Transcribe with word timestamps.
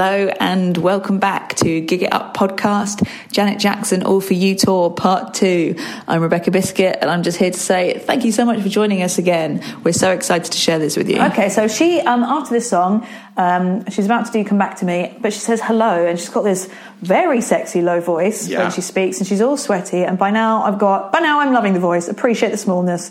hello, 0.00 0.32
and 0.40 0.78
welcome 0.78 1.18
back 1.18 1.54
to 1.56 1.78
Gig 1.82 2.04
It 2.04 2.10
Up 2.10 2.34
podcast, 2.34 3.06
Janet 3.32 3.58
Jackson 3.58 4.02
All 4.02 4.22
For 4.22 4.32
You 4.32 4.54
Tour 4.54 4.88
Part 4.90 5.34
2. 5.34 5.74
I'm 6.08 6.22
Rebecca 6.22 6.50
Biscuit, 6.50 6.96
and 7.02 7.10
I'm 7.10 7.22
just 7.22 7.36
here 7.36 7.50
to 7.50 7.60
say 7.60 7.98
thank 7.98 8.24
you 8.24 8.32
so 8.32 8.46
much 8.46 8.62
for 8.62 8.70
joining 8.70 9.02
us 9.02 9.18
again. 9.18 9.62
We're 9.84 9.92
so 9.92 10.10
excited 10.10 10.52
to 10.52 10.56
share 10.56 10.78
this 10.78 10.96
with 10.96 11.10
you. 11.10 11.20
Okay, 11.20 11.50
so 11.50 11.68
she, 11.68 12.00
um, 12.00 12.22
after 12.22 12.54
this 12.54 12.66
song, 12.70 13.06
um, 13.36 13.84
she's 13.90 14.06
about 14.06 14.24
to 14.24 14.32
do 14.32 14.42
Come 14.42 14.56
Back 14.56 14.76
to 14.78 14.86
Me, 14.86 15.14
but 15.20 15.34
she 15.34 15.38
says 15.40 15.60
hello, 15.62 16.06
and 16.06 16.18
she's 16.18 16.30
got 16.30 16.44
this 16.44 16.70
very 17.02 17.42
sexy 17.42 17.82
low 17.82 18.00
voice 18.00 18.48
Yeah. 18.48 18.62
when 18.62 18.70
she 18.70 18.80
speaks, 18.80 19.18
and 19.18 19.26
she's 19.26 19.42
all 19.42 19.58
sweaty. 19.58 20.02
And 20.04 20.18
by 20.18 20.30
now, 20.30 20.62
I've 20.62 20.78
got, 20.78 21.12
by 21.12 21.18
now, 21.18 21.40
I'm 21.40 21.52
loving 21.52 21.74
the 21.74 21.78
voice, 21.80 22.08
appreciate 22.08 22.52
the 22.52 22.56
smallness, 22.56 23.10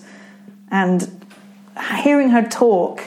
and 0.71 1.07
hearing 2.01 2.29
her 2.31 2.41
talk. 2.49 3.03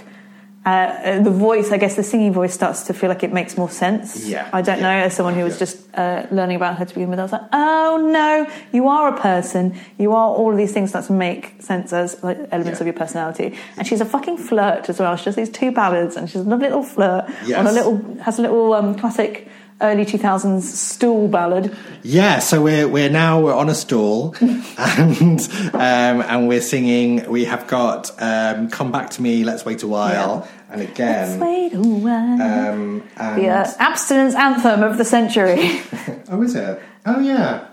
Uh, 0.65 1.21
the 1.21 1.30
voice, 1.30 1.73
I 1.73 1.77
guess, 1.77 1.97
the 1.97 2.05
singing 2.05 2.33
voice 2.33 2.55
starts 2.55 2.84
to 2.84 2.95
feel 2.95 3.09
like 3.09 3.25
it 3.25 3.33
makes 3.33 3.57
more 3.57 3.69
sense. 3.69 4.29
Yeah, 4.29 4.48
I 4.52 4.62
don't 4.62 4.79
yeah, 4.79 4.83
know, 4.83 5.07
as 5.07 5.16
someone 5.16 5.35
who 5.35 5.43
was 5.43 5.55
yeah. 5.55 5.59
just 5.59 5.95
uh, 5.95 6.27
learning 6.30 6.55
about 6.55 6.79
her 6.79 6.85
to 6.85 6.95
begin 6.95 7.11
with, 7.11 7.19
I 7.19 7.23
was 7.23 7.33
like, 7.33 7.48
oh 7.52 8.09
no, 8.12 8.47
you 8.73 8.87
are 8.87 9.09
a 9.12 9.21
person. 9.21 9.77
You 9.98 10.12
are 10.12 10.29
all 10.29 10.52
of 10.52 10.57
these 10.57 10.73
things 10.73 10.93
that 10.93 11.11
make 11.11 11.61
sense 11.61 11.93
as 11.93 12.23
like, 12.23 12.38
elements 12.52 12.79
Yeah. 12.79 12.83
of 12.85 12.87
your 12.87 12.95
personality. 12.95 13.59
And 13.77 13.87
she's 13.88 14.01
a 14.01 14.04
fucking 14.04 14.38
flirt 14.38 14.88
as 14.88 15.01
well. 15.01 15.16
She 15.16 15.24
does 15.24 15.35
these 15.35 15.51
two 15.51 15.73
ballads, 15.73 16.16
and 16.16 16.30
she's 16.30 16.43
a 16.43 16.45
little 16.45 16.85
flirt 16.85 17.24
on 17.57 17.66
a 17.66 17.73
little 17.73 17.97
has 18.23 18.38
a 18.38 18.43
little 18.43 18.73
um, 18.73 18.95
classic 18.95 19.49
early 19.80 20.04
two 20.04 20.18
thousands 20.18 20.78
stool 20.78 21.28
ballad. 21.28 21.76
Yeah, 22.02 22.38
so 22.38 22.62
we're 22.62 22.88
we're 22.88 23.10
now 23.10 23.40
we're 23.40 23.54
on 23.54 23.68
a 23.68 23.74
stool, 23.74 24.34
and 24.40 25.40
um, 25.74 26.23
and 26.23 26.48
we're 26.48 26.60
singing. 26.60 27.29
We 27.30 27.45
have 27.45 27.66
got 27.66 28.10
um, 28.20 28.68
"Come 28.70 28.92
Back 28.92 29.10
to 29.10 29.23
Me," 29.23 29.45
"Let's 29.45 29.64
Wait 29.64 29.82
a 29.82 29.88
While," 29.88 30.48
and 30.70 30.80
again, 30.80 31.38
Let's 31.38 31.42
wait 31.42 31.74
a 31.74 31.82
while. 31.82 32.42
Um, 32.42 33.09
and, 33.16 33.42
the 33.42 33.48
uh, 33.48 33.70
abstinence 33.79 34.34
anthem 34.34 34.82
of 34.82 34.96
the 34.96 35.04
century. 35.04 35.82
oh, 36.30 36.42
is 36.42 36.54
it? 36.54 36.80
Oh, 37.04 37.20
yeah. 37.20 37.68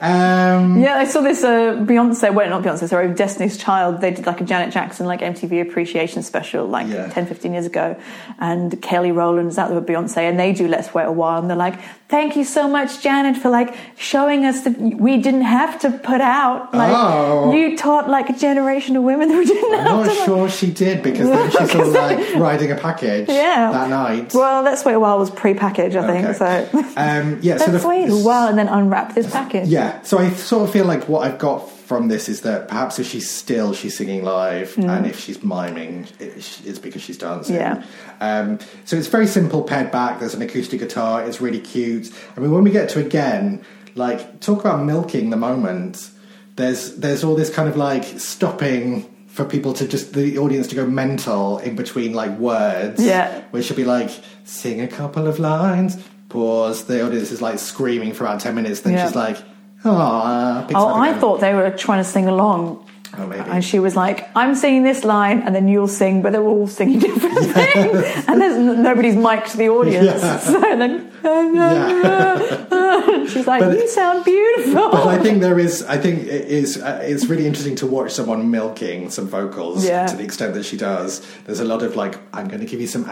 Um, 0.00 0.78
Yeah, 0.80 0.96
I 0.96 1.04
saw 1.04 1.20
this 1.20 1.42
uh, 1.44 1.74
Beyonce, 1.76 2.32
well, 2.34 2.48
not 2.48 2.62
Beyonce, 2.62 2.88
sorry, 2.88 3.12
Destiny's 3.14 3.56
Child. 3.56 4.00
They 4.00 4.10
did 4.12 4.26
like 4.26 4.40
a 4.40 4.44
Janet 4.44 4.72
Jackson, 4.72 5.06
like 5.06 5.20
MTV 5.20 5.62
appreciation 5.62 6.22
special, 6.22 6.66
like 6.66 6.86
Yeah. 6.88 7.08
10, 7.08 7.26
15 7.26 7.52
years 7.52 7.66
ago. 7.66 7.96
And 8.38 8.80
Kelly 8.82 9.12
Rowland's 9.12 9.58
out 9.58 9.68
there 9.70 9.78
with 9.78 9.88
Beyonce, 9.88 10.18
and 10.28 10.38
they 10.38 10.52
do 10.52 10.68
Let's 10.68 10.94
Wait 10.94 11.04
a 11.04 11.12
While. 11.12 11.40
And 11.40 11.50
they're 11.50 11.56
like, 11.56 11.78
thank 12.08 12.36
you 12.36 12.44
so 12.44 12.66
much, 12.68 13.00
Janet, 13.02 13.36
for 13.36 13.50
like 13.50 13.74
showing 13.96 14.44
us 14.44 14.62
that 14.62 14.78
we 14.78 15.18
didn't 15.18 15.42
have 15.42 15.78
to 15.80 15.90
put 15.90 16.20
out. 16.20 16.72
Like, 16.74 16.92
Oh. 16.96 17.52
you 17.52 17.76
taught 17.76 18.08
like 18.08 18.30
a 18.30 18.32
generation 18.32 18.96
of 18.96 19.02
women 19.02 19.28
that 19.28 19.36
we 19.38 19.44
didn't 19.44 19.74
I'm 19.74 19.78
have 19.80 19.86
not 19.86 20.02
to. 20.04 20.08
like- 20.10 20.24
sure 20.26 20.48
she 20.48 20.70
did 20.70 21.02
because 21.02 21.28
then 21.28 21.50
she's 21.50 21.70
sort 21.70 21.86
of 21.88 21.92
like 22.06 22.34
riding 22.36 22.70
a 22.72 22.76
package 22.76 23.28
Yeah. 23.28 23.70
that 23.72 23.90
night. 23.90 24.32
Well, 24.34 24.62
Let's 24.62 24.84
Wait 24.84 24.94
a 24.94 25.00
While 25.00 25.18
was 25.18 25.30
pre 25.30 25.54
package, 25.54 25.94
I 25.96 26.06
think. 26.06 26.26
Okay. 26.28 26.68
So 26.72 26.84
Um, 26.96 27.38
yeah, 27.42 27.58
so 27.58 27.70
let's 27.70 27.82
the, 27.82 27.88
wait 27.88 28.08
a 28.10 28.16
while 28.16 28.48
and 28.48 28.58
then 28.58 28.68
unwrap 28.68 29.14
this 29.14 29.30
package. 29.30 29.68
Yeah, 29.68 30.00
so 30.02 30.18
I 30.18 30.30
sort 30.30 30.64
of 30.64 30.72
feel 30.72 30.86
like 30.86 31.08
what 31.08 31.26
I've 31.26 31.38
got 31.38 31.68
from 31.88 32.08
this 32.08 32.28
is 32.28 32.42
that 32.42 32.68
perhaps 32.68 32.98
if 32.98 33.06
she's 33.06 33.28
still, 33.30 33.72
she's 33.72 33.96
singing 33.96 34.22
live, 34.22 34.76
and 34.78 35.06
if 35.06 35.18
she's 35.18 35.42
miming, 35.42 36.06
it's 36.20 36.78
because 36.78 37.00
she's 37.02 37.16
dancing. 37.18 37.56
Mm. 37.56 37.58
Yeah. 37.60 37.82
Um, 38.20 38.58
so 38.84 38.96
it's 38.96 39.08
very 39.08 39.26
simple, 39.26 39.62
pared 39.62 39.90
back. 39.90 40.20
There's 40.20 40.34
an 40.34 40.42
acoustic 40.42 40.80
guitar. 40.80 41.24
It's 41.24 41.40
really 41.40 41.60
cute. 41.60 42.12
I 42.36 42.40
mean, 42.40 42.50
when 42.52 42.62
we 42.62 42.70
get 42.70 42.90
to 42.90 43.00
again, 43.00 43.64
like 43.94 44.40
talk 44.40 44.60
about 44.60 44.84
milking 44.84 45.30
the 45.30 45.36
moment. 45.36 46.10
There's 46.56 46.96
there's 46.96 47.22
all 47.24 47.36
this 47.36 47.50
kind 47.50 47.68
of 47.68 47.76
like 47.76 48.04
stopping 48.04 49.08
for 49.28 49.44
people 49.44 49.72
to 49.74 49.86
just 49.86 50.12
the 50.12 50.36
audience 50.38 50.66
to 50.68 50.74
go 50.74 50.84
mental 50.86 51.58
in 51.58 51.74
between 51.76 52.12
like 52.12 52.32
words. 52.38 53.02
Yeah. 53.02 53.42
where 53.50 53.62
she'll 53.62 53.76
be 53.76 53.84
like, 53.84 54.10
sing 54.44 54.80
a 54.80 54.88
couple 54.88 55.26
of 55.28 55.38
lines, 55.38 55.96
pause. 56.28 56.84
The 56.86 57.06
audience 57.06 57.30
is 57.30 57.40
like 57.40 57.58
screaming 57.58 58.12
for 58.12 58.24
about 58.24 58.40
ten 58.40 58.54
minutes. 58.56 58.80
Then 58.80 58.94
Yeah. 58.94 59.06
she's 59.06 59.14
like, 59.16 59.38
oh, 59.84 60.66
Oh, 60.74 60.94
I 60.94 61.12
thought 61.14 61.40
they 61.40 61.54
were 61.54 61.70
trying 61.70 62.02
to 62.02 62.08
sing 62.08 62.28
along. 62.28 62.84
Oh, 63.16 63.26
maybe. 63.26 63.40
And 63.48 63.64
she 63.64 63.78
was 63.78 63.96
like, 63.96 64.28
I'm 64.36 64.54
singing 64.54 64.82
this 64.82 65.02
line, 65.02 65.40
and 65.42 65.54
then 65.54 65.66
you'll 65.66 65.88
sing, 65.88 66.20
but 66.22 66.32
they're 66.32 66.42
all 66.42 66.66
singing 66.68 66.98
different 66.98 67.38
things. 67.38 68.24
And 68.28 68.40
there's 68.40 68.54
n- 68.54 68.82
nobody's 68.82 69.16
mic'd 69.16 69.56
the 69.56 69.68
audience. 69.70 70.22
Yeah. 70.22 70.38
So 70.40 70.60
then 70.60 71.10
Yeah. 71.24 73.26
she's 73.28 73.46
like, 73.46 73.60
But- 73.60 73.78
You 73.78 73.88
sound 73.88 74.24
beautiful. 74.24 74.90
But 74.90 75.06
I 75.06 75.18
think 75.20 75.40
there 75.40 75.58
is. 75.58 75.82
I 75.84 75.96
think 75.96 76.24
it 76.24 76.46
is. 76.48 76.80
Uh, 76.80 77.00
it's 77.02 77.26
really 77.26 77.46
interesting 77.46 77.76
to 77.76 77.86
watch 77.86 78.12
someone 78.12 78.50
milking 78.50 79.10
some 79.10 79.26
vocals 79.26 79.84
Yeah. 79.86 80.06
to 80.06 80.16
the 80.16 80.24
extent 80.24 80.54
that 80.54 80.64
she 80.64 80.76
does. 80.76 81.20
There's 81.46 81.60
a 81.60 81.64
lot 81.64 81.82
of 81.82 81.96
like, 81.96 82.18
I'm 82.32 82.46
going 82.48 82.60
to 82.60 82.66
give 82.66 82.80
you 82.80 82.86
some 82.86 83.08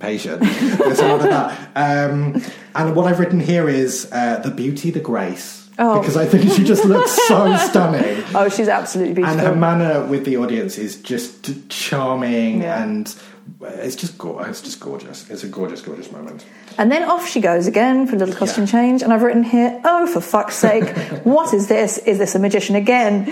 anticipation. 0.00 0.40
There's 0.78 1.00
a 1.00 1.08
lot 1.08 1.20
of 1.20 1.22
that. 1.22 1.70
Um, 1.76 2.42
and 2.74 2.94
what 2.96 3.06
I've 3.06 3.18
written 3.18 3.40
here 3.40 3.68
is 3.68 4.08
uh, 4.12 4.38
the 4.38 4.50
beauty, 4.50 4.90
the 4.90 5.00
grace. 5.00 5.68
Oh. 5.80 6.00
Because 6.00 6.16
I 6.16 6.26
think 6.26 6.50
she 6.52 6.64
just 6.64 6.84
looks 6.84 7.12
so 7.28 7.56
stunning. 7.68 8.24
oh, 8.34 8.48
she's 8.48 8.68
absolutely 8.68 9.14
beautiful. 9.14 9.38
and 9.38 9.46
her 9.48 9.54
manner 9.54 10.04
with 10.06 10.24
the 10.24 10.36
audience 10.36 10.76
is 10.76 11.00
just 11.00 11.68
charming 11.70 12.62
Yeah. 12.62 12.82
and 12.82 13.14
it's 13.62 13.94
just 13.94 14.18
go- 14.18 14.40
it's 14.40 14.60
just 14.60 14.78
gorgeous 14.80 15.30
it's 15.30 15.42
a 15.42 15.48
gorgeous 15.48 15.80
gorgeous 15.80 16.10
moment 16.12 16.44
And 16.78 16.90
then 16.92 17.02
off 17.04 17.28
she 17.28 17.40
goes 17.40 17.66
again 17.68 18.06
for 18.08 18.16
a 18.16 18.18
little 18.18 18.34
costume 18.34 18.64
Yeah. 18.64 18.72
change. 18.72 19.02
And 19.02 19.12
I've 19.12 19.22
written 19.22 19.44
here, 19.44 19.80
oh, 19.84 20.06
for 20.08 20.20
fuck's 20.20 20.56
sake, 20.56 20.88
what 21.24 21.54
is 21.54 21.68
this? 21.68 21.98
Is 21.98 22.18
this 22.18 22.34
a 22.34 22.40
magician 22.40 22.74
again? 22.74 23.26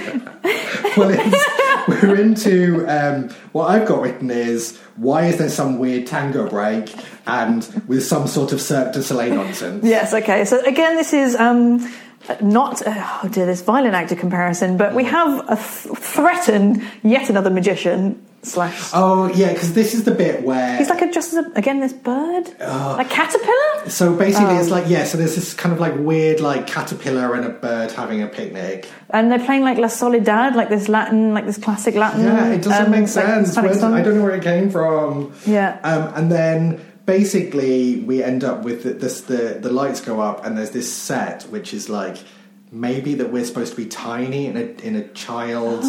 well 0.96 1.10
it's, 1.10 1.44
we're 1.88 2.16
into 2.20 2.84
um, 2.88 3.28
what 3.52 3.70
i've 3.70 3.86
got 3.86 4.00
written 4.00 4.30
is 4.30 4.78
why 4.96 5.26
is 5.26 5.36
there 5.38 5.48
some 5.48 5.78
weird 5.78 6.06
tango 6.06 6.48
break 6.48 6.94
and 7.26 7.82
with 7.86 8.02
some 8.04 8.26
sort 8.26 8.52
of 8.52 8.60
cirque 8.60 8.92
du 8.92 9.02
soleil 9.02 9.34
nonsense 9.34 9.84
Yes, 9.84 10.14
okay. 10.14 10.44
So 10.44 10.60
again, 10.64 10.96
this 10.96 11.12
is 11.12 11.34
um, 11.36 11.78
not, 12.40 12.82
oh 12.86 13.28
dear, 13.30 13.46
this 13.46 13.62
violent 13.62 13.94
actor 13.94 14.16
comparison, 14.16 14.76
but 14.76 14.94
we 14.94 15.04
have 15.04 15.44
a 15.48 15.56
th- 15.56 15.96
threatened 15.98 16.82
yet 17.02 17.28
another 17.30 17.50
magician 17.50 18.24
slash. 18.46 18.90
oh 18.94 19.28
yeah 19.34 19.52
because 19.52 19.72
this 19.74 19.92
is 19.94 20.04
the 20.04 20.10
bit 20.12 20.42
where 20.42 20.78
He's 20.78 20.88
like 20.88 21.02
a, 21.02 21.10
just 21.10 21.32
as 21.34 21.44
a, 21.46 21.50
again 21.54 21.80
this 21.80 21.92
bird, 21.92 22.44
Oh. 22.60 22.96
a 22.98 23.04
caterpillar. 23.04 23.90
so 23.90 24.14
basically 24.14 24.56
it's 24.56 24.66
Um, 24.66 24.78
like 24.78 24.88
yeah 24.88 25.04
so 25.04 25.18
there's 25.18 25.34
this 25.34 25.52
kind 25.54 25.72
of 25.74 25.80
like 25.80 25.94
weird 25.98 26.40
like 26.40 26.66
caterpillar 26.66 27.34
and 27.34 27.44
a 27.44 27.50
bird 27.50 27.92
having 27.92 28.22
a 28.22 28.26
picnic 28.26 28.88
And 29.10 29.30
they're 29.30 29.44
playing 29.44 29.62
like 29.62 29.78
La 29.78 29.88
Soledad, 29.88 30.56
like 30.56 30.68
this 30.68 30.88
Latin, 30.88 31.32
like 31.34 31.46
this 31.46 31.58
classic 31.58 31.94
Latin. 31.94 32.22
Yeah, 32.24 32.52
it 32.52 32.62
doesn't 32.62 32.86
um, 32.86 32.90
make 32.90 33.08
sense. 33.08 33.54
Song. 33.54 33.94
I 33.94 34.02
don't 34.02 34.16
know 34.16 34.22
where 34.22 34.34
it 34.34 34.42
came 34.42 34.68
from. 34.70 35.32
Yeah. 35.46 35.78
Um, 35.84 36.12
and 36.16 36.32
then 36.32 36.80
basically 37.06 38.00
we 38.00 38.22
end 38.22 38.44
up 38.44 38.62
with 38.64 38.82
the, 38.82 38.90
this, 38.94 39.22
the 39.22 39.58
the 39.60 39.70
lights 39.70 40.00
go 40.00 40.20
up 40.20 40.44
and 40.44 40.58
there's 40.58 40.70
this 40.70 40.92
set 40.92 41.44
which 41.44 41.72
is 41.72 41.88
like 41.88 42.16
maybe 42.80 43.14
that 43.14 43.32
we're 43.32 43.44
supposed 43.44 43.72
to 43.72 43.76
be 43.76 43.86
tiny 43.86 44.46
in 44.46 44.56
a 44.56 44.64
in 44.86 44.96
a 44.96 45.08
child's 45.08 45.86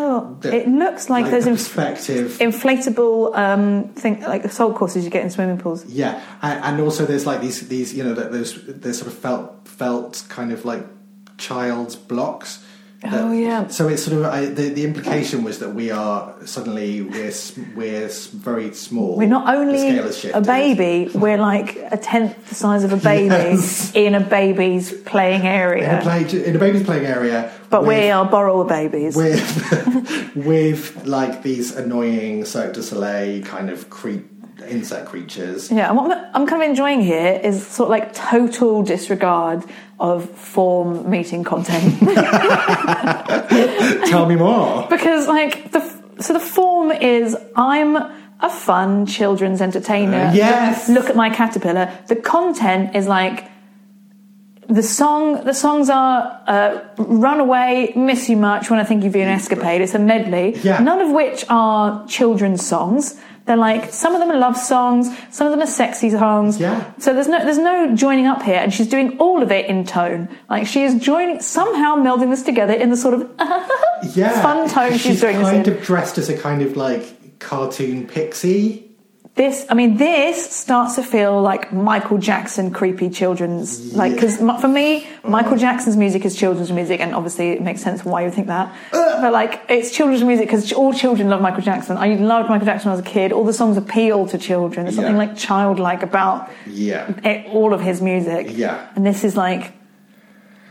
Oh, 0.00 0.36
the- 0.40 0.54
it 0.54 0.68
looks 0.68 1.10
like, 1.10 1.24
like 1.24 1.30
there's 1.32 1.46
inf- 1.46 1.58
perspective. 1.58 2.38
inflatable 2.40 3.36
um, 3.36 3.88
thing, 3.94 4.20
like 4.22 4.42
the 4.42 4.48
salt 4.48 4.74
courses 4.76 5.04
you 5.04 5.10
get 5.10 5.22
in 5.22 5.30
swimming 5.30 5.58
pools. 5.58 5.84
yeah, 5.86 6.22
and, 6.40 6.64
and 6.64 6.80
also 6.80 7.04
there's 7.04 7.26
like 7.26 7.40
these 7.40 7.68
these 7.68 7.92
you 7.92 8.02
know 8.04 8.14
those 8.14 8.62
there's 8.66 8.98
sort 8.98 9.08
of 9.12 9.18
felt 9.18 9.66
felt 9.68 10.24
kind 10.28 10.52
of 10.52 10.64
like 10.64 10.84
child's 11.36 11.96
blocks. 11.96 12.64
That- 13.02 13.12
Oh, 13.14 13.30
yeah. 13.32 13.68
So 13.68 13.86
it's 13.88 14.02
sort 14.02 14.18
of 14.18 14.24
I, 14.26 14.46
the 14.46 14.70
the 14.70 14.84
implication 14.84 15.44
was 15.44 15.60
that 15.60 15.72
we 15.74 15.90
are 15.92 16.34
suddenly 16.44 17.02
we're 17.02 17.32
we're 17.76 18.08
very 18.08 18.74
small. 18.74 19.16
We're 19.16 19.28
not 19.28 19.54
only 19.54 19.98
a 20.34 20.40
baby, 20.40 21.08
we're 21.14 21.38
like 21.38 21.78
a 21.92 21.96
tenth 21.96 22.48
the 22.48 22.54
size 22.56 22.82
of 22.84 22.92
a 22.92 22.96
baby 22.96 23.26
Yes. 23.28 23.92
in 23.94 24.14
a 24.16 24.20
baby's 24.20 24.92
playing 24.92 25.42
area. 25.46 25.92
in 25.92 25.98
a, 25.98 26.02
play, 26.02 26.44
in 26.44 26.56
a 26.56 26.58
baby's 26.58 26.82
playing 26.84 27.06
area. 27.06 27.52
but 27.70 27.82
with, 27.82 27.98
we 28.02 28.10
are 28.10 28.24
borrower 28.24 28.64
babies. 28.64 29.14
with 29.14 30.34
with 30.34 31.06
like 31.06 31.42
these 31.44 31.76
annoying 31.76 32.44
Cirque 32.44 32.74
du 32.74 32.82
Soleil 32.82 33.42
kind 33.44 33.70
of 33.70 33.88
cre- 33.90 34.26
insect 34.70 35.06
creatures. 35.06 35.70
Yeah, 35.70 35.88
and 35.88 35.96
what 35.96 36.10
I'm- 36.10 36.26
I'm 36.34 36.46
kind 36.46 36.62
of 36.62 36.68
enjoying 36.68 37.00
here 37.00 37.40
is 37.42 37.66
sort 37.66 37.86
of 37.88 37.90
like 37.90 38.12
total 38.14 38.82
disregard 38.82 39.64
of 40.00 40.28
form 40.30 41.08
meeting 41.10 41.44
content. 41.44 41.98
Tell 44.08 44.26
me 44.26 44.36
more. 44.36 44.86
because 44.88 45.26
like 45.28 45.72
the 45.72 45.80
so 46.20 46.32
the 46.32 46.40
form 46.40 46.90
is 46.92 47.36
I'm 47.56 47.96
a 47.96 48.50
fun 48.50 49.06
children's 49.06 49.60
entertainer. 49.60 50.26
Uh, 50.26 50.32
yes. 50.32 50.88
Look 50.88 51.10
at 51.10 51.16
my 51.16 51.30
caterpillar. 51.30 51.90
The 52.06 52.16
content 52.16 52.94
is 52.94 53.08
like 53.08 53.50
the 54.68 54.82
song. 54.82 55.44
The 55.44 55.54
songs 55.54 55.90
are 55.90 56.42
uh, 56.46 56.80
"Run 56.98 57.40
Away," 57.40 57.92
"Miss 57.96 58.28
You 58.28 58.36
Much," 58.36 58.70
"When 58.70 58.78
I 58.78 58.84
Think 58.84 59.04
of 59.04 59.16
You," 59.16 59.22
an 59.22 59.28
"Escapade." 59.28 59.80
It's 59.80 59.94
a 59.94 59.98
medley. 59.98 60.56
Yeah. 60.62 60.78
None 60.80 61.00
of 61.00 61.10
which 61.10 61.44
are 61.48 62.06
children's 62.06 62.64
songs. 62.66 63.18
They're 63.48 63.56
like 63.56 63.92
some 63.92 64.14
of 64.14 64.20
them 64.20 64.30
are 64.30 64.38
love 64.38 64.56
songs, 64.56 65.08
some 65.30 65.46
of 65.46 65.50
them 65.50 65.60
are 65.62 65.66
sexy 65.66 66.10
songs. 66.10 66.60
Yeah. 66.60 66.92
So 66.98 67.14
there's 67.14 67.28
no 67.28 67.42
there's 67.42 67.58
no 67.58 67.94
joining 67.96 68.26
up 68.26 68.42
here, 68.42 68.56
and 68.58 68.72
she's 68.72 68.86
doing 68.88 69.18
all 69.18 69.42
of 69.42 69.50
it 69.50 69.66
in 69.66 69.84
tone. 69.86 70.28
Like 70.48 70.66
she 70.66 70.82
is 70.84 70.94
joining 71.00 71.40
somehow 71.40 71.96
melding 71.96 72.30
this 72.30 72.42
together 72.42 72.74
in 72.74 72.90
the 72.90 72.96
sort 72.96 73.14
of 73.14 73.28
Yeah, 74.14 74.40
fun 74.42 74.68
tone 74.68 74.96
she's, 74.98 75.20
doing 75.20 75.38
this 75.38 75.48
kind 75.50 75.66
in. 75.66 75.72
of 75.76 75.82
dressed 75.82 76.18
as 76.18 76.28
a 76.28 76.36
kind 76.38 76.62
of 76.62 76.76
like 76.76 77.38
cartoon 77.40 78.06
pixie. 78.06 78.87
This, 79.38 79.64
I 79.70 79.74
mean, 79.74 79.96
this 79.98 80.50
starts 80.50 80.96
to 80.96 81.02
feel 81.04 81.40
like 81.40 81.72
Michael 81.72 82.18
Jackson 82.18 82.72
creepy 82.72 83.08
children's, 83.08 83.94
like, 83.94 84.12
because 84.14 84.38
for 84.38 84.66
me, 84.66 85.04
uh-huh. 85.04 85.28
Michael 85.30 85.56
Jackson's 85.56 85.96
music 85.96 86.24
is 86.24 86.34
children's 86.34 86.72
music, 86.72 86.98
and 87.00 87.14
obviously 87.14 87.50
it 87.50 87.62
makes 87.62 87.80
sense 87.80 88.04
why 88.04 88.24
you 88.24 88.32
think 88.32 88.48
that. 88.48 88.74
Uh. 88.92 89.20
But 89.22 89.32
like, 89.32 89.60
it's 89.68 89.92
children's 89.92 90.24
music 90.24 90.46
because 90.48 90.72
all 90.72 90.92
children 90.92 91.30
love 91.30 91.40
Michael 91.40 91.62
Jackson. 91.62 91.96
I 91.96 92.14
loved 92.16 92.48
Michael 92.48 92.66
Jackson 92.66 92.90
when 92.90 92.98
I 92.98 93.00
was 93.00 93.08
a 93.08 93.12
kid. 93.14 93.30
All 93.30 93.44
the 93.44 93.52
songs 93.52 93.76
appeal 93.76 94.26
to 94.26 94.38
children. 94.38 94.86
There's 94.86 94.96
something 94.96 95.14
Yeah. 95.14 95.18
like 95.26 95.36
childlike 95.36 96.02
about 96.02 96.50
Yeah. 96.66 97.08
it, 97.24 97.46
all 97.54 97.72
of 97.72 97.80
his 97.80 98.02
music. 98.02 98.48
Yeah. 98.50 98.88
And 98.96 99.06
this 99.06 99.22
is 99.22 99.36
like, 99.36 99.72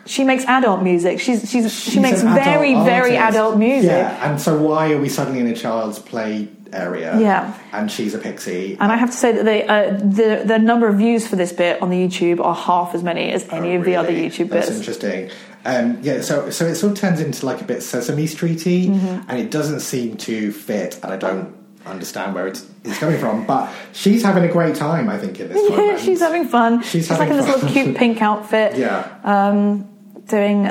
she 0.05 0.23
makes 0.25 0.43
adult 0.45 0.83
music. 0.83 1.19
She's, 1.21 1.49
she's, 1.49 1.73
she 1.73 1.91
She's 1.91 2.01
makes 2.01 2.21
an 2.21 2.29
adult 2.29 2.43
very, 2.45 2.73
very 2.75 3.17
artist. 3.17 3.37
adult 3.37 3.57
music. 3.57 3.91
Yeah, 3.91 4.29
and 4.29 4.39
so 4.41 4.57
why 4.57 4.91
are 4.93 4.99
we 5.01 5.09
suddenly 5.09 5.39
in 5.39 5.47
a 5.47 5.55
child's 5.55 5.99
play 5.99 6.47
area? 6.73 7.17
Yeah. 7.19 7.57
And 7.71 7.91
she's 7.91 8.13
a 8.13 8.17
pixie. 8.19 8.77
And 8.79 8.91
I 8.91 8.95
have 8.97 9.11
to 9.11 9.17
say 9.17 9.31
that 9.31 9.45
they, 9.45 9.65
uh, 9.67 9.91
the 9.97 10.43
the 10.45 10.59
number 10.59 10.87
of 10.87 10.97
views 10.97 11.27
for 11.27 11.35
this 11.35 11.51
bit 11.53 11.81
on 11.81 11.89
the 11.89 11.97
YouTube 11.97 12.39
are 12.43 12.55
half 12.55 12.93
as 12.95 13.03
many 13.03 13.31
as 13.31 13.47
any 13.49 13.73
Oh, 13.75 13.79
of 13.79 13.85
the 13.85 13.95
other 13.95 14.09
really? 14.09 14.29
YouTube 14.29 14.49
That's 14.49 14.67
bits. 14.67 14.77
interesting. 14.79 15.29
Um, 15.65 15.99
yeah, 16.01 16.21
so 16.21 16.49
so 16.49 16.65
it 16.65 16.75
sort 16.75 16.93
of 16.93 16.97
turns 16.99 17.19
into 17.19 17.45
like 17.45 17.61
a 17.61 17.65
bit 17.65 17.81
Sesame 17.83 18.25
Streety, 18.25 18.87
Mm-hmm. 18.87 19.29
and 19.29 19.39
it 19.39 19.51
doesn't 19.51 19.81
seem 19.81 20.15
to 20.17 20.51
fit, 20.51 20.99
and 21.03 21.11
I 21.11 21.17
don't 21.17 21.55
understand 21.85 22.35
where 22.35 22.47
it's, 22.47 22.65
it's 22.83 22.97
coming 22.99 23.17
from. 23.19 23.45
But 23.45 23.71
she's 23.93 24.21
having 24.23 24.43
a 24.43 24.51
great 24.51 24.75
time, 24.75 25.09
I 25.09 25.17
think, 25.17 25.39
in 25.39 25.49
this 25.49 25.57
Yeah, 25.69 25.75
moment. 25.77 25.99
she's 25.99 26.19
having 26.19 26.45
fun. 26.47 26.81
She's 26.83 26.91
She's, 26.91 27.09
like 27.09 27.19
having 27.19 27.37
in 27.37 27.45
this 27.45 27.53
little 27.55 27.69
cute 27.69 27.97
pink 28.01 28.21
outfit. 28.21 28.77
Yeah. 28.77 29.07
Um, 29.23 29.89
doing 30.25 30.65
a, 30.65 30.69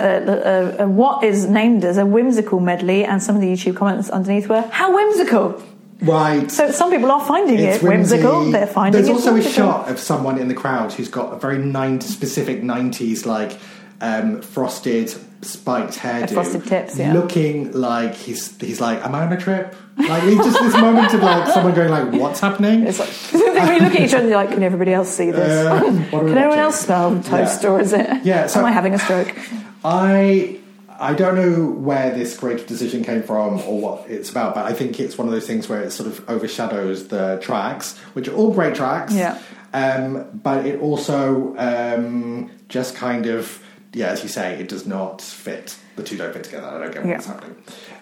a, 0.78 0.84
a, 0.84 0.88
what 0.88 1.24
is 1.24 1.46
named 1.46 1.82
as 1.84 1.96
a 1.96 2.04
whimsical 2.04 2.60
medley, 2.60 3.04
and 3.04 3.22
some 3.22 3.34
of 3.34 3.40
the 3.40 3.48
YouTube 3.48 3.76
comments 3.76 4.08
underneath 4.10 4.48
were 4.48 4.60
how 4.70 4.94
whimsical. 4.94 5.62
Right. 6.00 6.50
So 6.50 6.70
some 6.70 6.90
people 6.90 7.10
are 7.10 7.24
finding 7.24 7.58
It's 7.58 7.82
it 7.82 7.86
whimsical. 7.86 8.50
They're 8.50 8.66
finding 8.66 9.00
There's 9.02 9.08
also 9.14 9.32
whimsical. 9.34 9.52
a 9.64 9.66
shot 9.66 9.88
of 9.90 9.98
someone 9.98 10.38
in 10.38 10.48
the 10.48 10.54
crowd 10.54 10.92
who's 10.92 11.08
got 11.08 11.32
a 11.32 11.38
very 11.38 11.58
90, 11.58 12.06
specific 12.06 12.62
90s, 12.62 13.26
like 13.26 13.58
um, 14.00 14.42
frosted, 14.42 15.08
spiked 15.42 15.94
hairdo. 15.98 16.30
frosted 16.32 16.66
tips, 16.66 16.98
yeah. 16.98 17.12
Looking 17.12 17.72
like 17.72 18.14
he's 18.14 18.58
he's 18.60 18.80
like, 18.80 19.02
Am 19.04 19.14
I 19.14 19.22
on 19.26 19.32
a 19.32 19.40
trip? 19.40 19.74
Like, 19.96 20.24
it's 20.24 20.44
just 20.44 20.60
this 20.60 20.74
moment 20.74 21.14
of 21.14 21.22
like 21.22 21.48
someone 21.52 21.72
going, 21.74 21.90
like, 21.90 22.12
What's 22.20 22.40
happening? 22.40 22.86
It's 22.86 22.98
like 22.98 23.08
you 23.32 23.78
look 23.80 23.94
at 23.94 24.00
each 24.00 24.12
other, 24.12 24.28
you're 24.28 24.36
like, 24.36 24.50
can 24.50 24.62
everybody 24.62 24.92
else 24.92 25.08
see 25.08 25.30
this? 25.30 25.66
Uh, 25.66 25.80
we 25.82 25.88
can 26.10 26.20
anyone 26.28 26.34
watching? 26.48 26.58
else 26.58 26.80
smell 26.80 27.22
toast, 27.22 27.62
Yeah. 27.62 27.70
or 27.70 27.80
is 27.80 27.92
it? 27.94 28.24
Yeah, 28.24 28.46
so- 28.48 28.60
am 28.60 28.66
I 28.66 28.72
having 28.72 28.92
a 28.94 28.98
stroke? 28.98 29.34
I 29.82 30.58
I 30.98 31.14
don't 31.14 31.34
know 31.34 31.66
where 31.66 32.10
this 32.14 32.38
creative 32.38 32.66
decision 32.66 33.04
came 33.04 33.22
from 33.22 33.60
or 33.60 33.80
what 33.80 34.08
it's 34.08 34.30
about, 34.30 34.54
but 34.54 34.64
I 34.66 34.72
think 34.72 34.98
it's 35.00 35.16
one 35.18 35.26
of 35.28 35.32
those 35.32 35.46
things 35.46 35.68
where 35.68 35.82
it 35.82 35.90
sort 35.90 36.08
of 36.08 36.28
overshadows 36.28 37.08
the 37.08 37.38
tracks, 37.42 37.96
which 38.14 38.28
are 38.28 38.34
all 38.34 38.52
great 38.52 38.74
tracks. 38.74 39.12
Yeah. 39.14 39.38
Um, 39.72 40.26
but 40.32 40.64
it 40.66 40.80
also 40.80 41.54
um, 41.58 42.50
just 42.68 42.94
kind 42.96 43.26
of, 43.26 43.62
yeah, 43.92 44.08
as 44.08 44.22
you 44.22 44.28
say, 44.28 44.54
it 44.58 44.68
does 44.68 44.86
not 44.86 45.20
fit. 45.20 45.76
The 45.96 46.02
two 46.02 46.16
don't 46.16 46.32
fit 46.32 46.44
together. 46.44 46.66
I 46.68 46.78
don't 46.78 46.92
get 46.92 47.04
what's 47.04 47.26
Yeah. 47.26 47.32
happening. 47.32 47.56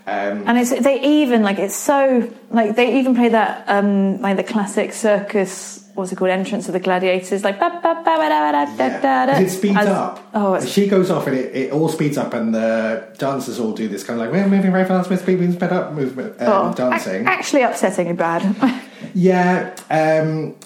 Um, 0.06 0.44
And 0.49 0.58
it's 0.58 0.70
they 0.70 1.00
even 1.00 1.43
like 1.43 1.58
it's 1.58 1.75
so 1.76 2.31
like 2.50 2.76
they 2.76 2.99
even 2.99 3.14
play 3.14 3.31
that 3.31 3.64
um 3.69 4.20
like 4.20 4.37
the 4.37 4.44
classic 4.44 4.93
circus 4.93 5.83
what's 5.94 6.12
it 6.12 6.17
called 6.17 6.31
entrance 6.31 6.67
of 6.69 6.73
the 6.73 6.81
gladiators 6.81 7.44
like 7.44 7.58
ba, 7.58 7.70
ba, 7.70 7.81
ba, 7.82 8.02
ba, 8.05 8.17
da, 8.29 8.52
da, 8.52 8.64
da, 8.64 8.75
yeah. 8.76 9.00
da, 9.00 9.26
da. 9.26 9.32
As 9.32 9.41
it 9.52 9.56
speeds 9.56 9.76
As- 9.79 9.88
up. 9.88 10.20
Oh, 10.35 10.64
she 10.64 10.88
goes 10.88 11.11
off 11.11 11.26
and 11.26 11.37
it, 11.37 11.55
it 11.55 11.73
all 11.73 11.88
speeds 11.88 12.19
up, 12.19 12.35
and 12.35 12.55
the 12.55 13.06
dancers 13.19 13.61
all 13.61 13.73
do 13.73 13.87
this 13.88 14.02
kind 14.05 14.20
of 14.20 14.26
like 14.26 14.32
we're 14.35 14.49
moving 14.49 14.73
very 14.73 14.85
fast, 14.87 15.08
we're 15.11 15.17
speeding 15.17 15.52
sped 15.52 15.73
up 15.73 15.93
movement, 15.93 16.41
um, 16.43 16.49
oh, 16.70 16.75
dancing. 16.75 17.23
ac- 17.23 17.26
actually 17.26 17.62
upsettingly 17.62 18.17
bad. 18.17 18.81
Yeah, 19.14 19.76
um, 19.91 20.56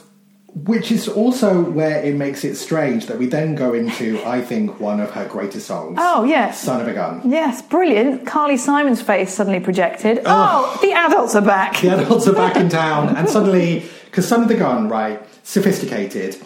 which 0.55 0.91
is 0.91 1.09
also 1.09 1.61
where 1.63 2.03
it 2.03 2.15
makes 2.15 2.43
it 2.45 2.55
strange 2.57 3.07
that 3.07 3.19
we 3.19 3.27
then 3.27 3.55
go 3.55 3.75
into, 3.75 4.23
I 4.25 4.41
think, 4.41 4.81
one 4.81 5.01
of 5.01 5.11
her 5.11 5.27
greatest 5.29 5.67
songs. 5.67 5.99
oh 6.01 6.25
yes. 6.25 6.61
Son 6.63 6.81
of 6.81 6.89
a 6.89 6.95
Gun. 6.95 7.21
Yes, 7.25 7.61
brilliant. 7.63 8.27
Carly 8.27 8.57
Simon's 8.57 9.03
face 9.03 9.35
suddenly 9.35 9.61
projected. 9.61 10.23
Oh, 10.25 10.79
the 10.81 10.93
adults 10.93 11.35
are 11.35 11.43
back. 11.43 11.81
The 11.81 11.89
adults 12.01 12.27
are 12.29 12.33
back 12.33 12.57
in 12.57 12.69
town, 12.83 13.15
and 13.17 13.29
suddenly, 13.29 13.85
because 14.09 14.27
Son 14.27 14.43
of 14.43 14.49
the 14.49 14.57
Gun, 14.57 14.89
right, 14.89 15.21
sophisticated, 15.45 16.37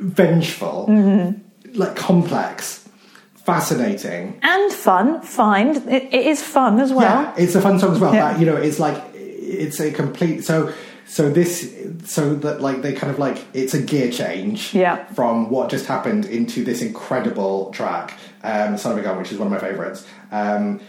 vengeful, 0.00 0.86
Mm-hmm. 0.88 1.78
like 1.78 1.96
complex, 1.96 2.88
fascinating. 3.34 4.38
And 4.42 4.72
fun, 4.72 5.22
fine. 5.22 5.76
It, 5.88 6.04
it 6.12 6.26
is 6.26 6.42
fun 6.42 6.80
as 6.80 6.92
well. 6.92 7.02
Yeah, 7.22 7.34
it's 7.36 7.54
a 7.54 7.60
fun 7.60 7.78
song 7.78 7.92
as 7.94 7.98
well. 8.00 8.14
Yeah. 8.14 8.32
But 8.32 8.40
you 8.40 8.46
know, 8.46 8.56
it's 8.56 8.78
like 8.78 9.02
it's 9.14 9.80
a 9.80 9.90
complete. 9.90 10.44
So 10.44 10.72
so 11.06 11.30
this 11.30 11.74
so 12.04 12.34
that 12.36 12.60
like 12.60 12.82
they 12.82 12.92
kind 12.92 13.12
of 13.12 13.18
like 13.18 13.44
it's 13.54 13.74
a 13.74 13.80
gear 13.82 14.10
change. 14.10 14.74
Yeah. 14.74 15.04
From 15.14 15.50
what 15.50 15.70
just 15.70 15.86
happened 15.86 16.24
into 16.26 16.64
this 16.64 16.82
incredible 16.82 17.70
track, 17.72 18.14
um, 18.42 18.76
"Son 18.76 18.92
of 18.92 18.98
a 18.98 19.02
Gun," 19.02 19.18
which 19.18 19.32
is 19.32 19.38
one 19.38 19.46
of 19.46 19.52
my 19.52 19.58
favorites. 19.58 20.06
Um, 20.30 20.80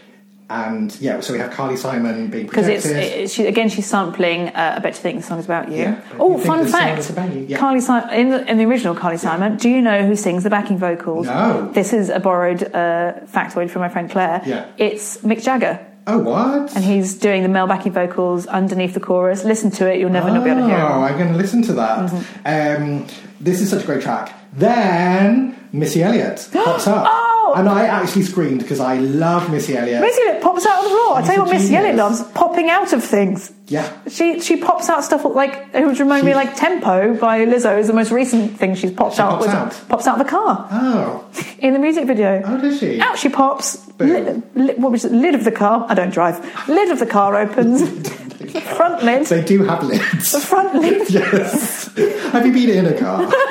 and 0.53 0.95
yeah, 1.01 1.19
so 1.19 1.33
we 1.33 1.39
have 1.39 1.51
Carly 1.51 1.75
Simon 1.75 2.27
being 2.29 2.45
Because 2.45 2.67
it's, 2.67 3.33
she, 3.33 3.47
again, 3.47 3.69
she's 3.69 3.87
sampling. 3.87 4.49
Uh, 4.49 4.75
I 4.77 4.79
bet 4.79 4.93
you 4.93 5.01
think 5.01 5.21
the 5.21 5.25
song 5.25 5.39
is 5.39 5.45
about 5.45 5.71
you. 5.71 5.77
Yeah. 5.77 6.01
Oh, 6.19 6.37
You 6.37 6.43
fun 6.45 6.67
fact! 6.67 7.09
you, 7.33 7.45
yeah. 7.49 7.57
Carly 7.57 7.81
Simon 7.81 8.13
in 8.13 8.29
the, 8.29 8.51
in 8.51 8.57
the 8.59 8.65
original 8.65 8.93
Carly 8.93 9.17
Simon. 9.17 9.57
Do 9.57 9.67
you 9.67 9.81
know 9.81 10.05
who 10.05 10.15
sings 10.15 10.43
the 10.43 10.51
backing 10.51 10.77
vocals? 10.77 11.25
No. 11.25 11.71
This 11.73 11.91
is 11.91 12.09
a 12.09 12.19
borrowed 12.19 12.61
uh, 12.63 13.13
factoid 13.25 13.71
from 13.71 13.81
my 13.81 13.89
friend 13.89 14.11
Claire. 14.11 14.43
Yeah. 14.45 14.69
It's 14.77 15.17
Mick 15.17 15.43
Jagger, 15.43 15.83
oh, 16.05 16.19
what? 16.19 16.75
and 16.75 16.85
he's 16.85 17.15
doing 17.17 17.41
the 17.41 17.49
male 17.49 17.65
backing 17.65 17.91
vocals 17.91 18.45
underneath 18.45 18.93
the 18.93 18.99
chorus. 18.99 19.43
Listen 19.43 19.71
to 19.71 19.91
it; 19.91 19.99
you'll 19.99 20.11
never 20.11 20.29
not 20.29 20.43
be 20.43 20.51
able 20.51 20.61
to 20.61 20.67
hear 20.67 20.77
Oh. 20.77 21.01
I'm 21.01 21.17
going 21.17 21.31
to 21.31 21.37
listen 21.37 21.63
to 21.63 21.73
that. 21.73 22.11
Mm-hmm. 22.11 22.83
Um, 22.83 23.07
this 23.39 23.59
is 23.59 23.71
such 23.71 23.83
a 23.83 23.85
great 23.87 24.03
track. 24.03 24.33
Then 24.53 25.57
Missy 25.71 26.03
Elliott 26.03 26.47
pops 26.53 26.85
up. 26.85 27.07
Oh! 27.09 27.22
Oh. 27.45 27.53
And 27.55 27.67
I 27.67 27.85
actually 27.85 28.23
screamed 28.23 28.59
because 28.61 28.79
I 28.79 28.95
love 28.97 29.51
Missy 29.51 29.75
Elliott. 29.77 30.01
Missy 30.01 30.21
Elliott 30.21 30.41
pops 30.41 30.65
out 30.65 30.77
of 30.79 30.83
the 30.85 30.89
floor. 30.89 31.17
I 31.17 31.21
tell 31.23 31.35
you 31.35 31.41
a 31.41 31.45
what, 31.45 31.53
Missy 31.53 31.75
Elliott 31.75 31.95
loves 31.95 32.23
popping 32.31 32.69
out 32.69 32.93
of 32.93 33.03
things. 33.03 33.51
Yeah. 33.67 33.91
She 34.07 34.39
she 34.39 34.57
pops 34.57 34.89
out 34.89 35.03
stuff 35.03 35.23
like 35.25 35.69
it 35.73 35.85
would 35.85 35.99
remind 35.99 36.25
me 36.25 36.35
like 36.35 36.55
Tempo 36.55 37.15
by 37.15 37.45
Lizzo 37.45 37.77
is 37.77 37.87
the 37.87 37.93
most 37.93 38.11
recent 38.11 38.57
thing 38.57 38.75
she's 38.75 38.91
popped 38.91 39.15
She 39.15 39.21
out. 39.21 39.39
pops 39.41 39.47
out? 39.49 39.89
Pops 39.89 40.07
out 40.07 40.19
of 40.19 40.25
the 40.25 40.29
car 40.29 40.67
Oh. 40.71 41.25
in 41.59 41.73
the 41.73 41.79
music 41.79 42.05
video. 42.05 42.41
Oh, 42.45 42.57
does 42.61 42.79
she? 42.79 42.99
Out 42.99 43.17
she 43.17 43.29
pops. 43.29 43.77
Boom. 43.97 44.09
Lid, 44.09 44.43
lid, 44.55 44.81
what 44.81 44.91
was 44.91 45.05
it? 45.05 45.11
Lid 45.11 45.35
of 45.35 45.43
the 45.43 45.51
car. 45.51 45.85
I 45.89 45.93
don't 45.93 46.13
drive. 46.13 46.39
Lid 46.67 46.89
of 46.91 46.99
the 46.99 47.05
car 47.05 47.35
opens. 47.35 47.81
front 48.77 49.03
lid. 49.03 49.25
They 49.27 49.43
do 49.43 49.63
have 49.63 49.83
lids. 49.83 50.31
The 50.31 50.39
front 50.39 50.75
lid. 50.75 51.09
yes. 51.09 51.87
Have 52.31 52.45
you 52.45 52.51
been 52.53 52.69
in 52.69 52.85
a 52.87 52.97
car? 52.97 53.31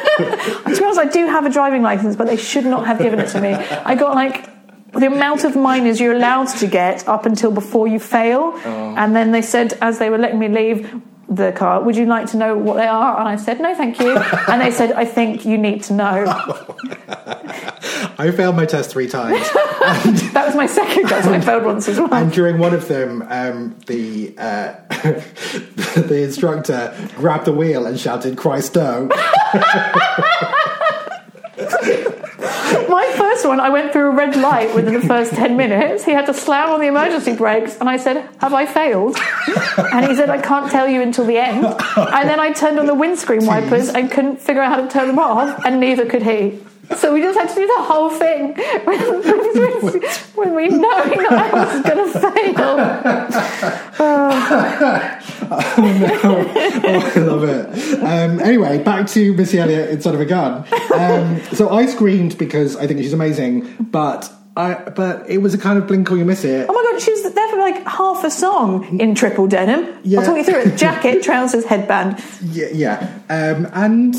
To 0.72 0.78
be 0.78 0.84
honest, 0.84 1.00
I 1.00 1.06
do 1.06 1.26
have 1.26 1.44
a 1.46 1.50
driving 1.50 1.82
license, 1.82 2.16
but 2.16 2.26
they 2.26 2.36
should 2.36 2.64
not 2.66 2.86
have 2.86 2.98
given 2.98 3.18
it 3.18 3.28
to 3.30 3.40
me. 3.40 3.52
I 3.54 3.94
got 3.94 4.14
like 4.14 4.48
the 4.92 5.06
amount 5.06 5.44
of 5.44 5.54
minors 5.56 6.00
you're 6.00 6.14
allowed 6.14 6.46
to 6.58 6.66
get 6.66 7.06
up 7.08 7.24
until 7.26 7.50
before 7.50 7.86
you 7.88 7.98
fail, 7.98 8.52
Oh. 8.64 8.94
and 8.96 9.14
then 9.16 9.32
they 9.32 9.42
said 9.42 9.76
as 9.80 9.98
they 9.98 10.10
were 10.10 10.18
letting 10.18 10.38
me 10.38 10.48
leave 10.48 11.00
the 11.34 11.52
car, 11.52 11.82
"Would 11.82 11.96
you 11.96 12.06
like 12.06 12.26
to 12.30 12.36
know 12.36 12.56
what 12.56 12.76
they 12.76 12.86
are?" 12.86 13.18
And 13.18 13.28
I 13.28 13.36
said, 13.36 13.60
"No, 13.60 13.74
thank 13.74 13.98
you." 14.00 14.16
and 14.16 14.60
they 14.60 14.70
said, 14.70 14.92
"I 14.92 15.04
think 15.04 15.44
you 15.44 15.58
need 15.58 15.82
to 15.84 15.92
know." 15.94 16.24
I 18.18 18.30
failed 18.30 18.56
my 18.56 18.66
test 18.66 18.90
three 18.90 19.08
times. 19.08 19.46
And, 19.84 20.16
That 20.32 20.46
was 20.46 20.54
my 20.54 20.66
second 20.66 21.08
test. 21.08 21.28
I 21.28 21.40
failed 21.40 21.64
once 21.64 21.88
as 21.88 21.98
well. 21.98 22.12
and 22.14 22.32
during 22.32 22.58
one 22.58 22.74
of 22.74 22.88
them, 22.88 23.22
um, 23.28 23.76
the 23.86 24.34
uh, 24.38 24.74
the 26.00 26.22
instructor 26.22 26.94
grabbed 27.16 27.46
the 27.46 27.52
wheel 27.52 27.86
and 27.86 27.98
shouted, 27.98 28.36
Christ 28.36 28.74
no. 28.76 29.08
My 29.08 30.91
first 33.42 33.48
one, 33.48 33.60
I 33.60 33.70
went 33.70 33.92
through 33.92 34.10
a 34.10 34.14
red 34.14 34.36
light 34.36 34.72
within 34.72 34.94
the 34.94 35.00
first 35.00 35.34
10 35.34 35.56
minutes. 35.56 36.04
He 36.04 36.12
had 36.12 36.26
to 36.26 36.34
slam 36.34 36.70
on 36.70 36.80
the 36.80 36.86
emergency 36.86 37.34
brakes, 37.34 37.76
and 37.80 37.88
I 37.88 37.96
said, 37.96 38.28
Have 38.38 38.54
I 38.54 38.66
failed? 38.66 39.16
And 39.76 40.06
he 40.06 40.14
said, 40.14 40.30
I 40.30 40.40
can't 40.40 40.70
tell 40.70 40.88
you 40.88 41.02
until 41.02 41.24
the 41.26 41.38
end. 41.38 41.64
And 41.96 42.28
then 42.28 42.38
I 42.38 42.52
turned 42.52 42.78
on 42.78 42.86
the 42.86 42.94
windscreen 42.94 43.44
wipers 43.44 43.88
and 43.88 44.10
couldn't 44.12 44.40
figure 44.40 44.62
out 44.62 44.76
how 44.76 44.80
to 44.80 44.88
turn 44.88 45.08
them 45.08 45.18
off, 45.18 45.64
and 45.64 45.80
neither 45.80 46.06
could 46.06 46.22
he. 46.22 46.60
So 46.96 47.12
we 47.12 47.20
just 47.20 47.36
had 47.38 47.48
to 47.48 47.54
do 47.54 47.66
the 47.66 47.82
whole 47.82 48.10
thing 48.10 48.54
when, 50.34 50.54
we 50.54 50.68
knowing 50.68 51.18
that 51.18 51.32
I 51.32 51.52
was 51.52 51.82
going 51.82 52.12
to 52.12 52.20
fail. 52.20 52.76
oh, 53.98 55.20
I 55.76 57.12
love 57.18 57.44
it. 57.44 58.02
Um, 58.02 58.40
anyway, 58.40 58.82
back 58.82 59.06
to 59.08 59.34
Missy 59.34 59.58
Elliott 59.58 59.90
in 59.90 60.00
Son 60.00 60.14
of 60.14 60.20
a 60.20 60.24
Gun. 60.24 60.64
Um, 60.94 61.40
so 61.52 61.70
I 61.70 61.86
screamed 61.86 62.38
because 62.38 62.76
I 62.76 62.86
think 62.86 63.00
she's 63.00 63.12
amazing, 63.12 63.76
but 63.90 64.32
I 64.56 64.74
but 64.74 65.28
it 65.28 65.38
was 65.38 65.54
a 65.54 65.58
kind 65.58 65.78
of 65.78 65.86
blink 65.86 66.10
or 66.10 66.16
you 66.16 66.24
miss 66.24 66.44
it. 66.44 66.66
Oh 66.68 66.72
my 66.72 66.90
god, 66.90 67.00
she 67.00 67.10
was 67.10 67.32
there 67.32 67.48
for 67.48 67.56
like 67.56 67.86
half 67.86 68.22
a 68.24 68.30
song 68.30 69.00
in 69.00 69.14
triple 69.14 69.46
denim. 69.46 69.98
Yeah. 70.04 70.20
I'll 70.20 70.26
talk 70.26 70.36
you 70.36 70.44
through 70.44 70.60
it. 70.60 70.76
Jacket, 70.76 71.22
trousers, 71.22 71.64
headband. 71.64 72.22
Yeah, 72.42 72.68
yeah. 72.72 73.18
Um, 73.30 73.68
and 73.72 74.14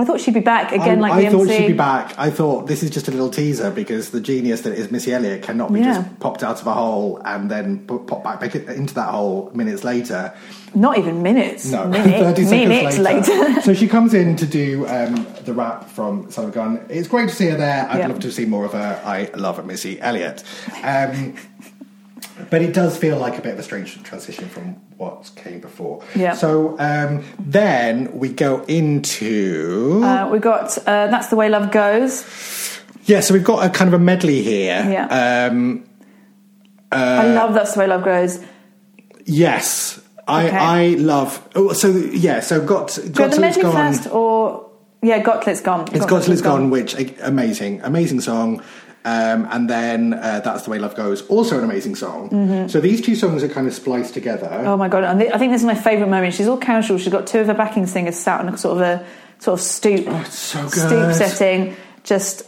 I 0.00 0.04
thought 0.04 0.20
she'd 0.20 0.32
be 0.34 0.40
back 0.40 0.70
again, 0.70 0.98
I, 0.98 1.08
like 1.08 1.12
I 1.26 1.28
thought 1.30 1.42
MC. 1.48 1.56
she'd 1.58 1.66
be 1.66 1.72
back. 1.72 2.14
I 2.16 2.30
thought 2.30 2.68
this 2.68 2.84
is 2.84 2.90
just 2.90 3.08
a 3.08 3.10
little 3.10 3.28
teaser 3.30 3.70
because 3.72 4.10
the 4.10 4.20
genius 4.20 4.60
that 4.60 4.74
is 4.78 4.92
Missy 4.92 5.12
Elliott 5.12 5.42
cannot 5.42 5.72
be 5.72 5.80
Yeah. 5.80 5.94
just 6.02 6.20
popped 6.20 6.44
out 6.44 6.60
of 6.60 6.66
a 6.68 6.72
hole 6.72 7.20
and 7.24 7.50
then 7.50 7.80
pop 7.86 8.22
back, 8.22 8.38
back 8.40 8.54
into 8.54 8.94
that 8.94 9.08
hole 9.08 9.50
minutes 9.54 9.82
later. 9.82 10.32
Not 10.72 10.98
even 10.98 11.22
minutes. 11.22 11.66
No, 11.66 11.88
Minute- 11.88 12.20
30 12.36 12.44
seconds 12.44 12.68
minutes 12.68 12.98
later. 12.98 13.32
later. 13.32 13.60
so 13.62 13.74
she 13.74 13.88
comes 13.88 14.14
in 14.14 14.36
to 14.36 14.46
do 14.46 14.86
um, 14.86 15.26
the 15.44 15.52
rap 15.52 15.88
from 15.90 16.30
Son 16.30 16.44
of 16.44 16.52
Gun. 16.52 16.80
It's 16.88 17.08
great 17.08 17.28
to 17.30 17.34
see 17.34 17.46
her 17.46 17.56
there. 17.56 17.88
I'd 17.90 17.98
Yeah. 17.98 18.06
love 18.06 18.20
to 18.20 18.30
see 18.30 18.44
more 18.44 18.64
of 18.66 18.74
her. 18.74 19.02
I 19.04 19.30
love 19.36 19.64
Missy 19.66 20.00
Elliott. 20.00 20.44
Um, 20.84 21.34
but 22.50 22.62
it 22.62 22.72
does 22.74 22.96
feel 22.96 23.18
like 23.18 23.38
a 23.38 23.40
bit 23.42 23.52
of 23.54 23.58
a 23.58 23.62
strange 23.62 24.00
transition 24.02 24.48
from 24.48 24.74
what 24.96 25.30
came 25.36 25.60
before. 25.60 26.02
Yeah. 26.14 26.34
So 26.34 26.76
um, 26.78 27.24
then 27.38 28.18
we 28.18 28.28
go 28.32 28.64
into. 28.64 30.00
Uh, 30.04 30.28
we 30.30 30.38
got 30.38 30.76
uh, 30.78 31.06
That's 31.08 31.28
the 31.28 31.36
Way 31.36 31.48
Love 31.48 31.70
Goes. 31.70 32.24
yeah, 33.04 33.20
so 33.20 33.34
we've 33.34 33.44
got 33.44 33.64
a 33.66 33.70
kind 33.70 33.88
of 33.88 33.94
a 33.94 34.02
medley 34.02 34.42
here. 34.42 34.84
Yeah. 34.88 35.48
Um, 35.50 35.84
I 36.90 37.26
love 37.34 37.54
That's 37.54 37.74
the 37.74 37.80
Way 37.80 37.86
Love 37.88 38.04
Goes. 38.04 38.40
yes. 39.24 40.00
I, 40.26 40.46
Okay. 40.46 40.56
I 40.58 40.88
love. 40.98 41.48
Oh, 41.54 41.72
so 41.72 41.88
yeah, 41.88 42.40
so 42.40 42.60
got 42.64 42.98
got 43.12 43.30
the 43.30 43.40
medley 43.40 43.62
gone. 43.62 43.72
first 43.94 44.08
or. 44.12 44.66
Yeah, 45.00 45.20
Got 45.20 45.42
Till 45.44 45.52
It's 45.52 45.60
Gone. 45.62 45.86
It's 45.94 46.04
got 46.06 46.24
till 46.24 46.32
it's 46.32 46.42
gone, 46.42 46.70
which 46.70 46.94
amazing, 47.20 47.80
amazing 47.82 48.20
song. 48.20 48.62
Um, 49.08 49.46
and 49.50 49.70
then 49.70 50.12
uh, 50.14 50.40
that's 50.44 50.62
the 50.64 50.70
way 50.70 50.78
love 50.78 50.94
goes, 50.94 51.22
also 51.28 51.56
an 51.58 51.64
amazing 51.64 51.94
song. 51.96 52.28
Mm-hmm. 52.30 52.68
So 52.68 52.80
these 52.80 53.00
two 53.00 53.14
songs 53.14 53.42
are 53.42 53.48
kind 53.48 53.66
of 53.66 53.72
spliced 53.74 54.12
together. 54.14 54.50
Oh 54.66 54.76
my 54.76 54.88
god! 54.88 55.04
And 55.04 55.22
I 55.32 55.38
think 55.38 55.52
this 55.52 55.62
is 55.62 55.66
my 55.66 55.74
favourite 55.74 56.10
moment. 56.10 56.34
She's 56.34 56.48
all 56.48 56.58
casual. 56.58 56.98
She's 56.98 57.12
got 57.12 57.26
two 57.26 57.40
of 57.40 57.46
her 57.46 57.54
backing 57.54 57.86
singers 57.86 58.16
sat 58.16 58.40
on 58.40 58.48
a 58.52 58.58
sort 58.58 58.76
of 58.76 58.82
a 58.82 59.06
sort 59.38 59.58
of 59.58 59.64
stoop, 59.64 60.04
Oh, 60.08 60.20
it's 60.20 60.38
so 60.38 60.66
stoop 60.68 61.14
setting. 61.14 61.76
Just 62.04 62.42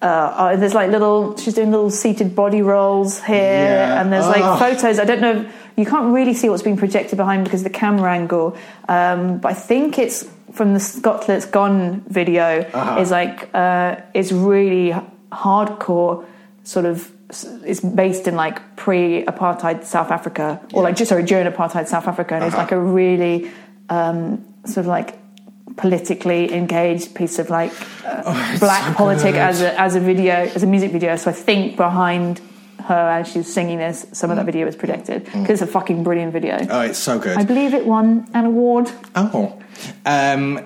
uh, 0.00 0.04
uh, 0.06 0.56
there's 0.56 0.74
like 0.74 0.90
little. 0.90 1.36
She's 1.36 1.54
doing 1.54 1.70
little 1.70 1.90
seated 1.90 2.34
body 2.34 2.62
rolls 2.62 3.20
here, 3.22 3.36
Yeah. 3.36 4.00
and 4.00 4.12
there's 4.12 4.26
like 4.26 4.42
Oh. 4.42 4.56
photos. 4.58 4.98
I 4.98 5.04
don't 5.04 5.20
know. 5.20 5.44
You 5.76 5.86
can't 5.86 6.14
really 6.14 6.34
see 6.34 6.48
what's 6.48 6.62
being 6.62 6.76
projected 6.76 7.16
behind 7.16 7.44
because 7.44 7.60
of 7.60 7.72
the 7.72 7.78
camera 7.78 8.12
angle. 8.12 8.56
Um, 8.88 9.38
but 9.38 9.52
I 9.52 9.54
think 9.54 9.98
it's 9.98 10.24
from 10.52 10.74
the 10.74 11.24
It's 11.28 11.46
Gone 11.46 12.02
video. 12.08 12.66
Uh-huh. 12.72 13.00
Is 13.00 13.10
like 13.10 13.48
uh, 13.54 13.96
it's 14.14 14.32
really 14.32 14.94
hardcore. 15.32 16.24
Sort 16.64 16.84
of. 16.86 17.10
It's 17.64 17.80
based 17.80 18.28
in 18.28 18.36
like 18.36 18.76
pre-apartheid 18.76 19.84
South 19.84 20.10
Africa, 20.10 20.60
or 20.74 20.82
like 20.82 20.96
just 20.96 21.08
sorry 21.08 21.22
during 21.24 21.50
apartheid 21.50 21.86
South 21.88 22.06
Africa, 22.06 22.34
and 22.34 22.44
it's 22.44 22.52
Uh-huh. 22.54 22.62
like 22.62 22.72
a 22.72 22.78
really 22.78 23.50
um, 23.88 24.44
sort 24.66 24.84
of 24.84 24.86
like 24.86 25.18
politically 25.76 26.52
engaged 26.52 27.14
piece 27.14 27.38
of 27.38 27.48
like 27.48 27.72
uh, 28.04 28.58
black 28.58 28.82
Oh, 28.84 28.90
so 28.90 28.94
politic 28.94 29.32
good. 29.32 29.40
as 29.50 29.60
a 29.62 29.80
as 29.80 29.96
a 29.96 30.00
video 30.00 30.34
as 30.54 30.62
a 30.62 30.66
music 30.66 30.92
video. 30.92 31.16
So 31.16 31.30
I 31.30 31.34
think 31.34 31.76
behind 31.76 32.40
her 32.84 32.94
as 33.18 33.28
she's 33.28 33.50
singing 33.52 33.78
this, 33.78 34.06
some 34.12 34.28
Mm. 34.28 34.32
of 34.32 34.36
that 34.38 34.46
video 34.46 34.66
was 34.66 34.76
projected 34.76 35.24
because 35.24 35.62
it's 35.62 35.62
a 35.62 35.66
fucking 35.66 36.02
brilliant 36.04 36.32
video. 36.34 36.58
Oh, 36.68 36.82
it's 36.82 36.98
so 36.98 37.18
good. 37.18 37.38
I 37.38 37.44
believe 37.44 37.72
it 37.74 37.86
won 37.86 38.28
an 38.34 38.44
award. 38.44 38.90
Oh. 39.16 39.56
Um, 40.04 40.60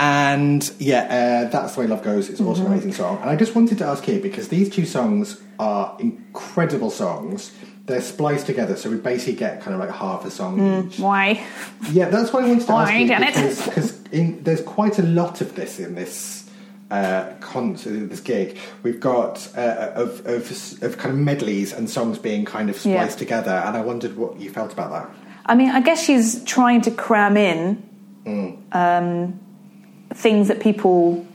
and 0.00 0.72
yeah, 0.78 1.44
uh, 1.46 1.50
That's 1.50 1.74
the 1.74 1.80
Way 1.82 1.86
Love 1.86 2.02
Goes 2.02 2.28
is 2.30 2.40
also 2.40 2.62
Mm-hmm. 2.62 2.66
an 2.66 2.72
amazing 2.72 2.92
song. 2.94 3.18
And 3.20 3.28
I 3.30 3.36
just 3.36 3.54
wanted 3.54 3.78
to 3.78 3.84
ask 3.86 4.02
here 4.04 4.18
because 4.20 4.48
these 4.48 4.68
two 4.70 4.86
songs 4.86 5.40
are 5.58 5.94
incredible 6.00 6.90
songs. 6.90 7.52
They're 7.86 8.00
spliced 8.00 8.46
together, 8.46 8.76
so 8.76 8.88
we 8.90 8.96
basically 8.96 9.34
get 9.34 9.60
kind 9.62 9.74
of 9.74 9.80
like 9.80 9.90
half 9.90 10.24
a 10.24 10.30
song 10.30 10.86
each. 10.86 10.98
Why? 10.98 11.44
Yeah, 11.90 12.08
that's 12.08 12.32
what 12.32 12.44
I 12.44 12.48
wanted 12.48 12.66
to 12.66 12.72
ask 12.72 12.92
you 12.94 13.06
Janet? 13.08 13.34
because, 13.34 13.64
because 13.66 14.02
in, 14.12 14.42
there's 14.44 14.62
quite 14.62 14.98
a 14.98 15.02
lot 15.02 15.40
of 15.40 15.54
this 15.56 15.78
in 15.80 15.94
this 15.96 16.48
uh, 16.90 17.32
concert, 17.40 18.08
this 18.08 18.20
gig. 18.20 18.58
We've 18.84 19.00
got 19.00 19.48
uh, 19.56 19.90
of, 19.94 20.24
of 20.26 20.82
of 20.82 20.98
kind 20.98 21.12
of 21.14 21.18
medleys 21.20 21.72
and 21.72 21.90
songs 21.90 22.18
being 22.18 22.44
kind 22.44 22.70
of 22.70 22.76
Yeah. 22.84 23.00
spliced 23.00 23.18
together, 23.18 23.50
and 23.66 23.76
I 23.76 23.80
wondered 23.82 24.16
what 24.16 24.40
you 24.40 24.50
felt 24.50 24.72
about 24.72 24.90
that. 24.92 25.10
I 25.46 25.54
mean, 25.56 25.70
I 25.70 25.80
guess 25.80 26.02
she's 26.04 26.44
trying 26.44 26.82
to 26.82 26.90
cram 26.92 27.36
in 27.36 27.82
um, 28.72 29.40
things 30.14 30.48
that 30.48 30.60
people 30.60 31.26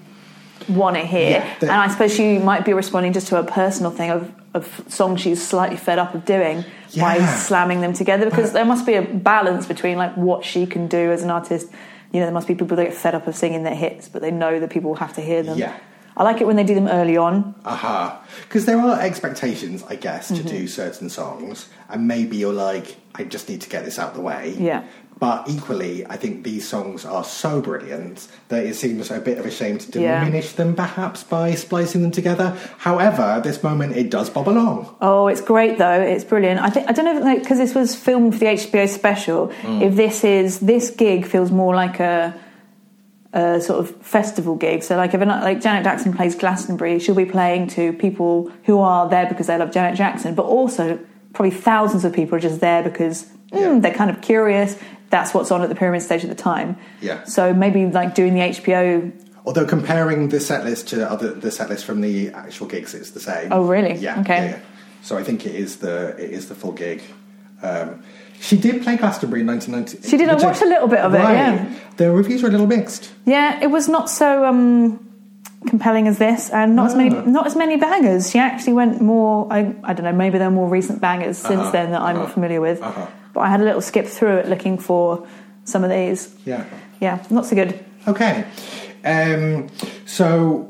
want 0.68 0.96
to 0.96 1.06
hear, 1.06 1.30
Yeah, 1.40 1.58
and 1.62 1.72
I 1.72 1.88
suppose 1.90 2.14
she 2.14 2.38
might 2.40 2.66
be 2.66 2.74
responding 2.74 3.14
just 3.14 3.28
to 3.28 3.38
a 3.40 3.44
personal 3.44 3.92
thing 3.92 4.10
of, 4.10 4.34
of 4.54 4.84
songs 4.88 5.22
she's 5.22 5.46
slightly 5.46 5.78
fed 5.78 6.00
up 6.00 6.16
of 6.16 6.26
doing 6.26 6.64
by 6.98 7.20
slamming 7.38 7.82
them 7.82 7.94
together. 7.94 8.26
Because 8.26 8.54
there 8.54 8.66
must 8.66 8.86
be 8.86 8.94
a 8.94 9.02
balance 9.02 9.66
between 9.66 9.98
like 9.98 10.16
what 10.16 10.44
she 10.44 10.66
can 10.66 10.88
do 10.88 11.12
as 11.12 11.24
an 11.24 11.30
artist. 11.30 11.70
You 12.12 12.20
know, 12.20 12.26
there 12.26 12.34
must 12.34 12.48
be 12.48 12.56
people 12.56 12.78
that 12.78 12.86
get 12.86 12.94
fed 12.94 13.14
up 13.14 13.28
of 13.28 13.36
singing 13.36 13.64
their 13.64 13.76
hits, 13.76 14.08
but 14.08 14.22
they 14.22 14.32
know 14.32 14.60
that 14.60 14.70
people 14.70 14.96
have 14.96 15.14
to 15.16 15.22
hear 15.22 15.44
them. 15.44 15.58
Yeah. 15.58 15.78
I 16.18 16.24
like 16.24 16.40
it 16.42 16.48
when 16.48 16.56
they 16.56 16.64
do 16.64 16.76
them 16.76 16.88
early 16.88 17.18
on. 17.18 17.56
Aha. 17.66 18.22
Because 18.44 18.66
there 18.66 18.80
are 18.80 19.00
expectations, 19.02 19.84
I 19.90 19.96
guess, 19.96 20.30
to 20.30 20.36
Mm-hmm. 20.36 20.48
do 20.48 20.68
certain 20.68 21.10
songs, 21.10 21.68
and 21.90 22.08
maybe 22.08 22.38
you're 22.38 22.54
like, 22.54 22.96
I 23.14 23.24
just 23.24 23.50
need 23.50 23.62
to 23.62 23.70
get 23.70 23.84
this 23.86 24.00
out 24.00 24.10
of 24.12 24.16
the 24.16 24.22
way. 24.22 24.56
Yeah. 24.58 24.84
But 25.18 25.48
equally, 25.50 26.06
I 26.06 26.18
think 26.18 26.44
these 26.44 26.68
songs 26.68 27.06
are 27.06 27.24
so 27.24 27.62
brilliant 27.62 28.28
that 28.50 28.66
it 28.66 28.76
seems 28.76 29.10
a 29.12 29.20
bit 29.22 29.38
of 29.38 29.46
a 29.46 29.52
shame 29.52 29.78
to 29.78 30.02
Yeah. 30.02 30.20
diminish 30.20 30.52
them, 30.54 30.76
perhaps, 30.76 31.24
by 31.24 31.56
splicing 31.56 32.02
them 32.02 32.12
together. 32.12 32.54
However, 32.80 33.22
at 33.24 33.44
this 33.44 33.64
moment, 33.64 33.96
it 33.96 34.10
does 34.10 34.30
bob 34.30 34.50
along. 34.50 34.94
Oh, 35.02 35.28
it's 35.28 35.40
great 35.40 35.78
though. 35.78 36.02
It's 36.02 36.26
brilliant. 36.26 36.60
I 36.62 36.70
think 36.70 36.90
I 36.90 36.92
don't 36.92 37.06
know 37.06 37.22
like 37.22 37.40
because 37.44 37.60
this 37.60 37.74
was 37.74 37.96
filmed 37.96 38.34
for 38.34 38.40
the 38.40 38.48
HBO 38.48 38.88
special. 38.90 39.52
If 39.64 39.96
this 39.96 40.26
is 40.26 40.60
this 40.60 40.90
gig 40.92 41.26
feels 41.26 41.50
more 41.50 41.74
like 41.76 42.02
a, 42.02 42.36
sort 43.60 43.80
of 43.80 43.96
festival 43.98 44.56
gig. 44.56 44.82
So 44.84 44.96
like 44.96 45.14
if 45.14 45.22
an, 45.22 45.28
like 45.28 45.62
Janet 45.62 45.84
Jackson 45.84 46.14
plays 46.14 46.36
Glastonbury, 46.36 47.00
she'll 47.00 47.16
be 47.16 47.26
playing 47.26 47.68
to 47.70 47.94
people 47.94 48.52
who 48.64 48.80
are 48.80 49.10
there 49.10 49.26
because 49.28 49.48
they 49.48 49.58
love 49.58 49.72
Janet 49.72 49.96
Jackson, 49.98 50.36
but 50.36 50.44
also 50.46 51.00
probably 51.34 51.52
thousands 51.52 52.06
of 52.06 52.14
people 52.14 52.36
are 52.38 52.40
just 52.40 52.62
there 52.62 52.82
because 52.82 53.26
mm, 53.52 53.60
Yeah. 53.60 53.80
they're 53.80 53.94
kind 53.94 54.10
of 54.10 54.22
curious. 54.22 54.78
That's 55.10 55.34
what's 55.34 55.52
on 55.52 55.62
at 55.62 55.70
the 55.70 55.76
pyramid 55.76 56.02
stage 56.02 56.24
at 56.24 56.30
the 56.30 56.36
time. 56.36 56.78
Yeah. 57.02 57.24
So 57.26 57.54
maybe 57.54 57.86
like 57.88 58.16
doing 58.16 58.34
the 58.34 58.42
HBO. 58.42 59.12
Although 59.46 59.66
comparing 59.66 60.30
the 60.30 60.40
set 60.40 60.64
list 60.64 60.88
to 60.90 61.10
other 61.10 61.32
the 61.34 61.52
set 61.52 61.70
list 61.70 61.86
from 61.86 62.02
the 62.02 62.30
actual 62.30 62.68
gigs, 62.68 62.94
it's 62.96 63.12
the 63.12 63.20
same. 63.20 63.52
Oh, 63.52 63.64
really? 63.66 63.96
Yeah. 63.96 64.20
Okay. 64.22 64.46
yeah, 64.46 64.50
yeah. 64.52 64.60
So 65.04 65.18
I 65.18 65.24
think 65.24 65.46
it 65.46 65.54
is 65.56 65.78
the 65.78 66.16
it 66.18 66.32
is 66.32 66.48
the 66.50 66.56
full 66.56 66.72
gig. 66.72 67.04
Um, 67.62 68.04
she 68.48 68.58
did 68.58 68.84
play 68.84 68.96
Glastonbury 68.98 69.42
in 69.42 69.48
1990. 69.48 70.08
She 70.10 70.18
did, 70.18 70.30
I 70.30 70.36
watched 70.36 70.62
a 70.62 70.66
little 70.74 70.88
bit 70.88 71.00
of 71.00 71.14
it, 71.14 71.18
Right. 71.18 71.34
yeah. 71.34 71.66
The 71.98 72.12
reviews 72.12 72.42
were 72.44 72.50
a 72.50 72.52
little 72.52 72.68
mixed. 72.68 73.12
Yeah, 73.26 73.60
it 73.62 73.68
was 73.72 73.88
not 73.88 74.10
so 74.10 74.46
um, 74.46 75.00
compelling 75.68 76.08
as 76.08 76.18
this, 76.18 76.50
and 76.52 76.76
not 76.76 76.88
as 76.88 76.96
many 76.96 77.10
not 77.10 77.46
as 77.48 77.56
many 77.56 77.78
bangers. 77.78 78.30
She 78.32 78.38
actually 78.40 78.74
went 78.74 79.02
more. 79.02 79.48
I, 79.52 79.74
I 79.84 79.94
don't 79.94 80.04
know. 80.06 80.14
Maybe 80.14 80.38
there 80.38 80.48
are 80.48 80.58
more 80.62 80.70
recent 80.70 81.02
bangers 81.02 81.38
since 81.38 81.60
Uh-huh, 81.62 81.72
then 81.72 81.92
that 81.92 82.02
I'm 82.02 82.16
not 82.16 82.26
uh-huh, 82.26 82.34
familiar 82.34 82.62
with. 82.62 82.82
uh-huh. 82.82 83.08
But 83.34 83.40
I 83.42 83.50
had 83.50 83.62
a 83.62 83.64
little 83.64 83.82
skip 83.82 84.06
through 84.08 84.38
it 84.38 84.48
looking 84.48 84.78
for 84.78 85.26
some 85.64 85.84
of 85.84 85.90
these. 85.90 86.34
Yeah. 86.46 86.64
Yeah, 87.02 87.24
not 87.30 87.46
so 87.46 87.56
good. 87.56 87.74
Okay. 88.08 88.46
Um, 89.04 89.68
so 90.06 90.70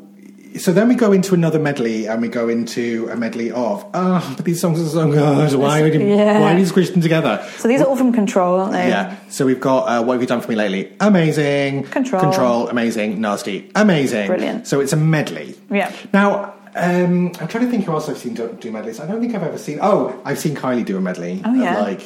so 0.58 0.72
then 0.74 0.88
we 0.88 0.96
go 0.96 1.12
into 1.12 1.34
another 1.34 1.60
medley 1.60 2.08
and 2.08 2.22
we 2.22 2.28
go 2.28 2.48
into 2.50 3.08
a 3.12 3.16
medley 3.16 3.52
of 3.52 3.86
ah, 3.94 4.34
but 4.36 4.46
these 4.46 4.60
songs 4.60 4.80
are 4.82 4.88
so 4.88 5.12
good. 5.12 5.54
Why 5.60 5.82
would 5.82 5.94
you 5.94 6.02
Yeah. 6.08 6.40
why 6.40 6.54
do 6.54 6.60
you 6.60 6.66
squish 6.66 6.90
them 6.90 7.02
together? 7.02 7.44
So 7.58 7.68
these 7.68 7.82
are 7.82 7.86
all 7.86 7.96
from 7.96 8.14
Control, 8.14 8.60
aren't 8.60 8.74
they? 8.74 8.90
Yeah. 8.90 9.16
So 9.30 9.46
we've 9.46 9.60
got 9.60 9.86
uh, 9.86 10.04
what 10.04 10.14
have 10.14 10.22
you 10.22 10.28
done 10.28 10.42
for 10.42 10.50
me 10.50 10.56
lately? 10.56 10.94
Amazing. 11.00 11.84
Control. 11.84 12.22
Control. 12.22 12.68
Amazing. 12.70 13.20
Nasty. 13.22 13.70
Amazing. 13.76 14.28
Brilliant. 14.28 14.68
So 14.68 14.80
it's 14.80 14.94
a 14.94 14.98
medley. 14.98 15.56
Yeah. 15.70 15.92
Now. 16.14 16.54
Um, 16.78 17.28
I'm 17.40 17.48
trying 17.48 17.64
to 17.64 17.72
think 17.72 17.86
who 17.86 17.94
else 17.94 18.10
I've 18.10 18.18
seen 18.18 18.34
do, 18.34 18.52
do 18.60 18.70
medleys. 18.70 19.00
I 19.00 19.06
don't 19.08 19.22
think 19.22 19.34
I've 19.34 19.44
ever 19.44 19.58
seen. 19.58 19.80
Oh, 19.82 20.22
I've 20.26 20.38
seen 20.38 20.58
Kylie 20.58 20.84
do 20.84 20.98
a 20.98 21.00
medley. 21.02 21.42
Oh, 21.46 21.54
yeah? 21.54 21.78
Of 21.80 21.88
like, 21.88 22.02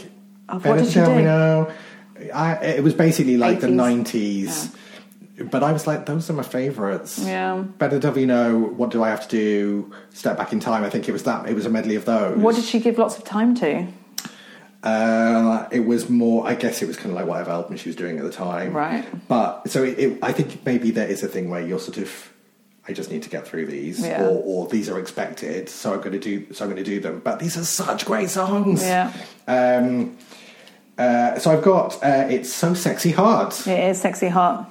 Of 0.48 0.64
what 0.64 0.78
did 0.78 0.88
she 0.90 1.00
do? 1.00 1.68
I, 2.32 2.54
it 2.78 2.84
was 2.84 2.94
basically 2.94 3.38
like 3.38 3.62
the 3.62 3.68
80s. 3.68 4.04
90s. 4.04 4.76
But 5.44 5.64
I 5.64 5.72
was 5.72 5.88
like, 5.88 6.06
those 6.06 6.30
are 6.30 6.34
my 6.34 6.44
favourites. 6.44 7.20
Yeah. 7.20 7.60
Better 7.78 8.00
Know. 8.26 8.58
What 8.60 8.90
do 8.92 9.04
I 9.04 9.10
have 9.10 9.22
to 9.24 9.28
do? 9.30 9.94
Step 10.14 10.38
back 10.38 10.52
in 10.54 10.60
time. 10.60 10.84
I 10.84 10.90
think 10.90 11.08
it 11.08 11.12
was 11.12 11.24
that. 11.24 11.48
It 11.48 11.54
was 11.54 11.66
a 11.66 11.70
medley 11.70 11.96
of 11.96 12.06
those. 12.06 12.38
What 12.38 12.56
did 12.56 12.66
she 12.66 12.80
give 12.80 12.98
lots 12.98 13.18
of 13.18 13.24
time 13.24 13.56
to? 13.56 13.88
Uh, 14.84 15.68
it 15.72 15.82
was 15.82 16.10
more. 16.10 16.48
I 16.48 16.56
guess 16.56 16.82
it 16.82 16.88
was 16.88 16.96
kind 16.96 17.10
of 17.10 17.16
like 17.16 17.26
whatever 17.26 17.52
album 17.52 17.76
she 17.78 17.90
was 17.90 17.96
doing 17.96 18.18
at 18.18 18.24
the 18.24 18.32
time. 18.32 18.74
Right. 18.74 19.06
But 19.28 19.70
so 19.70 19.84
it, 19.84 20.00
it, 20.00 20.20
I 20.22 20.32
think 20.32 20.66
maybe 20.66 20.92
there 20.92 21.08
is 21.08 21.22
a 21.24 21.28
thing 21.28 21.50
where 21.50 21.62
you're 21.62 21.80
sort 21.80 21.98
of. 21.98 22.34
I 22.88 22.94
just 22.94 23.12
need 23.12 23.22
to 23.24 23.30
get 23.30 23.48
through 23.48 23.68
these, 23.68 24.00
Yeah. 24.00 24.24
or, 24.24 24.42
or 24.44 24.68
these 24.68 24.90
are 24.90 24.98
expected, 24.98 25.70
so 25.70 25.94
I'm 25.94 26.00
going 26.00 26.14
to 26.14 26.20
do. 26.20 26.52
So 26.54 26.66
I'm 26.66 26.72
going 26.72 26.84
to 26.84 26.90
do 26.90 27.00
them. 27.00 27.20
But 27.24 27.40
these 27.40 27.56
are 27.58 27.64
such 27.64 28.06
great 28.06 28.30
songs. 28.30 28.82
Yeah. 28.82 29.14
Um. 29.48 30.18
Uh, 30.98 31.38
so 31.40 31.52
I've 31.52 31.64
got. 31.64 31.96
Uh, 32.04 32.28
it's 32.30 32.52
so 32.52 32.74
sexy 32.74 33.12
hard. 33.12 33.54
It 33.68 33.90
is 33.90 34.02
sexy 34.02 34.28
hot. 34.30 34.70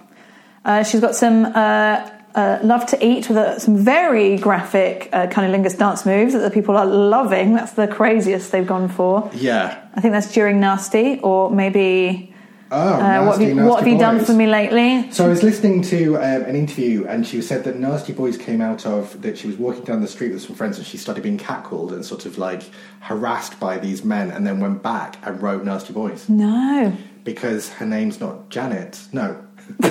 Uh, 0.65 0.83
she's 0.83 1.01
got 1.01 1.15
some 1.15 1.47
uh, 1.47 2.11
uh, 2.35 2.59
love 2.63 2.87
to 2.87 3.05
eat 3.07 3.29
with 3.29 3.39
uh, 3.39 3.59
some 3.59 3.77
very 3.77 4.37
graphic 4.37 5.09
uh, 5.13 5.27
cunnilingus 5.29 5.77
dance 5.79 6.05
moves 6.05 6.33
that 6.35 6.41
the 6.41 6.51
people 6.51 6.77
are 6.77 6.87
loving. 6.87 7.55
That's 7.55 7.73
the 7.73 7.89
craziest 7.89 8.53
they've 8.53 8.67
gone 8.67 8.89
for. 8.89 9.31
Yeah. 9.35 9.83
I 9.95 10.01
think 10.01 10.13
that's 10.13 10.33
during 10.33 10.61
Nasty, 10.61 11.21
or 11.23 11.51
maybe 11.51 12.35
Oh, 12.71 12.77
Uh, 12.95 12.99
nasty, 12.99 13.25
what 13.27 13.39
have 13.41 13.49
you, 13.57 13.65
what 13.65 13.79
have 13.79 13.89
you 13.89 13.99
done 13.99 14.23
for 14.23 14.35
me 14.35 14.47
lately? 14.47 15.11
So 15.11 15.25
I 15.25 15.29
was 15.29 15.43
listening 15.43 15.81
to 15.85 16.17
um, 16.17 16.43
an 16.43 16.55
interview, 16.55 17.07
and 17.07 17.27
she 17.27 17.41
said 17.41 17.65
that 17.65 17.79
Nasty 17.79 18.13
Boys 18.13 18.37
came 18.37 18.61
out 18.61 18.85
of 18.85 19.23
that 19.23 19.39
she 19.39 19.47
was 19.47 19.57
walking 19.57 19.85
down 19.85 20.03
the 20.03 20.07
street 20.07 20.33
with 20.33 20.43
some 20.43 20.55
friends, 20.55 20.77
and 20.77 20.87
she 20.87 20.99
started 20.99 21.23
being 21.23 21.39
catcalled 21.39 21.93
and 21.93 22.05
sort 22.05 22.27
of 22.27 22.37
like 22.37 22.65
harassed 23.01 23.59
by 23.59 23.79
these 23.79 24.05
men, 24.05 24.31
and 24.31 24.47
then 24.47 24.61
went 24.61 24.83
back 24.83 25.17
and 25.23 25.41
wrote 25.43 25.65
Nasty 25.65 25.95
Boys 25.95 26.29
No. 26.29 26.93
because 27.25 27.71
her 27.71 27.87
name's 27.87 28.21
not 28.21 28.51
Janet. 28.51 29.01
No, 29.15 29.43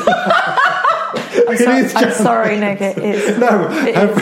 I'm, 1.49 1.53
is 1.53 1.95
I'm 1.95 2.11
sorry, 2.13 2.59
Nick. 2.59 2.81
It 2.81 2.97
is. 2.97 3.37
no. 3.39 3.69
It 3.71 3.95
Her, 3.95 4.09
is 4.09 4.17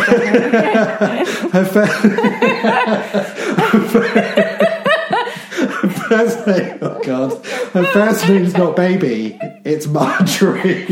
her, 1.52 1.66
fir- 1.66 1.86
her 5.82 5.90
first 5.90 6.46
name, 6.48 6.78
oh 6.82 7.00
god, 7.04 7.46
her 7.74 7.86
first 7.86 8.28
name's 8.30 8.54
not 8.54 8.76
Baby, 8.76 9.38
it's 9.64 9.88
Marjorie. 9.88 10.86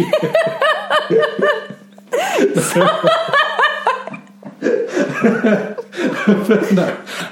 no, 6.73 6.85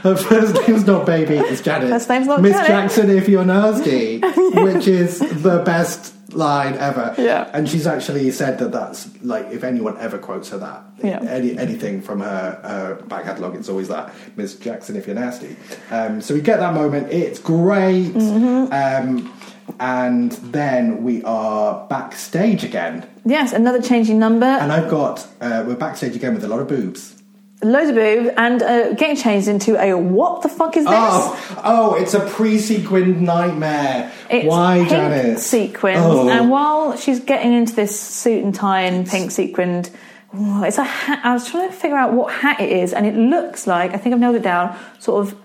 her 0.04 0.16
first 0.16 0.68
name's 0.68 0.86
not 0.86 1.06
Baby, 1.06 1.38
it's 1.38 1.62
Janet. 1.62 1.90
First 1.90 2.10
name's 2.10 2.28
not 2.28 2.42
Miss 2.42 2.54
Janet. 2.54 2.68
Jackson, 2.68 3.10
if 3.10 3.28
you're 3.30 3.46
nasty, 3.46 4.20
which 4.20 4.88
is 4.88 5.20
the 5.20 5.62
best 5.66 6.14
line 6.34 6.76
ever. 6.76 7.14
Yeah. 7.18 7.50
And 7.54 7.68
she's 7.70 7.86
actually 7.88 8.30
said 8.32 8.60
that 8.60 8.72
that's 8.72 9.10
like 9.24 9.48
if 9.52 9.64
anyone 9.64 9.98
ever 10.00 10.18
quotes 10.18 10.50
her 10.50 10.58
that, 10.58 10.84
Yeah. 11.04 11.20
any 11.24 11.58
anything 11.58 12.02
from 12.02 12.22
her, 12.22 12.60
her 12.64 12.96
back 13.08 13.24
catalogue, 13.26 13.56
it's 13.56 13.70
always 13.70 13.88
that 13.90 14.14
Miss 14.36 14.56
Jackson, 14.56 14.96
if 14.96 15.08
you're 15.08 15.16
nasty. 15.16 15.56
Um, 15.90 16.22
so 16.22 16.34
we 16.34 16.42
get 16.42 16.60
that 16.60 16.74
moment. 16.74 17.12
It's 17.12 17.40
great. 17.40 18.14
Mm-hmm. 18.14 18.74
Um, 18.74 19.34
and 19.80 20.32
then 20.52 21.04
we 21.04 21.24
are 21.24 21.88
backstage 21.88 22.64
again, 22.64 23.08
Yes, 23.26 23.54
another 23.54 23.82
changing 23.82 24.20
number. 24.20 24.46
and 24.46 24.72
I've 24.72 24.90
got 24.90 25.26
uh, 25.40 25.64
we're 25.66 25.76
backstage 25.76 26.16
again 26.16 26.34
with 26.34 26.44
a 26.44 26.48
lot 26.48 26.60
of 26.60 26.68
boobs. 26.68 27.16
Loads 27.64 27.90
of 27.90 27.96
boobs 27.96 28.30
and 28.38 28.64
uh, 28.64 28.94
getting 28.94 29.16
changed 29.16 29.48
into 29.48 29.80
a 29.80 29.94
what 29.96 30.42
the 30.42 30.50
fuck 30.50 30.76
is 30.78 30.84
this? 30.86 30.94
Oh, 30.96 31.62
oh, 31.64 31.94
it's 31.96 32.16
a 32.16 32.22
pre-sequined 32.22 33.22
nightmare. 33.22 34.12
It's 34.32 34.48
Why, 34.48 34.78
pink 34.80 34.90
Janet? 34.90 35.40
sequins, 35.40 35.98
Oh. 36.00 36.28
and 36.30 36.50
while 36.50 36.98
she's 36.98 37.20
getting 37.20 37.54
into 37.54 37.74
this 37.76 38.00
suit 38.00 38.44
and 38.44 38.54
tie 38.56 38.82
and 38.82 39.08
pink 39.08 39.30
sequined, 39.30 39.92
oh, 40.34 40.64
it's 40.64 40.80
a 40.80 40.84
hat. 40.84 41.20
I 41.24 41.34
was 41.34 41.48
trying 41.50 41.70
to 41.70 41.76
figure 41.76 41.98
out 41.98 42.14
what 42.14 42.34
hat 42.34 42.60
it 42.60 42.72
is, 42.72 42.94
and 42.94 43.06
it 43.06 43.16
looks 43.16 43.68
like 43.68 43.94
I 43.94 43.98
think 43.98 44.14
I've 44.16 44.20
nailed 44.22 44.36
it 44.36 44.44
down. 44.44 44.76
Sort 45.00 45.28
of 45.28 45.36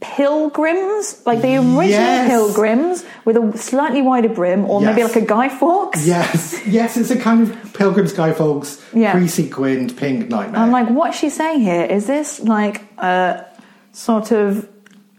pilgrims, 0.00 1.20
like 1.26 1.40
the 1.42 1.56
original 1.56 1.82
Yes. 1.84 2.28
pilgrims, 2.28 3.04
with 3.24 3.36
a 3.36 3.56
slightly 3.58 4.02
wider 4.02 4.28
brim, 4.28 4.68
or 4.68 4.80
maybe 4.80 5.02
like 5.02 5.16
a 5.16 5.20
Guy 5.20 5.48
Fawkes. 5.48 6.06
Yes, 6.06 6.58
yes, 6.66 6.96
it's 6.96 7.10
a 7.10 7.16
kind 7.18 7.42
of 7.42 7.72
Pilgrims 7.74 8.12
Guy 8.12 8.32
Fawkes 8.32 8.80
Yeah. 8.92 9.12
pre-sequined 9.12 9.96
pink 9.96 10.28
nightmare. 10.30 10.60
I'm 10.62 10.70
like, 10.70 10.88
what 10.88 11.10
is 11.10 11.16
she 11.16 11.28
saying 11.30 11.60
here? 11.60 11.84
Is 11.84 12.06
this 12.06 12.40
like 12.40 12.82
a 12.98 13.44
sort 13.92 14.30
of 14.32 14.66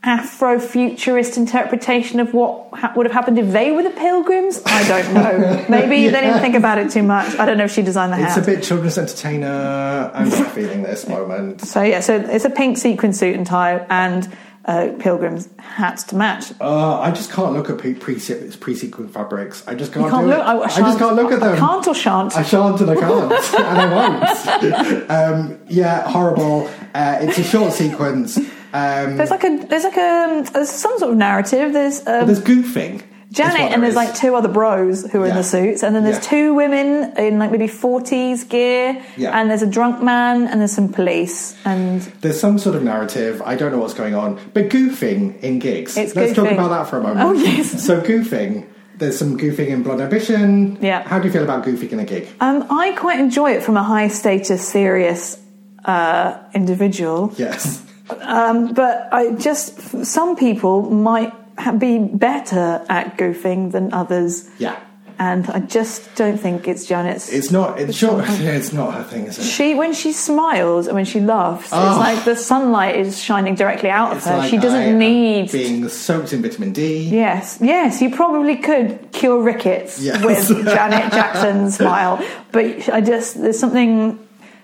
Afro-futurist 0.03 1.38
interpretation 1.38 2.19
of 2.19 2.33
what 2.33 2.69
ha- 2.73 2.91
would 2.95 3.05
have 3.05 3.13
happened 3.13 3.38
if 3.38 3.51
they 3.51 3.71
were 3.71 3.83
the 3.83 3.91
pilgrims? 3.91 4.59
I 4.65 4.88
don't 4.88 5.13
know. 5.13 5.65
Maybe 5.69 6.07
they 6.07 6.21
didn't 6.21 6.39
think 6.39 6.55
about 6.55 6.79
it 6.79 6.89
too 6.89 7.03
much. 7.03 7.35
I 7.38 7.45
don't 7.45 7.57
know 7.59 7.65
if 7.65 7.71
she 7.71 7.83
designed 7.83 8.11
the 8.13 8.17
hat. 8.17 8.35
it's 8.35 8.47
a 8.47 8.51
bit 8.51 8.63
children's 8.63 8.97
entertainer. 8.97 10.09
I'm 10.13 10.29
not 10.29 10.47
feeling 10.51 10.81
this 10.81 11.07
moment. 11.07 11.61
so 11.61 11.83
yeah, 11.83 12.00
so 12.00 12.15
it's 12.15 12.45
a 12.45 12.50
pink 12.50 12.77
sequin 12.79 13.13
suit 13.13 13.35
and 13.35 13.45
tie 13.45 13.85
and 13.91 14.27
uh, 14.65 14.89
pilgrims 15.00 15.50
hats 15.58 16.03
to 16.03 16.15
match. 16.15 16.53
Uh, 16.60 17.00
I 17.00 17.12
just 17.12 17.32
can't 17.32 17.54
look 17.54 17.69
at 17.69 17.78
pre 17.78 17.93
pre 17.93 18.15
pre-sequin 18.15 19.08
fabrics. 19.10 19.67
I 19.67 19.76
just 19.76 19.93
can't, 19.93 20.10
can't 20.10 20.26
do 20.26 20.30
look. 20.30 20.39
I, 20.39 20.60
I, 20.60 20.67
just 20.67 21.00
can't 21.00 21.15
look 21.15 21.32
at 21.32 21.39
them. 21.39 21.56
I 21.56 21.58
can't 21.58 21.88
or 21.88 21.95
shan't. 21.95 22.36
I 22.38 22.43
shan't 22.43 22.80
and 22.82 22.91
I 22.91 22.95
can't 22.95 23.32
and 23.60 23.80
I 23.80 23.93
won't. 23.93 25.10
um, 25.10 25.60
yeah, 25.67 26.08
horrible. 26.08 26.69
Uh, 26.93 27.17
it's 27.21 27.39
a 27.39 27.43
short 27.43 27.74
sequence. 27.74 28.38
Um, 28.74 29.17
There's 29.17 29.32
like 29.32 29.43
a 29.43 29.65
there's 29.67 29.84
like 29.84 29.97
a 29.97 30.45
there's 30.54 30.69
some 30.69 30.97
sort 30.97 31.12
of 31.12 31.17
narrative. 31.17 31.74
There's 31.74 32.00
um, 32.08 32.28
there's 32.28 32.41
goofing. 32.41 33.04
Janet 33.32 33.72
and 33.72 33.82
there's 33.82 33.96
like 33.96 34.13
two 34.13 34.36
other 34.36 34.50
bros 34.50 35.10
who 35.10 35.22
are 35.22 35.28
in 35.28 35.36
the 35.36 35.44
suits, 35.44 35.84
and 35.84 35.96
then 35.96 36.04
there's 36.04 36.17
Yeah. 36.17 36.30
two 36.34 36.54
women 36.54 37.13
in 37.17 37.39
like 37.39 37.50
maybe 37.52 37.67
40s 37.67 38.44
gear, 38.50 38.98
Yeah. 39.15 39.32
and 39.39 39.50
there's 39.50 39.62
a 39.62 39.67
drunk 39.67 40.04
man, 40.04 40.48
and 40.48 40.60
there's 40.60 40.74
some 40.74 40.89
police, 40.89 41.56
and 41.63 42.02
There's 42.22 42.39
some 42.39 42.58
sort 42.60 42.76
of 42.76 42.84
narrative. 42.84 43.41
I 43.46 43.56
don't 43.56 43.72
know 43.72 43.78
what's 43.80 43.94
going 43.94 44.15
on, 44.15 44.38
but 44.54 44.70
goofing 44.70 45.39
in 45.41 45.60
gigs. 45.60 45.96
It's 45.98 46.15
Let's 46.15 46.34
talk 46.34 46.52
about 46.52 46.70
that 46.70 46.88
for 46.89 46.98
a 46.98 47.02
moment. 47.02 47.22
Oh, 47.30 47.34
yes. 47.34 47.82
So 47.88 48.02
goofing. 48.02 48.65
There's 48.98 49.17
some 49.17 49.38
goofing 49.38 49.70
in 49.70 49.82
Blonde 49.82 50.02
Ambition. 50.02 50.78
Yeah. 50.82 51.02
How 51.08 51.17
do 51.17 51.26
you 51.28 51.34
feel 51.34 51.44
about 51.44 51.65
goofing 51.65 51.91
in 51.91 52.00
a 52.00 52.06
gig? 52.06 52.28
um, 52.39 52.65
I 52.70 52.91
quite 52.91 53.20
enjoy 53.20 53.52
it 53.54 53.63
from 53.63 53.76
a 53.78 53.82
high 53.84 54.10
status, 54.10 54.62
serious 54.67 55.38
uh, 55.86 56.34
individual. 56.54 57.34
Yes. 57.38 57.82
Um, 58.22 58.74
but 58.74 59.08
I 59.12 59.32
just 59.32 60.06
some 60.06 60.36
people 60.36 60.82
might 60.91 61.34
be 61.77 61.97
better 61.99 62.83
at 62.89 63.17
goofing 63.17 63.71
than 63.71 63.93
others, 63.93 64.49
Yeah. 64.57 64.75
and 65.19 65.47
I 65.49 65.59
just 65.59 66.13
don't 66.15 66.39
think 66.39 66.67
it's 66.67 66.85
Janet's. 66.85 67.31
It's 67.31 67.51
not. 67.51 67.79
It's 67.79 67.95
sure. 67.97 68.23
It's 68.27 68.73
not 68.73 68.93
her 68.95 69.03
thing, 69.03 69.25
is 69.27 69.37
it? 69.37 69.43
She 69.43 69.75
when 69.75 69.93
she 69.93 70.11
smiles 70.13 70.87
and 70.87 70.95
when 70.95 71.05
she 71.05 71.19
laughs, 71.19 71.69
Oh. 71.71 71.87
it's 71.89 71.97
like 71.99 72.23
the 72.25 72.35
sunlight 72.35 72.95
is 72.95 73.21
shining 73.21 73.55
directly 73.55 73.89
out 73.89 74.15
It's 74.17 74.25
of 74.25 74.31
her. 74.31 74.37
like 74.39 74.49
she 74.49 74.57
doesn't 74.57 74.81
I 74.81 74.91
need 74.93 75.51
being 75.51 75.87
soaked 75.89 76.33
in 76.33 76.41
vitamin 76.41 76.71
D. 76.73 77.03
Yes, 77.11 77.59
yes, 77.61 78.01
you 78.01 78.09
probably 78.09 78.55
could 78.57 79.11
cure 79.11 79.41
rickets 79.41 79.99
Yes. 79.99 80.23
with 80.23 80.65
Janet 80.75 81.11
Jackson's 81.13 81.77
smile, 81.77 82.19
but 82.51 82.89
I 82.89 83.01
just 83.01 83.39
there's 83.41 83.59
something. 83.59 84.17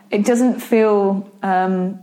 It 0.09 0.25
doesn't 0.25 0.61
feel. 0.61 1.29
Um, 1.43 1.99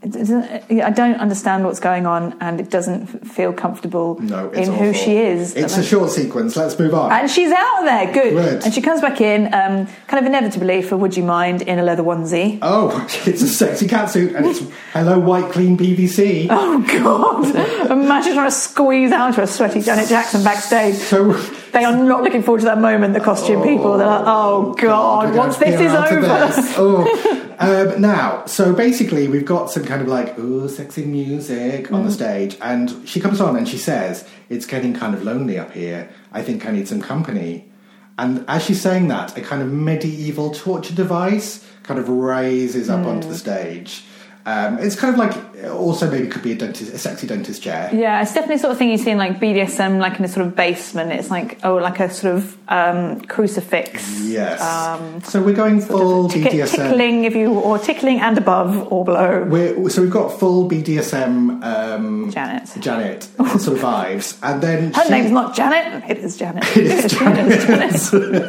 I 0.00 0.90
don't 0.90 1.16
understand 1.16 1.64
what's 1.64 1.80
going 1.80 2.06
on, 2.06 2.36
and 2.40 2.60
it 2.60 2.70
doesn't 2.70 3.26
feel 3.26 3.52
comfortable 3.52 4.16
No, 4.20 4.48
in 4.50 4.72
who 4.72 4.92
she 4.92 5.16
is. 5.16 5.56
It's 5.56 5.76
a 5.76 5.82
short 5.82 6.10
sequence. 6.10 6.54
Let's 6.56 6.78
move 6.78 6.94
on. 6.94 7.10
and 7.10 7.28
she's 7.28 7.50
out 7.50 7.80
of 7.80 7.84
there, 7.84 8.12
good. 8.12 8.32
Good. 8.32 8.64
And 8.64 8.72
she 8.72 8.80
comes 8.80 9.00
back 9.00 9.20
in, 9.20 9.46
um, 9.52 9.88
kind 10.06 10.20
of 10.20 10.26
inevitably 10.26 10.82
for 10.82 10.96
Would 10.96 11.16
You 11.16 11.24
Mind 11.24 11.62
in 11.62 11.80
a 11.80 11.82
leather 11.82 12.04
onesie. 12.04 12.60
Oh, 12.62 13.04
it's 13.26 13.42
a 13.42 13.48
sexy 13.48 13.88
catsuit, 13.88 14.36
and 14.36 14.46
it's 14.46 14.60
hello 14.92 15.18
white 15.18 15.50
clean 15.50 15.76
PVC. 15.76 16.46
Oh 16.48 16.80
God! 17.02 17.90
Imagine 17.90 18.34
trying 18.34 18.46
to 18.46 18.52
squeeze 18.54 19.10
out 19.10 19.34
to 19.34 19.42
a 19.42 19.46
sweaty 19.48 19.80
Janet 19.82 20.08
Jackson 20.08 20.44
backstage. 20.44 20.94
So 20.94 21.32
They 21.78 21.84
are 21.84 21.96
not 21.96 22.22
looking 22.24 22.42
forward 22.42 22.60
to 22.60 22.64
that 22.66 22.80
moment. 22.80 23.14
The 23.14 23.20
costume 23.20 23.62
people, 23.62 23.98
they're 23.98 24.06
like, 24.06 24.24
"Oh 24.26 24.74
God, 24.78 25.30
we're 25.30 25.36
once 25.36 25.56
this 25.58 25.80
is 25.80 25.92
over." 25.92 26.20
this. 26.20 26.74
Oh. 26.76 27.44
Um, 27.60 28.00
now, 28.00 28.44
so 28.46 28.72
basically, 28.72 29.26
we've 29.26 29.44
got 29.44 29.68
some 29.70 29.84
kind 29.84 30.00
of 30.00 30.06
like, 30.06 30.38
ooh, 30.38 30.68
sexy 30.68 31.04
music 31.04 31.90
on 31.92 32.02
Mm. 32.02 32.06
the 32.06 32.12
stage, 32.12 32.56
and 32.62 32.94
she 33.04 33.18
comes 33.20 33.40
on 33.40 33.56
and 33.56 33.66
she 33.68 33.78
says, 33.78 34.24
"It's 34.48 34.64
getting 34.66 34.94
kind 34.94 35.12
of 35.14 35.24
lonely 35.24 35.58
up 35.58 35.72
here. 35.72 36.08
I 36.32 36.42
think 36.42 36.66
I 36.66 36.70
need 36.70 36.86
some 36.86 37.00
company." 37.00 37.64
And 38.16 38.44
as 38.48 38.64
she's 38.64 38.80
saying 38.80 39.08
that, 39.08 39.36
a 39.36 39.40
kind 39.40 39.60
of 39.62 39.72
medieval 39.72 40.50
torture 40.50 40.94
device 40.94 41.64
kind 41.84 41.98
of 42.00 42.08
raises 42.08 42.88
up 42.90 43.04
onto 43.06 43.28
the 43.28 43.34
Mm. 43.34 43.38
stage. 43.38 44.04
Um, 44.48 44.78
it's 44.78 44.96
kind 44.96 45.12
of 45.12 45.18
like 45.18 45.34
also 45.66 46.10
maybe 46.10 46.26
could 46.28 46.42
be 46.42 46.52
a 46.52 46.54
dentist, 46.54 46.90
a 46.94 46.98
sexy 46.98 47.26
dentist 47.26 47.62
chair. 47.62 47.90
Yeah, 47.92 48.22
it's 48.22 48.32
definitely 48.32 48.56
the 48.56 48.60
sort 48.60 48.72
of 48.72 48.78
thing 48.78 48.88
you 48.88 48.96
see 48.96 49.10
in 49.10 49.18
like 49.18 49.38
BDSM, 49.38 49.98
like 50.00 50.18
in 50.18 50.24
a 50.24 50.28
sort 50.28 50.46
of 50.46 50.56
basement. 50.56 51.12
It's 51.12 51.30
like 51.30 51.58
oh, 51.64 51.74
like 51.74 52.00
a 52.00 52.08
sort 52.08 52.36
of 52.36 52.56
um, 52.68 53.20
crucifix. 53.22 54.22
Yes. 54.22 54.62
Um, 54.62 55.20
so 55.22 55.42
we're 55.42 55.54
going 55.54 55.82
full 55.82 56.30
tick- 56.30 56.44
BDSM. 56.44 56.70
tickling, 56.70 57.24
if 57.24 57.34
you 57.34 57.52
or 57.52 57.78
tickling 57.78 58.20
and 58.20 58.38
above 58.38 58.90
or 58.90 59.04
below. 59.04 59.44
We're, 59.44 59.90
so 59.90 60.00
we've 60.00 60.10
got 60.10 60.38
full 60.38 60.66
BDSM 60.66 61.62
um, 61.62 62.30
Janet. 62.30 62.70
Janet 62.80 63.24
sort 63.24 63.76
of 63.76 63.84
vibes, 63.84 64.38
and 64.42 64.62
then 64.62 64.94
Her 64.94 65.04
she, 65.04 65.10
name's 65.10 65.30
not 65.30 65.54
Janet. 65.54 66.08
It 66.08 66.18
is 66.18 66.38
Janet. 66.38 66.64
It 66.78 66.86
is 66.86 67.12
Janet. 67.18 67.52
It 67.52 67.58
is 67.94 68.10
Janet. 68.10 68.48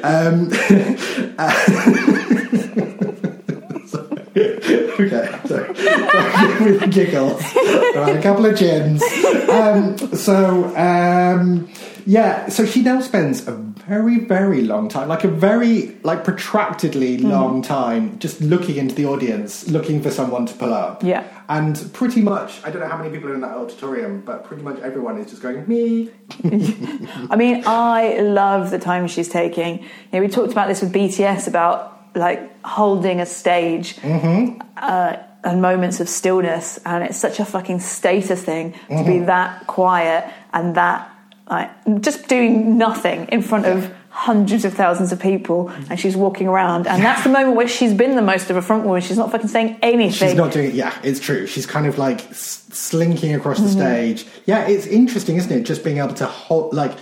um, 0.04 0.50
okay, 1.40 2.69
sorry, 5.90 6.48
give 6.48 6.60
me 6.60 6.72
the 6.78 6.86
giggles. 6.86 7.42
Right, 7.94 8.16
a 8.16 8.22
couple 8.22 8.46
of 8.46 8.56
gins. 8.56 9.02
Um, 9.48 9.96
so 10.14 10.74
um, 10.76 11.68
yeah, 12.06 12.48
so 12.48 12.64
she 12.64 12.82
now 12.82 13.00
spends 13.00 13.46
a 13.48 13.52
very 13.52 14.20
very 14.20 14.62
long 14.62 14.88
time, 14.88 15.08
like 15.08 15.24
a 15.24 15.28
very 15.28 15.96
like 16.02 16.24
protractedly 16.24 17.10
Mm-hmm. 17.18 17.30
long 17.30 17.62
time, 17.62 18.18
just 18.18 18.40
looking 18.40 18.76
into 18.76 18.94
the 18.94 19.04
audience, 19.06 19.68
looking 19.68 20.00
for 20.02 20.10
someone 20.10 20.46
to 20.46 20.54
pull 20.54 20.72
up. 20.72 21.02
Yeah. 21.02 21.24
And 21.48 21.90
pretty 21.92 22.20
much, 22.22 22.62
I 22.64 22.70
don't 22.70 22.80
know 22.80 22.88
how 22.88 22.96
many 22.96 23.10
people 23.10 23.30
are 23.30 23.34
in 23.34 23.40
that 23.40 23.56
auditorium, 23.56 24.20
but 24.20 24.44
pretty 24.44 24.62
much 24.62 24.78
everyone 24.80 25.18
is 25.18 25.30
just 25.30 25.42
going, 25.42 25.66
me. 25.66 26.10
I 27.30 27.36
mean, 27.36 27.64
I 27.66 28.20
love 28.20 28.70
the 28.70 28.78
time 28.78 29.08
she's 29.08 29.28
taking. 29.28 29.80
You 29.80 29.88
know, 30.12 30.20
we 30.20 30.28
talked 30.28 30.52
about 30.52 30.68
this 30.68 30.80
with 30.80 30.92
BTS 30.92 31.48
about 31.48 31.98
like 32.14 32.64
holding 32.64 33.20
a 33.20 33.26
stage. 33.26 33.96
Mm-hmm. 33.96 34.60
Uh, 34.76 35.16
and 35.44 35.62
moments 35.62 36.00
of 36.00 36.08
stillness, 36.08 36.78
and 36.84 37.04
it's 37.04 37.18
such 37.18 37.40
a 37.40 37.44
fucking 37.44 37.80
status 37.80 38.42
thing 38.42 38.74
to 38.88 39.04
be 39.04 39.20
that 39.20 39.66
quiet 39.66 40.24
and 40.52 40.74
that 40.74 41.10
like 41.50 41.70
just 42.00 42.28
doing 42.28 42.78
nothing 42.78 43.26
in 43.28 43.42
front 43.42 43.66
of 43.66 43.92
hundreds 44.12 44.64
of 44.64 44.74
thousands 44.74 45.12
of 45.12 45.20
people, 45.20 45.68
and 45.88 45.98
she's 45.98 46.16
walking 46.16 46.46
around, 46.48 46.86
and 46.86 47.02
that's 47.02 47.22
the 47.24 47.30
moment 47.30 47.56
where 47.56 47.68
she's 47.68 47.94
been 47.94 48.16
the 48.16 48.22
most 48.22 48.50
of 48.50 48.56
a 48.56 48.62
front 48.62 48.84
woman. 48.84 49.00
She's 49.00 49.16
not 49.16 49.30
fucking 49.30 49.48
saying 49.48 49.78
anything. 49.82 50.28
She's 50.28 50.34
not 50.36 50.52
doing. 50.52 50.74
Yeah, 50.74 50.96
it's 51.02 51.20
true. 51.20 51.46
She's 51.46 51.66
kind 51.66 51.86
of 51.86 51.96
like 51.96 52.20
slinking 52.32 53.34
across 53.34 53.58
the 53.58 53.64
Mm-hmm. 53.66 53.80
stage. 53.80 54.26
Yeah, 54.46 54.66
it's 54.68 54.86
interesting, 54.86 55.36
isn't 55.36 55.50
it? 55.52 55.62
Just 55.62 55.82
being 55.84 55.98
able 55.98 56.14
to 56.14 56.26
hold, 56.26 56.74
like, 56.74 56.92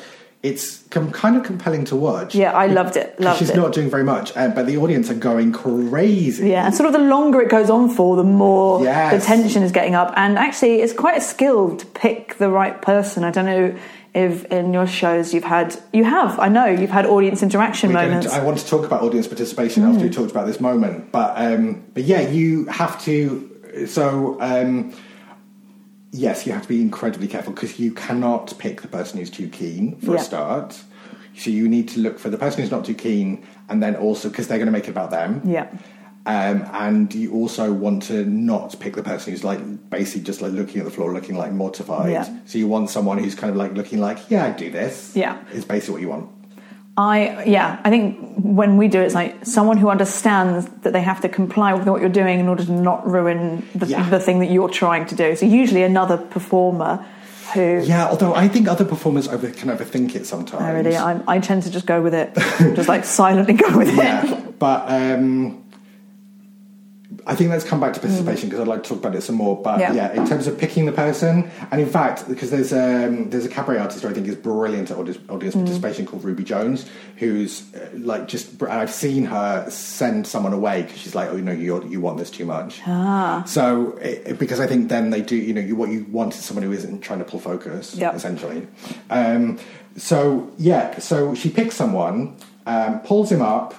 it's 0.43 0.85
com- 0.91 1.11
kind 1.11 1.37
of 1.37 1.43
compelling 1.43 1.85
to 1.87 1.97
watch. 1.97 2.35
Yeah, 2.35 2.53
I 2.53 2.67
loved 2.67 2.97
it. 2.97 3.19
Loved 3.19 3.41
she's 3.41 3.51
it. 3.51 3.57
not 3.57 3.73
doing 3.73 3.91
very 3.91 4.05
much, 4.05 4.37
uh, 4.37 4.49
but 4.49 4.67
the 4.67 4.77
audience 4.77 5.11
are 5.11 5.15
going 5.15 5.53
crazy. 5.53 6.51
Yeah, 6.51 6.67
and 6.67 6.75
sort 6.75 6.87
of 6.87 6.93
the 6.93 7.07
longer 7.07 7.41
it 7.41 7.49
goes 7.49 7.71
on 7.71 7.91
for, 7.91 8.15
the 8.17 8.23
more 8.25 8.83
Yes. 8.85 9.21
the 9.21 9.27
tension 9.27 9.63
is 9.65 9.73
getting 9.73 9.95
up. 9.97 10.13
And 10.17 10.39
actually, 10.39 10.81
it's 10.81 10.93
quite 10.93 11.17
a 11.17 11.21
skill 11.21 11.77
to 11.77 11.87
pick 11.87 12.39
the 12.39 12.51
right 12.51 12.81
person. 12.81 13.25
I 13.25 13.31
don't 13.33 13.47
know 13.47 13.77
if 14.15 14.45
in 14.47 14.73
your 14.73 14.87
shows 14.87 15.35
you've 15.35 15.45
had, 15.45 15.77
you 15.93 16.05
have, 16.05 16.39
I 16.39 16.49
know, 16.49 16.67
you've 16.67 16.91
had 16.91 17.05
audience 17.05 17.43
interaction 17.43 17.91
We're 17.91 18.03
moments. 18.07 18.29
Mm. 18.29 18.41
I 18.41 18.45
want 18.45 18.59
to 18.59 18.67
talk 18.67 18.85
about 18.87 19.03
audience 19.03 19.27
participation 19.27 19.83
after 19.83 20.03
we 20.05 20.11
talked 20.11 20.31
about 20.31 20.47
this 20.47 20.61
moment, 20.61 21.11
but 21.13 21.35
um, 21.37 21.85
but 21.95 22.05
yeah, 22.05 22.21
you 22.21 22.67
have 22.67 23.01
to. 23.05 23.87
So 23.87 24.39
um, 24.41 24.95
yes, 26.13 26.47
you 26.47 26.53
have 26.53 26.63
to 26.63 26.69
be 26.69 26.81
incredibly 26.81 27.29
careful 27.29 27.53
because 27.53 27.79
you 27.79 27.93
cannot 27.93 28.57
pick 28.59 28.83
the 28.83 28.89
person 28.89 29.19
who's 29.19 29.31
too 29.31 29.49
keen 29.49 29.97
for 30.01 30.15
Yeah. 30.15 30.21
a 30.21 30.25
start. 30.25 30.83
So 31.37 31.51
you 31.51 31.69
need 31.69 31.89
to 31.91 32.01
look 32.01 32.19
for 32.19 32.31
the 32.31 32.39
person 32.39 32.63
who's 32.63 32.71
not 32.71 32.85
too 32.85 32.95
keen, 32.95 33.45
and 33.69 33.83
then 33.83 33.95
also 33.95 34.29
because 34.29 34.49
they're 34.49 34.59
going 34.59 34.67
to 34.67 34.73
make 34.73 34.89
it 34.89 34.91
about 34.91 35.11
them. 35.11 35.43
yeah. 35.45 35.69
Um, 36.27 36.67
and 36.75 37.15
you 37.15 37.33
also 37.33 37.73
want 37.73 38.03
to 38.05 38.23
not 38.27 38.79
pick 38.81 38.97
the 38.97 39.03
person 39.03 39.33
who's 39.33 39.45
like 39.45 39.61
basically 39.89 40.23
just 40.25 40.43
like 40.43 40.53
looking 40.53 40.79
at 40.81 40.85
the 40.85 40.91
floor, 40.91 41.11
looking 41.15 41.37
like 41.39 41.53
mortified. 41.53 42.11
Yeah. 42.13 42.29
So 42.45 42.59
you 42.59 42.69
want 42.69 42.91
someone 42.91 43.17
who's 43.17 43.35
kind 43.35 43.51
of 43.51 43.57
like 43.57 43.73
looking 43.73 43.99
like, 43.99 44.19
yeah, 44.29 44.45
I 44.45 44.51
do 44.51 44.71
this. 44.71 45.13
Yeah. 45.17 45.39
Is 45.55 45.65
basically 45.65 45.95
what 45.95 46.03
you 46.03 46.09
want. 46.09 46.29
I 46.99 47.45
yeah, 47.45 47.81
I 47.85 47.91
think 47.91 48.19
when 48.37 48.77
we 48.77 48.89
do 48.89 49.01
it, 49.01 49.05
it's 49.07 49.15
like 49.15 49.47
someone 49.47 49.77
who 49.77 49.89
understands 49.89 50.67
that 50.83 50.93
they 50.93 51.01
have 51.03 51.21
to 51.21 51.29
comply 51.29 51.73
with 51.73 51.87
what 51.87 52.01
you're 52.01 52.11
doing 52.23 52.41
in 52.41 52.49
order 52.49 52.65
to 52.65 52.73
not 52.73 53.07
ruin 53.07 53.65
the, 53.75 53.87
Yeah. 53.87 54.11
the 54.11 54.19
thing 54.19 54.41
that 54.41 54.51
you're 54.51 54.69
trying 54.69 55.07
to 55.07 55.15
do. 55.15 55.37
So 55.37 55.47
usually 55.47 55.85
another 55.85 56.17
performer 56.17 57.05
who 57.55 57.81
Yeah, 57.85 58.09
although 58.09 58.35
I 58.35 58.49
think 58.49 58.67
other 58.67 58.85
performers 58.85 59.29
over, 59.29 59.49
can 59.51 59.69
overthink 59.71 60.17
it 60.17 60.27
sometimes. 60.27 60.63
I 60.63 60.73
really 60.73 60.97
I, 60.97 61.21
I 61.29 61.39
tend 61.39 61.63
to 61.63 61.71
just 61.71 61.87
go 61.87 62.03
with 62.03 62.15
it, 62.15 62.35
just 62.75 62.89
like 62.89 63.05
silently 63.05 63.55
go 63.55 63.79
with 63.79 63.89
it. 63.89 63.95
yeah, 63.97 64.41
but 64.59 64.85
um, 64.91 65.63
I 67.29 67.35
think 67.35 67.51
let's 67.51 67.65
come 67.65 67.79
back 67.79 67.93
to 67.93 68.01
participation 68.01 68.49
because 68.49 68.61
I'd 68.63 68.69
like 68.69 68.83
to 68.85 68.89
talk 68.89 68.99
about 68.99 69.15
it 69.15 69.21
some 69.23 69.35
more. 69.37 69.61
But 69.61 69.81
Yeah. 69.81 69.93
yeah. 69.93 70.13
in 70.15 70.27
terms 70.27 70.47
of 70.47 70.57
picking 70.59 70.87
the 70.87 70.93
person, 70.93 71.51
and 71.71 71.81
in 71.81 71.87
fact, 71.89 72.27
because 72.27 72.51
there's 72.51 72.73
um, 72.73 73.29
there's 73.31 73.45
a 73.45 73.49
cabaret 73.51 73.79
artist 73.79 74.03
who 74.03 74.09
I 74.09 74.15
think 74.15 74.27
is 74.27 74.35
brilliant 74.37 74.91
at 74.91 74.97
audience, 74.97 75.19
audience 75.29 75.55
participation 75.55 76.07
called 76.07 76.25
Ruby 76.25 76.43
Jones, 76.43 76.87
who's 77.17 77.63
uh, 77.75 77.87
like 77.99 78.29
just 78.29 78.61
and 78.63 78.73
I've 78.73 78.91
seen 78.91 79.27
her 79.27 79.69
send 79.69 80.27
someone 80.27 80.55
away 80.55 80.83
because 80.85 80.99
she's 80.99 81.15
like, 81.15 81.29
oh, 81.31 81.37
you 81.37 81.43
know, 81.43 81.53
you 81.53 81.85
you 81.89 82.01
want 82.01 82.17
this 82.17 82.31
too 82.31 82.47
much. 82.47 82.81
Ah. 82.87 83.43
So 83.47 83.93
it, 84.01 84.39
because 84.39 84.59
I 84.59 84.67
think 84.67 84.89
then 84.89 85.11
they 85.11 85.21
do, 85.21 85.37
you 85.37 85.53
know, 85.53 85.61
you, 85.61 85.77
what 85.77 85.91
you 85.91 86.07
want 86.11 86.35
is 86.35 86.41
someone 86.45 86.63
who 86.65 86.73
isn't 86.73 87.03
trying 87.03 87.19
to 87.19 87.27
pull 87.27 87.41
focus, 87.41 87.95
Yep. 87.95 88.15
essentially. 88.15 88.67
Um, 89.11 89.59
so 89.97 90.51
yeah, 90.57 90.99
so 90.99 91.35
she 91.35 91.51
picks 91.51 91.75
someone, 91.77 92.37
um, 92.67 93.01
pulls 93.01 93.31
him 93.31 93.43
up. 93.43 93.75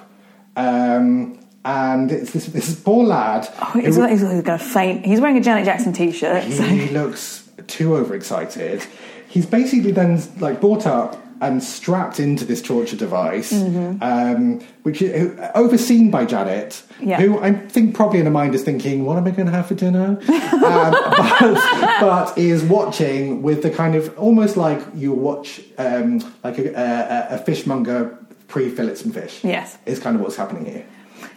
Um, 0.56 1.39
and 1.64 2.10
it's 2.10 2.32
this, 2.32 2.46
this 2.46 2.74
poor 2.80 3.04
lad. 3.04 3.48
Oh, 3.60 3.78
he's, 3.80 3.96
who- 3.96 4.06
he's 4.06 4.22
going 4.22 4.42
to 4.44 4.58
faint. 4.58 5.04
He's 5.04 5.20
wearing 5.20 5.36
a 5.36 5.40
Janet 5.42 5.64
Jackson 5.64 5.92
t-shirt. 5.92 6.44
so- 6.44 6.62
he 6.62 6.88
looks 6.90 7.48
too 7.66 7.96
overexcited. 7.96 8.82
He's 9.28 9.46
basically 9.46 9.92
then 9.92 10.20
like 10.40 10.60
brought 10.60 10.86
up 10.86 11.16
and 11.42 11.62
strapped 11.62 12.20
into 12.20 12.44
this 12.44 12.60
torture 12.60 12.96
device, 12.96 13.50
Mm-hmm. 13.52 14.02
um, 14.02 14.60
which 14.82 15.00
is 15.00 15.38
overseen 15.54 16.10
by 16.10 16.26
Janet, 16.26 16.82
Yeah. 17.00 17.18
who 17.18 17.38
I 17.40 17.52
think 17.54 17.94
probably 17.94 18.18
in 18.18 18.26
her 18.26 18.30
mind 18.30 18.54
is 18.54 18.62
thinking, 18.62 19.06
"What 19.06 19.16
am 19.16 19.26
I 19.26 19.30
going 19.30 19.46
to 19.46 19.52
have 19.52 19.66
for 19.68 19.74
dinner?" 19.74 20.18
um, 20.28 20.92
but, 20.92 22.00
but 22.00 22.36
is 22.38 22.62
watching 22.64 23.40
with 23.42 23.62
the 23.62 23.70
kind 23.70 23.94
of 23.94 24.16
almost 24.18 24.56
like 24.58 24.82
you 24.94 25.12
watch 25.12 25.60
um, 25.78 26.18
like 26.44 26.58
a, 26.58 26.74
a, 26.74 27.36
a 27.36 27.38
fishmonger 27.38 28.18
pre-fillet 28.48 28.96
some 28.96 29.12
fish. 29.12 29.42
Yes. 29.44 29.78
is 29.86 29.98
kind 29.98 30.16
of 30.16 30.22
what's 30.22 30.36
happening 30.36 30.66
here. 30.66 30.84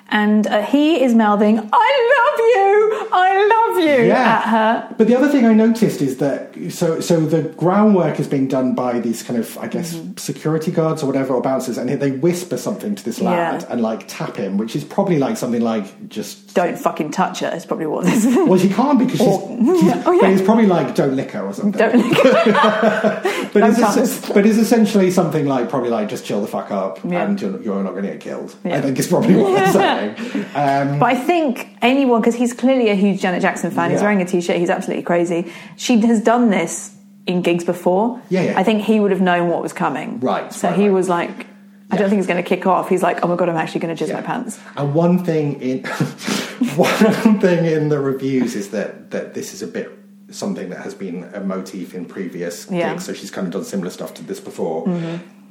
And 0.09 0.45
uh, 0.47 0.61
he 0.63 1.01
is 1.03 1.13
mouthing, 1.15 1.57
"I 1.73 2.13
love 2.15 2.39
you, 2.39 3.07
I 3.11 3.47
love 3.47 3.83
you" 3.83 4.07
Yeah. 4.07 4.35
at 4.37 4.43
her. 4.49 4.95
But 4.97 5.07
the 5.07 5.15
other 5.15 5.27
thing 5.29 5.45
I 5.45 5.53
noticed 5.53 6.01
is 6.01 6.17
that 6.17 6.55
so 6.71 6.99
so 6.99 7.19
the 7.25 7.43
groundwork 7.43 8.19
is 8.19 8.27
being 8.27 8.47
done 8.47 8.75
by 8.75 8.99
these 8.99 9.23
kind 9.23 9.39
of 9.39 9.57
I 9.57 9.67
guess 9.67 9.93
Mm-hmm. 9.93 10.17
security 10.17 10.71
guards 10.71 11.03
or 11.03 11.07
whatever 11.07 11.33
or 11.33 11.41
bouncers, 11.41 11.77
and 11.77 11.89
they 11.89 12.11
whisper 12.11 12.57
something 12.57 12.95
to 12.95 13.03
this 13.03 13.19
lad 13.21 13.61
Yeah. 13.61 13.67
and 13.71 13.81
like 13.81 14.05
tap 14.07 14.35
him, 14.37 14.57
which 14.57 14.75
is 14.75 14.83
probably 14.83 15.17
like 15.19 15.37
something 15.37 15.61
like 15.61 16.09
just. 16.09 16.53
Don't 16.53 16.77
fucking 16.77 17.11
touch 17.11 17.39
her. 17.39 17.49
Is 17.55 17.65
probably 17.65 17.87
what 17.87 18.05
this 18.05 18.25
is. 18.25 18.35
Well, 18.35 18.59
she 18.59 18.69
can't 18.69 18.99
because 18.99 19.17
she's. 19.19 19.27
Or- 19.27 19.57
she's- 19.79 20.03
Oh, 20.05 20.11
yeah. 20.11 20.21
But 20.21 20.29
it's 20.31 20.41
probably 20.41 20.67
like 20.67 20.95
don't 20.95 21.15
lick 21.15 21.31
her 21.31 21.41
or 21.45 21.53
something. 21.53 21.79
Don't. 21.79 21.93
but, 23.53 23.59
no 23.59 23.67
it's 23.67 23.79
tongues. 23.79 23.97
es- 23.97 24.29
but 24.31 24.45
it's 24.45 24.57
essentially 24.57 25.09
something 25.11 25.45
like 25.45 25.69
probably 25.69 25.89
like 25.89 26.09
just 26.09 26.25
chill 26.25 26.41
the 26.41 26.47
fuck 26.47 26.71
up 26.71 26.99
Yeah. 27.03 27.23
and 27.23 27.39
you're, 27.41 27.61
you're 27.61 27.83
not 27.83 27.91
going 27.91 28.03
to 28.03 28.11
get 28.11 28.19
killed. 28.21 28.55
Yeah. 28.63 28.77
I 28.77 28.81
think 28.81 28.99
it's 28.99 29.07
probably 29.07 29.35
what 29.35 29.55
saying. 29.73 29.92
Um, 30.55 30.99
But 30.99 31.05
I 31.07 31.15
think 31.15 31.69
anyone, 31.81 32.21
because 32.21 32.35
he's 32.35 32.53
clearly 32.53 32.89
a 32.89 32.95
huge 32.95 33.21
Janet 33.21 33.41
Jackson 33.41 33.71
fan, 33.71 33.91
he's 33.91 34.01
wearing 34.01 34.21
a 34.21 34.25
t-shirt, 34.25 34.57
he's 34.57 34.69
absolutely 34.69 35.03
crazy. 35.03 35.51
She 35.77 35.99
has 36.01 36.21
done 36.21 36.49
this 36.49 36.95
in 37.25 37.41
gigs 37.41 37.63
before. 37.63 38.21
Yeah, 38.29 38.43
yeah. 38.43 38.59
I 38.59 38.63
think 38.63 38.81
he 38.83 38.99
would 38.99 39.11
have 39.11 39.21
known 39.21 39.49
what 39.49 39.61
was 39.61 39.73
coming. 39.73 40.19
Right, 40.19 40.51
So 40.53 40.67
right, 40.69 40.77
he 40.77 40.83
right. 40.87 40.93
was 40.93 41.09
like, 41.09 41.47
I 41.91 41.97
don't 41.97 42.09
think 42.09 42.19
he's 42.19 42.27
going 42.27 42.43
to 42.43 42.47
kick 42.47 42.65
off. 42.67 42.89
He's 42.89 43.03
like, 43.03 43.23
oh 43.23 43.27
my 43.27 43.35
god, 43.35 43.49
I'm 43.49 43.55
actually 43.55 43.81
going 43.81 43.95
to 43.95 44.03
jizz 44.05 44.13
my 44.13 44.21
pants. 44.21 44.59
And 44.75 44.93
one 44.95 45.23
thing 45.23 45.61
in 45.61 45.83
one 46.75 47.39
thing 47.39 47.65
in 47.65 47.89
the 47.89 47.99
reviews 47.99 48.55
is 48.55 48.69
that 48.71 49.11
that 49.11 49.33
this 49.33 49.53
is 49.53 49.61
a 49.61 49.67
bit 49.67 49.91
something 50.31 50.69
that 50.69 50.79
has 50.81 50.95
been 50.95 51.29
a 51.33 51.39
motif 51.39 51.93
in 51.93 52.05
previous 52.05 52.67
Yeah. 52.71 52.93
gigs. 52.93 53.05
So 53.05 53.13
she's 53.13 53.29
kind 53.31 53.45
of 53.47 53.53
done 53.53 53.63
similar 53.63 53.91
stuff 53.91 54.13
to 54.15 54.23
this 54.23 54.39
before. 54.39 54.87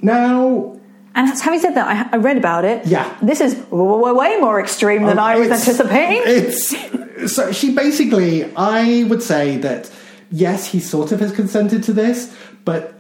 Now, 0.00 0.76
And 1.14 1.28
having 1.28 1.60
said 1.60 1.74
that, 1.74 1.86
I, 2.12 2.16
I 2.16 2.18
read 2.20 2.36
about 2.36 2.64
it. 2.64 2.86
Yeah. 2.86 3.14
This 3.22 3.40
is 3.40 3.54
w- 3.54 4.14
way 4.14 4.36
more 4.40 4.60
extreme 4.60 5.02
than 5.04 5.18
um, 5.18 5.24
I 5.24 5.36
was 5.38 5.50
anticipating. 5.50 6.22
It's 6.24 7.34
so 7.34 7.52
she 7.52 7.74
basically. 7.74 8.44
I 8.56 9.04
would 9.04 9.22
say 9.22 9.58
that 9.58 9.90
yes, 10.30 10.66
he 10.66 10.80
sort 10.80 11.12
of 11.12 11.20
has 11.20 11.32
consented 11.32 11.82
to 11.84 11.92
this, 11.92 12.34
but 12.64 12.98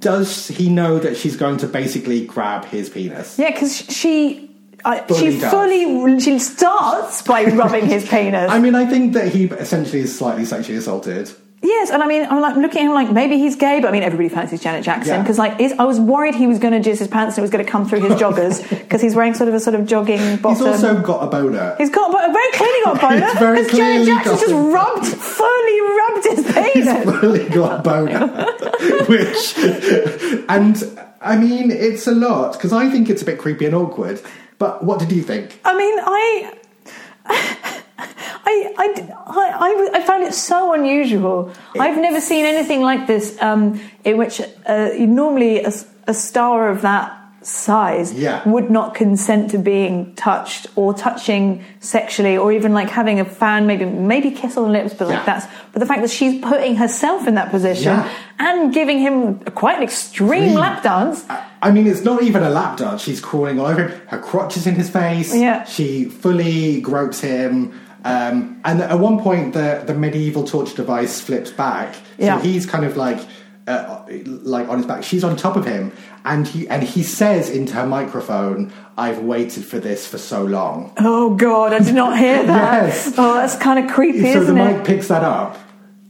does 0.00 0.48
he 0.48 0.68
know 0.68 0.98
that 0.98 1.16
she's 1.16 1.36
going 1.36 1.58
to 1.58 1.66
basically 1.66 2.26
grab 2.26 2.64
his 2.64 2.88
penis? 2.90 3.38
yeah, 3.38 3.50
because 3.50 3.76
she. 3.76 4.50
I, 4.86 5.02
she 5.14 5.40
does. 5.40 5.50
fully 5.50 6.20
she 6.20 6.38
starts 6.38 7.22
by 7.22 7.44
rubbing 7.44 7.86
his 7.86 8.06
penis. 8.08 8.50
I 8.50 8.58
mean, 8.58 8.74
I 8.74 8.84
think 8.84 9.14
that 9.14 9.28
he 9.28 9.46
essentially 9.46 10.00
is 10.00 10.16
slightly 10.18 10.44
sexually 10.44 10.76
assaulted. 10.76 11.30
Yes, 11.66 11.88
and 11.90 12.02
I 12.02 12.06
mean, 12.06 12.26
I'm 12.26 12.40
like 12.42 12.56
looking 12.56 12.82
at 12.82 12.84
him 12.86 12.92
like 12.92 13.10
maybe 13.10 13.38
he's 13.38 13.56
gay, 13.56 13.80
but 13.80 13.88
I 13.88 13.90
mean, 13.92 14.02
everybody 14.02 14.28
fancies 14.28 14.60
Janet 14.60 14.84
Jackson 14.84 15.14
Yeah. 15.14 15.22
because 15.22 15.38
like 15.38 15.58
is, 15.60 15.72
I 15.78 15.84
was 15.84 15.98
worried 15.98 16.34
he 16.34 16.46
was 16.46 16.58
going 16.58 16.80
to 16.80 16.86
jizz 16.90 16.98
his 16.98 17.08
pants 17.08 17.36
and 17.36 17.38
it 17.38 17.42
was 17.42 17.50
going 17.50 17.64
to 17.64 17.70
come 17.70 17.88
through 17.88 18.00
his 18.02 18.12
joggers 18.20 18.68
because 18.82 19.00
he's 19.00 19.14
wearing 19.14 19.32
sort 19.32 19.48
of 19.48 19.54
a 19.54 19.60
sort 19.60 19.74
of 19.74 19.86
jogging 19.86 20.36
bottom. 20.36 20.66
He's 20.66 20.84
also 20.84 21.00
got 21.00 21.22
a 21.24 21.26
boner. 21.26 21.74
He's 21.78 21.88
got 21.90 22.12
but 22.12 22.30
very 22.32 22.52
clearly 22.52 22.84
got 22.84 22.96
a 22.96 23.00
boner 23.00 23.26
He's 23.56 23.66
because 23.66 23.78
Janet 23.78 24.06
Jackson 24.06 24.38
just 24.38 24.52
a- 24.52 24.54
rubbed, 24.54 25.06
fully 25.06 25.80
rubbed 25.80 26.24
his 26.26 26.52
penis. 26.54 27.22
really 27.22 27.48
got 27.48 27.80
a 27.80 27.82
boner, 27.82 28.26
which, 29.08 29.56
and 30.50 31.00
I 31.22 31.36
mean, 31.36 31.70
it's 31.70 32.06
a 32.06 32.12
lot 32.12 32.52
because 32.52 32.72
I 32.74 32.90
think 32.90 33.08
it's 33.08 33.22
a 33.22 33.24
bit 33.24 33.38
creepy 33.38 33.64
and 33.64 33.74
awkward. 33.74 34.20
But 34.58 34.84
what 34.84 34.98
did 34.98 35.10
you 35.12 35.22
think? 35.22 35.58
I 35.64 35.76
mean, 35.76 35.98
I. 36.00 37.73
I, 38.46 38.74
I, 38.78 39.14
I, 39.26 39.90
I 39.94 40.02
found 40.02 40.22
it 40.24 40.34
so 40.34 40.74
unusual. 40.74 41.52
I've 41.78 41.96
never 41.98 42.20
seen 42.20 42.44
anything 42.44 42.82
like 42.82 43.06
this 43.06 43.40
um, 43.40 43.80
in 44.04 44.18
which 44.18 44.40
uh, 44.66 44.90
normally 44.98 45.62
a, 45.64 45.72
a 46.06 46.14
star 46.14 46.68
of 46.68 46.82
that 46.82 47.20
size 47.42 48.12
Yeah. 48.14 48.46
would 48.48 48.70
not 48.70 48.94
consent 48.94 49.50
to 49.50 49.58
being 49.58 50.14
touched 50.14 50.66
or 50.76 50.94
touching 50.94 51.62
sexually 51.80 52.38
or 52.38 52.52
even 52.52 52.72
like 52.72 52.88
having 52.88 53.20
a 53.20 53.24
fan 53.26 53.66
maybe 53.66 53.84
maybe 53.84 54.30
kiss 54.30 54.56
on 54.56 54.64
the 54.64 54.70
lips 54.70 54.94
but 54.94 55.08
Yeah. 55.08 55.16
like 55.16 55.26
that's 55.26 55.46
but 55.72 55.80
the 55.80 55.84
fact 55.84 56.00
that 56.00 56.10
she's 56.10 56.40
putting 56.40 56.76
herself 56.76 57.26
in 57.28 57.34
that 57.34 57.50
position 57.50 57.92
Yeah. 57.98 58.10
and 58.38 58.72
giving 58.72 58.98
him 58.98 59.40
quite 59.40 59.76
an 59.76 59.82
extreme 59.82 60.44
Extreme. 60.44 60.54
lap 60.58 60.82
dance 60.82 61.24
I- 61.28 61.44
I 61.64 61.70
mean, 61.70 61.86
it's 61.86 62.02
not 62.04 62.22
even 62.22 62.42
a 62.42 62.50
lap 62.50 62.76
dance. 62.76 63.00
She's 63.00 63.22
crawling 63.22 63.58
all 63.58 63.64
over 63.64 63.88
him. 63.88 64.00
Her 64.08 64.18
crotch 64.18 64.54
is 64.58 64.66
in 64.66 64.74
his 64.74 64.90
face. 64.90 65.34
Yeah. 65.34 65.64
She 65.64 66.04
fully 66.04 66.82
gropes 66.82 67.20
him. 67.20 67.72
Um, 68.04 68.60
and 68.64 68.82
at 68.82 68.98
one 68.98 69.18
point, 69.20 69.54
the, 69.54 69.82
the 69.86 69.94
medieval 69.94 70.44
torture 70.44 70.76
device 70.76 71.20
flips 71.20 71.50
back. 71.50 71.94
So 71.94 72.00
Yeah. 72.18 72.40
he's 72.40 72.66
kind 72.66 72.84
of 72.84 72.96
like 72.96 73.18
uh, 73.66 74.02
like 74.24 74.68
on 74.68 74.76
his 74.76 74.84
back. 74.86 75.02
She's 75.02 75.24
on 75.24 75.36
top 75.36 75.56
of 75.56 75.64
him, 75.64 75.90
and 76.26 76.46
he 76.46 76.68
and 76.68 76.82
he 76.82 77.02
says 77.02 77.48
into 77.48 77.72
her 77.72 77.86
microphone, 77.86 78.70
"I've 78.98 79.20
waited 79.20 79.64
for 79.64 79.78
this 79.78 80.06
for 80.06 80.18
so 80.18 80.44
long." 80.44 80.92
Oh 80.98 81.34
God, 81.34 81.72
I 81.72 81.78
did 81.78 81.94
not 81.94 82.18
hear 82.18 82.44
that. 82.44 82.88
Yes. 82.88 83.14
Oh, 83.16 83.32
that's 83.32 83.56
kind 83.56 83.82
of 83.82 83.90
creepy, 83.90 84.30
so 84.34 84.44
the 84.44 84.52
mic 84.52 84.76
it? 84.80 84.84
picks 84.84 85.08
that 85.08 85.22
up, 85.24 85.56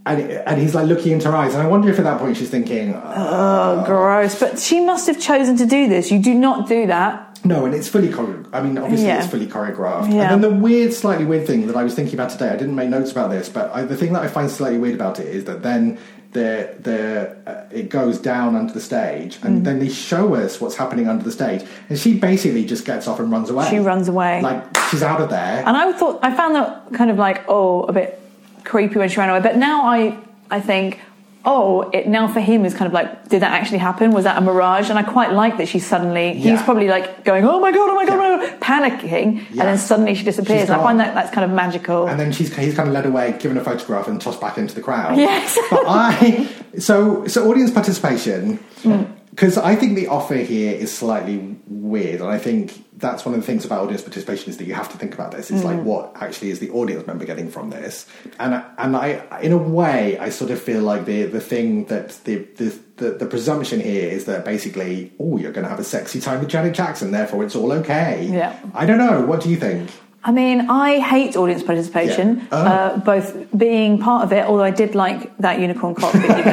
and 0.05 0.21
and 0.21 0.61
he's 0.61 0.75
like 0.75 0.89
looking 0.89 1.13
into 1.13 1.31
her 1.31 1.37
eyes, 1.37 1.55
and 1.55 1.63
I 1.63 1.69
wonder 1.69 1.89
if 1.89 1.99
at 2.01 2.05
that 2.05 2.19
point 2.19 2.37
she's 2.37 2.51
thinking, 2.51 2.93
Oh, 2.97 3.85
gross. 3.87 4.37
But 4.41 4.59
she 4.59 4.81
must 4.85 5.07
have 5.07 5.21
chosen 5.21 5.57
to 5.59 5.67
do 5.67 5.89
this. 5.89 6.11
You 6.11 6.19
do 6.19 6.35
not 6.35 6.67
do 6.69 6.89
that. 6.89 7.24
No, 7.45 7.65
and 7.67 7.75
it's 7.75 7.89
fully 7.89 8.11
chore- 8.13 8.45
I 8.53 8.63
mean, 8.63 8.79
obviously 8.79 9.07
Yeah. 9.07 9.19
it's 9.19 9.27
fully 9.31 9.47
choreographed. 9.47 10.13
Yeah. 10.13 10.33
And 10.33 10.43
then 10.43 10.51
the 10.51 10.57
weird, 10.57 10.93
slightly 10.95 11.25
weird 11.27 11.47
thing 11.47 11.67
that 11.67 11.77
I 11.77 11.85
was 11.85 11.95
thinking 11.95 12.15
about 12.15 12.31
today, 12.31 12.49
I 12.49 12.57
didn't 12.57 12.75
make 12.75 12.89
notes 12.89 13.13
about 13.13 13.31
this, 13.31 13.49
but 13.49 13.71
I, 13.75 13.83
the 13.83 13.97
thing 13.97 14.13
that 14.15 14.23
I 14.23 14.29
find 14.29 14.51
slightly 14.51 14.79
weird 14.79 14.95
about 14.95 15.21
it 15.21 15.27
is 15.27 15.45
that 15.45 15.63
then 15.63 15.99
the 16.33 16.71
the 16.83 17.37
uh, 17.47 17.61
it 17.71 17.91
goes 17.91 18.19
down 18.19 18.57
under 18.57 18.73
the 18.73 18.81
stage, 18.81 19.39
and 19.45 19.61
Mm. 19.61 19.65
then 19.65 19.79
they 19.79 19.89
show 19.89 20.35
us 20.35 20.61
what's 20.61 20.75
happening 20.75 21.07
under 21.09 21.23
the 21.23 21.31
stage, 21.31 21.63
and 21.89 21.97
she 21.97 22.19
basically 22.19 22.65
just 22.65 22.85
gets 22.85 23.07
off 23.07 23.21
and 23.21 23.31
runs 23.31 23.51
away. 23.51 23.69
She 23.71 23.79
runs 23.79 24.09
away. 24.09 24.41
like 24.43 24.65
she's 24.91 25.03
out 25.05 25.21
of 25.21 25.31
there. 25.31 25.63
And 25.65 25.77
I 25.77 25.93
thought 25.93 26.19
I 26.25 26.33
found 26.35 26.57
that 26.57 26.93
kind 26.93 27.11
of 27.11 27.19
like 27.19 27.45
oh 27.49 27.83
a 27.85 27.93
bit 27.93 28.19
creepy 28.65 28.99
when 28.99 29.09
she 29.09 29.19
ran 29.21 29.29
away. 29.31 29.41
But 29.41 29.57
now 29.59 29.85
I 29.85 30.17
I 30.51 30.59
think 30.61 30.99
oh 31.47 31.83
it 31.93 32.07
now 32.09 32.27
for 32.27 32.41
him 32.41 32.65
is 32.65 32.73
kind 32.75 32.87
of 32.87 32.93
like 32.93 33.29
did 33.29 33.43
that 33.43 33.53
actually 33.53 33.79
happen? 33.79 34.11
Was 34.13 34.25
that 34.25 34.37
a 34.39 34.41
mirage? 34.41 34.91
And 34.91 34.99
I 34.99 35.03
quite 35.03 35.33
like 35.33 35.57
that 35.59 35.69
she 35.69 35.79
suddenly 35.79 36.35
he's 36.35 36.63
probably 36.63 36.89
like 36.89 37.25
going 37.25 37.45
oh 37.45 37.61
my 37.61 37.71
god 37.73 37.91
oh 37.91 37.95
my 37.95 38.07
god, 38.07 38.15
Yeah. 38.15 38.21
oh 38.25 38.37
my 38.39 38.47
god 38.47 38.61
panicking 38.61 39.35
Yeah. 39.37 39.63
and 39.63 39.69
then 39.69 39.79
suddenly 39.79 40.15
she 40.15 40.25
disappears. 40.25 40.71
I 40.71 40.79
find 40.79 40.99
that 41.01 41.15
that's 41.15 41.31
kind 41.35 41.45
of 41.45 41.51
magical. 41.51 42.09
and 42.09 42.19
then 42.19 42.33
she's 42.33 42.55
he's 42.57 42.75
kind 42.75 42.89
of 42.89 42.95
led 42.95 43.07
away, 43.07 43.37
given 43.39 43.57
a 43.59 43.65
photograph, 43.65 44.09
and 44.09 44.21
tossed 44.21 44.41
back 44.41 44.59
into 44.59 44.75
the 44.75 44.81
crowd. 44.83 45.17
Yes. 45.19 45.59
but 45.71 45.85
I 45.87 46.49
so 46.79 47.27
so 47.27 47.51
audience 47.51 47.71
participation 47.71 48.59
Mm. 48.85 49.07
because 49.31 49.57
I 49.57 49.77
think 49.77 49.97
the 49.97 50.09
offer 50.09 50.35
here 50.35 50.75
is 50.75 50.93
slightly 50.97 51.57
weird, 51.67 52.21
and 52.21 52.29
I 52.29 52.39
think 52.39 52.84
that's 52.97 53.25
one 53.27 53.35
of 53.35 53.41
the 53.41 53.47
things 53.47 53.65
about 53.65 53.83
audience 53.83 54.03
participation 54.03 54.51
is 54.51 54.57
that 54.59 54.67
you 54.67 54.75
have 54.75 54.89
to 54.93 54.97
think 54.97 55.15
about 55.15 55.33
this. 55.33 55.51
It's 55.51 55.63
Mm. 55.63 55.65
like 55.65 55.83
what 55.83 56.13
actually 56.21 56.51
is 56.51 56.61
the 56.61 56.71
audience 56.71 57.07
member 57.07 57.25
getting 57.25 57.51
from 57.51 57.71
this, 57.71 58.07
and 58.39 58.63
and 58.79 58.97
I 58.97 59.21
in 59.43 59.53
a 59.53 59.59
way 59.59 60.17
I 60.19 60.29
sort 60.31 60.51
of 60.51 60.61
feel 60.61 60.83
like 60.83 61.05
the 61.05 61.25
the 61.25 61.41
thing 61.41 61.87
that 61.87 62.11
the 62.25 62.37
the 62.57 62.73
the, 62.97 63.11
the 63.11 63.27
presumption 63.27 63.81
here 63.81 64.09
is 64.09 64.27
that 64.27 64.45
basically, 64.45 65.13
oh, 65.19 65.37
you're 65.37 65.51
going 65.51 65.65
to 65.65 65.69
have 65.71 65.81
a 65.81 65.85
sexy 65.85 66.21
time 66.21 66.39
with 66.39 66.49
Janet 66.49 66.75
Jackson, 66.75 67.11
therefore 67.11 67.43
it's 67.45 67.57
all 67.57 67.73
okay. 67.73 68.29
Yeah. 68.33 68.55
I 68.73 68.87
don't 68.87 68.99
know. 68.99 69.23
What 69.27 69.41
do 69.41 69.49
you 69.51 69.57
think? 69.57 69.91
I 70.23 70.31
mean, 70.31 70.71
I 70.71 71.01
hate 71.01 71.37
audience 71.37 71.65
participation, 71.65 72.29
Yeah. 72.39 72.47
Oh. 72.53 72.57
uh, 72.65 72.97
both 72.99 73.35
being 73.59 73.99
part 73.99 74.23
of 74.25 74.33
it, 74.33 74.45
although 74.47 74.63
I 74.63 74.71
did 74.71 74.95
like 74.95 75.37
that 75.39 75.59
unicorn 75.59 75.97
cock 75.97 76.13
that 76.13 76.39
you 76.39 76.45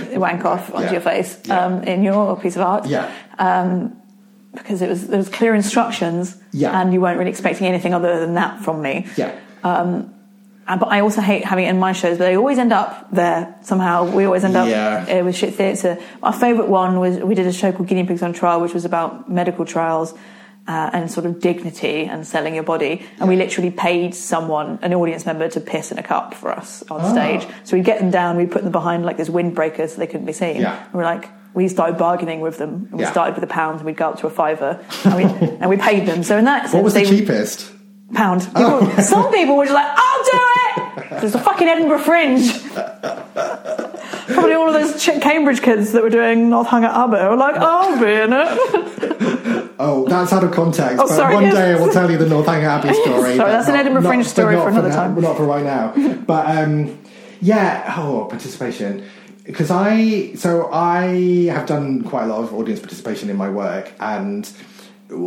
made 0.00 0.10
me 0.12 0.16
wank 0.26 0.44
off 0.44 0.72
onto 0.72 0.86
Yeah. 0.86 0.92
your 0.92 1.00
face 1.02 1.38
Yeah. 1.44 1.58
um, 1.66 1.82
in 1.82 2.04
your 2.04 2.36
piece 2.38 2.54
of 2.56 2.62
art. 2.62 2.86
Yeah. 2.86 3.10
Because 4.52 4.82
it 4.82 4.88
was 4.88 5.06
there 5.06 5.18
was 5.18 5.28
clear 5.28 5.54
instructions, 5.54 6.36
Yeah. 6.52 6.78
and 6.80 6.92
you 6.92 7.00
weren't 7.00 7.18
really 7.18 7.30
expecting 7.30 7.66
anything 7.68 7.94
other 7.94 8.18
than 8.18 8.34
that 8.34 8.60
from 8.64 8.82
me. 8.82 9.06
Yeah. 9.16 9.32
Uh, 9.62 10.02
but 10.76 10.88
I 10.88 11.00
also 11.00 11.20
hate 11.20 11.44
having 11.44 11.66
it 11.66 11.70
in 11.70 11.78
my 11.78 11.92
shows, 11.92 12.18
but 12.18 12.24
they 12.24 12.36
always 12.36 12.58
end 12.58 12.72
up 12.72 13.08
there 13.12 13.54
somehow. 13.62 14.04
We 14.04 14.24
always 14.24 14.44
end 14.44 14.56
up 14.56 14.68
Yeah. 14.68 15.04
uh, 15.20 15.24
with 15.24 15.34
shit 15.36 15.54
theatre. 15.54 15.98
Our 16.22 16.32
favourite 16.32 16.68
one 16.70 16.98
was 17.00 17.18
we 17.18 17.34
did 17.34 17.46
a 17.46 17.52
show 17.52 17.72
called 17.72 17.88
Guinea 17.88 18.04
Pigs 18.04 18.22
on 18.22 18.32
Trial, 18.32 18.60
which 18.60 18.74
was 18.74 18.84
about 18.84 19.30
medical 19.30 19.64
trials. 19.64 20.14
Uh, 20.68 20.88
and 20.92 21.10
sort 21.10 21.26
of 21.26 21.40
dignity 21.40 22.04
and 22.04 22.24
selling 22.24 22.54
your 22.54 22.62
body, 22.62 23.02
and 23.18 23.28
we 23.28 23.34
literally 23.34 23.70
paid 23.72 24.14
someone, 24.14 24.78
an 24.82 24.94
audience 24.94 25.26
member, 25.26 25.48
to 25.48 25.58
piss 25.58 25.90
in 25.90 25.98
a 25.98 26.02
cup 26.02 26.34
for 26.34 26.52
us 26.52 26.84
on 26.90 27.00
Ah. 27.00 27.10
stage. 27.10 27.46
So 27.64 27.76
we'd 27.76 27.84
get 27.86 27.98
them 27.98 28.10
down, 28.10 28.36
we'd 28.36 28.52
put 28.52 28.62
them 28.62 28.70
behind 28.70 29.04
like 29.04 29.16
this 29.16 29.28
windbreaker 29.30 29.88
so 29.88 29.96
they 29.98 30.06
couldn't 30.06 30.26
be 30.26 30.32
seen. 30.34 30.60
Yeah. 30.60 30.76
And 30.76 30.92
we're 30.92 31.02
like, 31.02 31.28
we 31.54 31.68
started 31.68 31.96
bargaining 31.98 32.40
with 32.40 32.58
them. 32.58 32.86
And 32.90 32.98
we 32.98 33.02
Yeah. 33.04 33.10
started 33.10 33.34
with 33.34 33.44
a 33.44 33.48
pound, 33.48 33.76
and 33.78 33.86
we'd 33.86 33.96
go 33.96 34.08
up 34.10 34.18
to 34.20 34.26
a 34.26 34.30
fiver, 34.30 34.78
and 35.04 35.14
we, 35.16 35.24
and 35.60 35.68
we 35.70 35.76
paid 35.76 36.06
them. 36.06 36.22
So 36.22 36.36
in 36.38 36.44
that 36.44 36.62
sense, 36.62 36.74
What 36.74 36.84
was 36.84 36.94
the 36.94 37.04
cheapest? 37.04 37.70
pound. 38.14 38.42
People, 38.54 38.90
Some 39.02 39.30
people 39.32 39.56
were 39.56 39.64
just 39.66 39.74
like, 39.74 39.86
I'll 39.88 40.24
do 40.24 40.40
it! 41.02 41.20
There's 41.20 41.32
the 41.32 41.38
fucking 41.38 41.68
Edinburgh 41.68 41.98
Fringe. 42.00 42.50
Probably 44.34 44.54
all 44.54 44.68
of 44.68 44.74
those 44.74 45.02
Ch- 45.02 45.20
Cambridge 45.20 45.60
kids 45.62 45.92
that 45.92 46.02
were 46.02 46.10
doing 46.10 46.48
Northanger 46.50 46.86
Abbey 46.88 47.16
were 47.28 47.36
like, 47.36 47.56
I'll 47.56 47.98
be 47.98 48.12
in 48.12 48.32
it. 48.32 49.70
Oh, 49.82 50.06
that's 50.08 50.32
out 50.32 50.44
of 50.44 50.52
context. 50.52 50.98
Oh, 50.98 51.06
but 51.06 51.14
sorry, 51.16 51.34
one 51.34 51.44
yes. 51.44 51.54
day 51.54 51.72
I 51.74 51.80
will 51.80 51.92
tell 51.92 52.10
you 52.10 52.18
the 52.18 52.26
Northanger 52.28 52.66
Abbey 52.68 52.92
story. 53.02 53.36
Sorry, 53.36 53.50
that's 53.50 53.68
an 53.68 53.74
Edinburgh 53.76 54.02
not- 54.02 54.08
Fringe 54.08 54.26
story 54.26 54.56
for 54.56 54.68
another 54.68 54.88
now- 54.88 54.94
time. 54.94 55.20
Not 55.20 55.36
for 55.36 55.44
right 55.44 55.64
now. 55.64 55.92
but 56.26 56.46
um, 56.58 56.98
yeah, 57.40 57.94
oh, 57.96 58.26
participation. 58.28 59.04
Because 59.50 59.70
I, 59.70 60.34
so 60.34 60.70
I 60.72 61.46
have 61.46 61.66
done 61.66 62.04
quite 62.04 62.24
a 62.24 62.26
lot 62.26 62.42
of 62.42 62.54
audience 62.54 62.80
participation 62.80 63.30
in 63.30 63.36
my 63.36 63.48
work, 63.48 63.92
and 64.00 64.50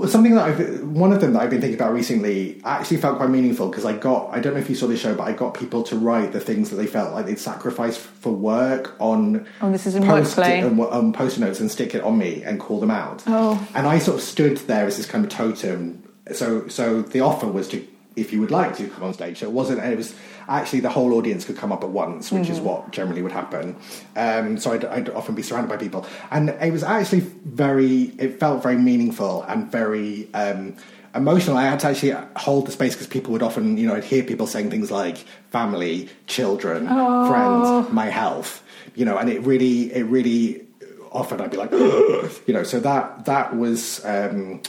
something 0.08 0.36
that 0.36 0.48
I've, 0.48 0.82
one 0.84 1.12
of 1.12 1.20
them 1.20 1.34
that 1.34 1.42
I've 1.42 1.50
been 1.50 1.60
thinking 1.60 1.78
about 1.80 1.94
recently 1.94 2.62
actually 2.64 2.98
felt 2.98 3.18
quite 3.18 3.30
meaningful 3.30 3.68
because 3.70 3.86
I 3.86 3.94
got, 3.94 4.30
I 4.32 4.40
don't 4.40 4.54
know 4.54 4.60
if 4.60 4.70
you 4.70 4.76
saw 4.76 4.88
the 4.88 4.96
show, 4.98 5.14
but 5.14 5.24
I 5.24 5.34
got 5.34 5.54
people 5.54 5.84
to 5.84 5.98
write 5.98 6.32
the 6.32 6.40
things 6.40 6.70
that 6.70 6.78
they 6.78 6.88
felt 6.88 7.14
like 7.14 7.26
they'd 7.26 7.40
sacrifice 7.40 7.98
for 7.98 8.32
work 8.32 8.96
on 9.00 9.46
Oh, 9.62 9.72
this 9.72 9.86
is 9.86 9.96
in 9.96 10.04
post- 10.04 10.40
on 10.40 10.80
um, 10.94 11.14
post 11.14 11.38
notes 11.40 11.60
and 11.60 11.70
stick 11.70 11.96
it 11.96 12.04
on 12.04 12.18
me 12.18 12.44
and 12.44 12.60
call 12.60 12.80
them 12.80 12.92
out. 12.92 13.24
Oh. 13.28 13.68
And 13.76 13.86
I 13.86 14.00
sort 14.00 14.18
of 14.18 14.24
stood 14.24 14.58
there 14.58 14.86
as 14.86 14.98
this 14.98 15.06
kind 15.06 15.26
of 15.26 15.32
totem. 15.32 16.02
So, 16.34 16.68
so 16.70 17.02
the 17.02 17.20
offer 17.20 17.48
was 17.48 17.68
to, 17.70 17.86
if 18.16 18.32
you 18.32 18.40
would 18.40 18.52
like 18.52 18.76
to 18.78 18.88
come 18.88 19.04
on 19.04 19.14
stage. 19.14 19.40
So 19.40 19.48
it 19.48 19.52
wasn't. 19.52 19.80
It 19.80 19.98
was 19.98 20.16
actually 20.48 20.82
the 20.82 20.90
whole 20.90 21.14
audience 21.14 21.46
could 21.46 21.58
come 21.58 21.72
up 21.72 21.84
at 21.84 21.90
once, 21.90 22.32
which 22.32 22.50
is 22.50 22.60
what 22.60 22.92
generally 22.92 23.22
would 23.22 23.32
happen. 23.32 23.76
Um, 24.16 24.58
so 24.58 24.72
I'd, 24.74 24.86
I'd 24.86 25.10
often 25.10 25.36
be 25.36 25.42
surrounded 25.42 25.70
by 25.70 25.78
people, 25.78 26.06
and 26.32 26.50
it 26.50 26.72
was 26.72 26.84
actually 26.84 27.22
very. 27.22 28.14
It 28.18 28.40
felt 28.40 28.64
very 28.64 28.78
meaningful 28.78 29.44
and 29.44 29.72
very. 29.72 30.30
Um, 30.34 30.76
Emotional. 31.16 31.58
I 31.58 31.66
had 31.66 31.80
to 31.82 31.90
actually 31.90 32.16
hold 32.38 32.66
the 32.66 32.72
space 32.72 32.96
because 32.96 33.06
people 33.06 33.34
would 33.34 33.44
often, 33.44 33.78
you 33.78 33.86
know, 33.86 33.94
I'd 33.94 34.04
hear 34.04 34.24
people 34.24 34.48
saying 34.48 34.72
things 34.72 34.90
like 34.90 35.18
family, 35.52 36.10
children, 36.26 36.88
friends, 36.88 37.92
my 37.94 38.08
health, 38.08 38.64
you 38.96 39.06
know, 39.06 39.20
and 39.20 39.30
it 39.30 39.40
really, 39.42 39.94
it 39.94 40.06
really 40.06 40.66
often 41.12 41.40
I'd 41.40 41.52
be 41.52 41.58
like, 41.58 41.72
you 42.48 42.54
know, 42.54 42.64
so 42.64 42.80
that 42.80 43.26
that 43.26 43.56
was 43.56 44.04
um, 44.06 44.62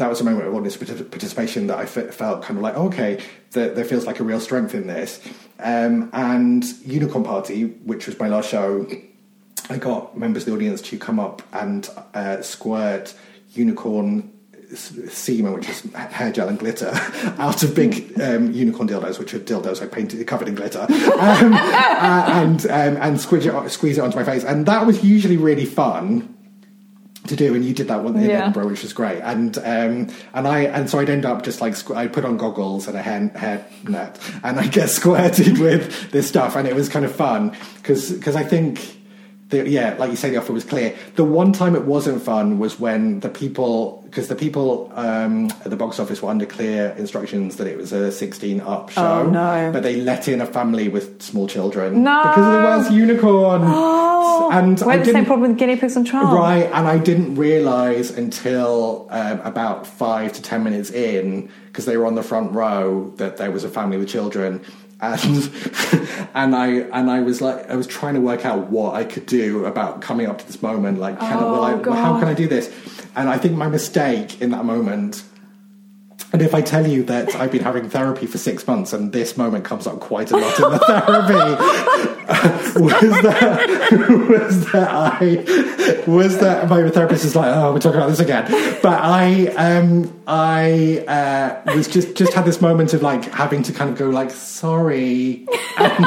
that 0.00 0.08
was 0.08 0.20
a 0.20 0.24
moment 0.24 0.48
of 0.48 0.54
audience 0.54 0.76
partic- 0.76 1.10
participation 1.10 1.66
that 1.68 1.78
I 1.78 1.86
felt 1.86 2.42
kind 2.42 2.58
of 2.58 2.62
like, 2.62 2.74
okay, 2.74 3.22
there, 3.52 3.72
there 3.72 3.84
feels 3.84 4.06
like 4.06 4.18
a 4.18 4.24
real 4.24 4.40
strength 4.40 4.74
in 4.74 4.86
this. 4.86 5.20
Um, 5.58 6.10
and 6.12 6.64
Unicorn 6.84 7.22
Party, 7.22 7.64
which 7.64 8.06
was 8.06 8.18
my 8.18 8.28
last 8.28 8.48
show, 8.48 8.86
I 9.68 9.76
got 9.76 10.16
members 10.16 10.42
of 10.42 10.46
the 10.46 10.54
audience 10.54 10.80
to 10.82 10.98
come 10.98 11.20
up 11.20 11.42
and 11.52 11.88
uh, 12.14 12.42
squirt 12.42 13.14
unicorn 13.52 14.32
semen, 14.74 15.52
which 15.52 15.68
is 15.68 15.82
hair 15.92 16.32
gel 16.32 16.48
and 16.48 16.58
glitter, 16.58 16.90
out 17.38 17.62
of 17.62 17.74
big 17.74 18.18
um, 18.20 18.52
unicorn 18.52 18.88
dildos, 18.88 19.18
which 19.18 19.34
are 19.34 19.38
dildos 19.38 19.82
I 19.82 19.86
painted 19.86 20.26
covered 20.26 20.48
in 20.48 20.54
glitter, 20.54 20.80
um, 20.88 21.52
uh, 21.52 22.24
and 22.26 22.64
um, 22.66 22.96
and 22.96 23.20
squeeze 23.20 23.46
it 23.46 23.70
squeeze 23.70 23.98
it 23.98 24.00
onto 24.00 24.16
my 24.16 24.24
face, 24.24 24.44
and 24.44 24.66
that 24.66 24.86
was 24.86 25.04
usually 25.04 25.36
really 25.36 25.66
fun 25.66 26.36
to 27.30 27.36
do, 27.36 27.54
and 27.54 27.64
you 27.64 27.72
did 27.74 27.88
that 27.88 28.04
one 28.04 28.14
in 28.16 28.28
Yeah. 28.28 28.40
Edinburgh, 28.42 28.68
which 28.68 28.82
was 28.82 28.92
great. 28.92 29.20
And 29.22 29.56
um, 29.58 30.08
and 30.34 30.46
I 30.46 30.60
and 30.64 30.88
so 30.90 30.98
I'd 31.00 31.10
end 31.10 31.24
up 31.24 31.42
just 31.42 31.60
like 31.60 31.72
squ- 31.72 31.96
I 31.96 32.06
put 32.06 32.24
on 32.24 32.36
goggles 32.36 32.86
and 32.86 32.96
a 32.96 33.02
hair, 33.02 33.28
hair 33.34 33.66
net, 33.88 34.18
and 34.44 34.60
I 34.60 34.66
get 34.66 34.90
squirted 35.00 35.58
with 35.58 36.10
this 36.12 36.28
stuff, 36.28 36.54
and 36.56 36.68
it 36.68 36.74
was 36.74 36.88
kind 36.88 37.04
of 37.04 37.12
fun 37.14 37.56
because 37.76 38.12
because 38.12 38.36
I 38.36 38.44
think. 38.44 38.98
The, 39.50 39.68
yeah, 39.68 39.96
like 39.98 40.10
you 40.10 40.16
say, 40.16 40.30
the 40.30 40.36
offer 40.36 40.52
was 40.52 40.64
clear. 40.64 40.96
The 41.16 41.24
one 41.24 41.52
time 41.52 41.74
it 41.74 41.84
wasn't 41.84 42.22
fun 42.22 42.58
was 42.60 42.78
when 42.78 43.18
the 43.20 43.28
people, 43.28 44.02
because 44.04 44.28
the 44.28 44.36
people 44.36 44.92
um, 44.94 45.50
at 45.64 45.70
the 45.70 45.76
box 45.76 45.98
office 45.98 46.22
were 46.22 46.30
under 46.30 46.46
clear 46.46 46.90
instructions 46.96 47.56
that 47.56 47.66
it 47.66 47.76
was 47.76 47.92
a 47.92 48.12
16 48.12 48.60
up 48.60 48.90
show. 48.90 49.02
Oh, 49.02 49.28
no. 49.28 49.70
But 49.72 49.82
they 49.82 49.96
let 49.96 50.28
in 50.28 50.40
a 50.40 50.46
family 50.46 50.88
with 50.88 51.20
small 51.20 51.48
children. 51.48 52.04
No. 52.04 52.22
Because 52.22 52.46
of 52.46 52.52
the 52.52 52.58
Welsh 52.58 52.90
unicorn. 52.92 53.62
Oh, 54.32 54.50
And 54.52 54.80
we 54.80 54.86
I 54.86 54.96
had 54.96 55.06
the 55.06 55.12
same 55.12 55.26
problem 55.26 55.50
with 55.50 55.58
guinea 55.58 55.76
pigs 55.76 55.96
on 55.96 56.04
trial. 56.04 56.34
Right, 56.34 56.64
and 56.72 56.86
I 56.86 56.98
didn't 56.98 57.34
realise 57.34 58.10
until 58.10 59.06
um, 59.10 59.40
about 59.40 59.86
five 59.86 60.32
to 60.34 60.42
ten 60.42 60.62
minutes 60.64 60.90
in, 60.90 61.50
because 61.66 61.84
they 61.84 61.96
were 61.96 62.06
on 62.06 62.14
the 62.14 62.22
front 62.22 62.52
row, 62.52 63.12
that 63.16 63.36
there 63.36 63.50
was 63.50 63.64
a 63.64 63.68
family 63.68 63.96
with 63.98 64.08
children, 64.08 64.62
and 65.00 65.50
and 66.34 66.54
I 66.54 66.66
and 66.92 67.10
I 67.10 67.20
was 67.20 67.40
like, 67.40 67.68
I 67.70 67.74
was 67.74 67.86
trying 67.86 68.14
to 68.14 68.20
work 68.20 68.44
out 68.44 68.70
what 68.70 68.94
I 68.94 69.04
could 69.04 69.26
do 69.26 69.64
about 69.64 70.00
coming 70.00 70.26
up 70.26 70.38
to 70.38 70.46
this 70.46 70.62
moment. 70.62 70.98
Like, 70.98 71.18
can 71.18 71.38
I, 71.38 71.44
will 71.44 71.62
I, 71.62 71.72
Oh, 71.72 71.92
how 71.92 72.18
can 72.18 72.28
I 72.28 72.34
do 72.34 72.48
this? 72.48 72.72
And 73.16 73.28
I 73.28 73.38
think 73.38 73.56
my 73.56 73.68
mistake 73.68 74.40
in 74.40 74.50
that 74.50 74.64
moment. 74.64 75.24
And 76.32 76.42
if 76.42 76.54
I 76.54 76.62
tell 76.62 76.86
you 76.86 77.02
that 77.04 77.34
I've 77.34 77.50
been 77.50 77.62
having 77.62 77.88
therapy 77.88 78.26
for 78.26 78.38
six 78.38 78.66
months 78.66 78.92
and 78.92 79.12
this 79.12 79.36
moment 79.36 79.64
comes 79.64 79.86
up 79.86 79.98
quite 79.98 80.30
a 80.30 80.36
lot 80.36 80.60
in 80.60 80.70
the 80.70 80.78
therapy, 80.78 82.10
was 82.80 83.22
that 83.22 84.28
was 84.38 84.72
that 84.72 84.88
I 84.90 86.04
was 86.06 86.38
that 86.38 86.68
my 86.68 86.88
therapist 86.88 87.24
is 87.24 87.34
like, 87.34 87.54
oh, 87.54 87.72
we're 87.72 87.80
talking 87.80 87.98
about 87.98 88.10
this 88.10 88.20
again. 88.20 88.46
But 88.80 89.00
I, 89.02 89.46
um, 89.56 90.22
I 90.28 91.04
uh, 91.08 91.74
was 91.74 91.88
just 91.88 92.14
just 92.14 92.32
had 92.32 92.44
this 92.44 92.60
moment 92.60 92.94
of 92.94 93.02
like 93.02 93.24
having 93.24 93.64
to 93.64 93.72
kind 93.72 93.90
of 93.90 93.98
go 93.98 94.08
like, 94.08 94.30
sorry, 94.30 95.48
and, 95.78 96.06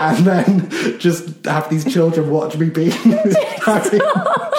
and 0.00 0.26
then 0.26 0.98
just 0.98 1.44
have 1.44 1.70
these 1.70 1.90
children 1.90 2.30
watch 2.30 2.56
me 2.56 2.68
be 2.68 2.90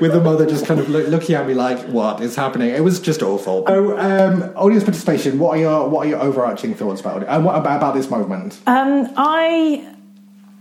with 0.00 0.12
the 0.12 0.20
mother 0.20 0.46
just 0.46 0.66
kind 0.66 0.80
of 0.80 0.88
look, 0.88 1.08
looking 1.08 1.34
at 1.34 1.46
me 1.46 1.54
like, 1.54 1.78
what 1.86 2.20
is 2.22 2.36
happening? 2.36 2.70
It 2.70 2.82
was 2.82 3.00
just 3.00 3.22
awful. 3.22 3.64
So, 3.66 3.98
um, 3.98 4.42
audience 4.56 4.84
participation. 4.84 5.38
What 5.38 5.56
are 5.56 5.60
your 5.60 5.88
what 5.88 6.06
are 6.06 6.08
your 6.10 6.20
overarching 6.20 6.74
thoughts 6.74 7.00
about 7.00 7.22
it? 7.22 7.28
And 7.28 7.44
what 7.44 7.54
about, 7.56 7.76
about 7.76 7.94
this 7.94 8.08
moment? 8.10 8.58
Um, 8.66 9.08
I, 9.16 9.86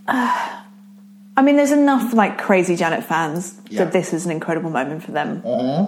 uh, 0.08 0.62
I 1.38 1.42
mean, 1.42 1.56
there's 1.56 1.72
enough 1.72 2.14
like 2.14 2.38
crazy 2.38 2.76
Janet 2.76 3.04
fans 3.06 3.60
Yeah. 3.70 3.86
that 3.86 3.94
this 3.94 4.14
is 4.14 4.26
an 4.26 4.32
incredible 4.32 4.70
moment 4.70 5.04
for 5.04 5.12
them. 5.12 5.42
Uh-huh. 5.46 5.88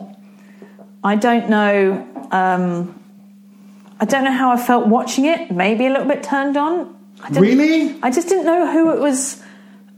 I 1.04 1.16
don't 1.16 1.50
know. 1.50 2.08
Um, 2.32 2.98
I 4.00 4.06
don't 4.06 4.24
know 4.24 4.32
how 4.32 4.52
I 4.52 4.58
felt 4.58 4.88
watching 4.88 5.26
it. 5.26 5.52
Maybe 5.52 5.86
a 5.86 5.90
little 5.90 6.08
bit 6.08 6.24
turned 6.24 6.58
on. 6.58 6.96
I 7.24 7.28
didn't- 7.30 7.42
Really? 7.44 8.00
I 8.02 8.10
just 8.12 8.30
didn't 8.30 8.46
know 8.46 8.72
who 8.72 8.92
it 8.94 9.00
was. 9.00 9.42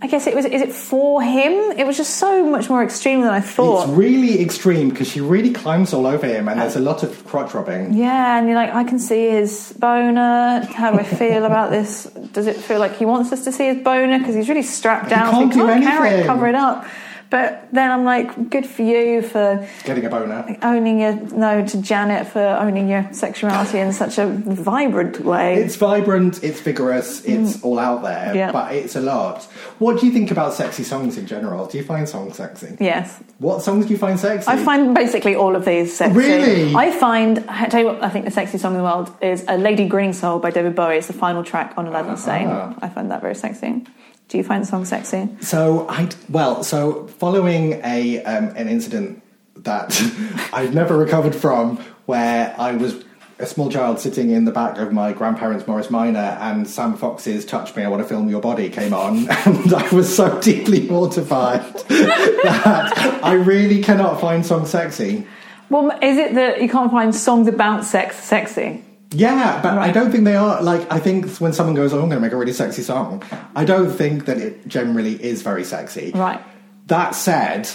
I 0.03 0.07
guess 0.07 0.27
it 0.27 0.35
was. 0.35 0.43
Is 0.45 0.61
it 0.61 0.73
for 0.73 1.21
him? 1.21 1.53
It 1.79 1.87
was 1.87 1.95
just 1.95 2.17
so 2.17 2.45
much 2.45 2.69
more 2.69 2.83
extreme 2.83 3.21
than 3.21 3.29
I 3.29 3.39
thought. 3.39 3.83
It's 3.87 3.93
really 3.97 4.41
extreme 4.41 4.89
because 4.89 5.07
she 5.09 5.21
really 5.21 5.53
climbs 5.53 5.93
all 5.93 6.05
over 6.05 6.27
him, 6.27 6.49
and 6.49 6.59
there's 6.59 6.75
a 6.75 6.81
lot 6.81 7.03
of 7.03 7.25
crotch 7.25 7.53
rubbing. 7.53 7.93
Yeah, 7.93 8.37
and 8.37 8.45
you're 8.47 8.57
like, 8.57 8.73
I 8.73 8.83
can 8.83 8.99
see 8.99 9.29
his 9.29 9.73
boner. 9.79 10.67
How 10.75 10.91
do 10.91 10.99
I 10.99 11.03
feel 11.03 11.45
about 11.45 11.71
this? 11.71 12.03
Does 12.33 12.47
it 12.47 12.57
feel 12.57 12.79
like 12.79 12.97
he 12.97 13.05
wants 13.05 13.31
us 13.31 13.45
to 13.45 13.51
see 13.53 13.67
his 13.73 13.81
boner 13.81 14.19
because 14.19 14.35
he's 14.35 14.49
really 14.49 14.61
strapped 14.63 15.09
down? 15.09 15.31
so 15.31 15.39
can't 15.39 15.53
he 15.53 15.59
do 15.61 15.65
can't 15.67 15.83
carry 15.85 16.09
it, 16.09 16.25
cover 16.25 16.47
it 16.47 16.55
up. 16.55 16.85
But 17.29 17.69
then 17.71 17.89
I'm 17.89 18.03
like, 18.05 18.51
good 18.51 18.67
for 18.67 18.83
you 18.83 19.23
for 19.23 19.67
Getting 19.85 20.05
a 20.05 20.09
boner. 20.09 20.55
owning 20.61 20.99
your 20.99 21.13
no 21.15 21.65
to 21.65 21.81
Janet 21.81 22.27
for 22.27 22.39
owning 22.39 22.87
your 22.87 23.09
sexuality 23.11 23.79
in 23.79 23.91
such 23.91 24.19
a 24.19 24.27
vibrant 24.27 25.19
way. 25.21 25.55
It's 25.55 25.75
vibrant, 25.75 26.43
it's 26.43 26.59
vigorous, 26.61 27.25
it's 27.25 27.59
all 27.63 27.79
out 27.79 28.03
there, 28.03 28.33
Mm. 28.33 28.35
Yeah. 28.35 28.51
but 28.51 28.75
it's 28.75 28.95
a 28.95 29.01
lot. 29.01 29.47
What 29.83 29.99
do 29.99 30.05
you 30.05 30.13
think 30.13 30.31
about 30.31 30.53
sexy 30.53 30.83
songs 30.83 31.17
in 31.17 31.25
general? 31.27 31.65
Do 31.67 31.77
you 31.77 31.83
find 31.83 32.07
songs 32.07 32.37
sexy? 32.37 32.77
yes, 32.79 33.21
What 33.39 33.61
songs 33.61 33.85
do 33.85 33.91
you 33.91 33.97
find 33.97 34.17
sexy? 34.17 34.47
I 34.49 34.55
find 34.57 34.95
basically 34.95 35.35
all 35.35 35.57
of 35.57 35.65
these 35.65 35.89
sexy. 35.97 36.17
Really? 36.17 36.73
I 36.73 36.89
find. 36.91 37.43
I 37.49 37.67
tell 37.67 37.81
you 37.81 37.87
what, 37.87 38.01
I 38.01 38.09
think 38.09 38.23
the 38.23 38.31
sexiest 38.31 38.61
song 38.61 38.73
in 38.75 38.77
the 38.77 38.83
world 38.83 39.11
is 39.21 39.43
"A 39.49 39.57
Lady 39.57 39.85
Grinning 39.87 40.13
Soul" 40.13 40.39
by 40.39 40.51
David 40.51 40.73
Bowie. 40.73 40.97
It's 40.99 41.07
the 41.07 41.19
final 41.25 41.43
track 41.43 41.73
on 41.77 41.87
Aladdin 41.87 42.15
Sane. 42.17 42.47
Ah. 42.47 42.73
I 42.81 42.87
find 42.87 43.11
that 43.11 43.21
very 43.21 43.35
sexy. 43.35 43.83
Do 44.29 44.37
you 44.37 44.43
find 44.45 44.63
the 44.63 44.67
song 44.67 44.85
sexy? 44.85 45.27
So 45.41 45.85
I 45.89 46.07
well, 46.29 46.63
so 46.63 47.07
following 47.19 47.81
a 47.83 48.23
um, 48.23 48.45
an 48.55 48.69
incident 48.69 49.21
that 49.57 49.89
I've 50.53 50.73
never 50.73 50.95
recovered 50.97 51.35
from, 51.35 51.77
where 52.05 52.55
I 52.57 52.71
was 52.71 53.03
a 53.39 53.45
small 53.45 53.69
child 53.69 53.99
sitting 53.99 54.29
in 54.29 54.45
the 54.45 54.51
back 54.51 54.77
of 54.77 54.93
my 54.93 55.13
grandparents' 55.13 55.67
Morris 55.67 55.89
Minor, 55.89 56.37
and 56.41 56.67
Sam 56.67 56.95
Fox's 56.95 57.45
"Touch 57.45 57.75
Me, 57.75 57.83
I 57.83 57.87
Want 57.87 58.01
to 58.01 58.07
Film 58.07 58.29
Your 58.29 58.41
Body" 58.41 58.69
came 58.69 58.93
on, 58.93 59.29
and 59.45 59.73
I 59.73 59.89
was 59.89 60.13
so 60.13 60.39
deeply 60.39 60.87
mortified 60.87 61.63
that 61.87 63.19
I 63.23 63.33
really 63.33 63.81
cannot 63.81 64.19
find 64.21 64.45
songs 64.45 64.69
sexy. 64.69 65.27
Well, 65.69 65.91
is 66.01 66.17
it 66.17 66.35
that 66.35 66.61
you 66.61 66.69
can't 66.69 66.91
find 66.91 67.15
songs 67.15 67.47
about 67.47 67.83
sex 67.83 68.15
sexy? 68.17 68.83
Yeah, 69.11 69.61
but 69.61 69.77
I 69.77 69.91
don't 69.91 70.11
think 70.11 70.23
they 70.23 70.35
are. 70.35 70.61
Like, 70.61 70.91
I 70.91 70.99
think 70.99 71.29
when 71.37 71.53
someone 71.53 71.75
goes, 71.75 71.93
"Oh, 71.93 72.01
I'm 72.01 72.09
going 72.09 72.17
to 72.17 72.19
make 72.19 72.33
a 72.33 72.37
really 72.37 72.53
sexy 72.53 72.81
song," 72.81 73.23
I 73.55 73.65
don't 73.65 73.91
think 73.91 74.25
that 74.25 74.37
it 74.37 74.67
generally 74.67 75.23
is 75.23 75.41
very 75.41 75.63
sexy. 75.63 76.11
Right. 76.13 76.41
That 76.87 77.15
said, 77.15 77.69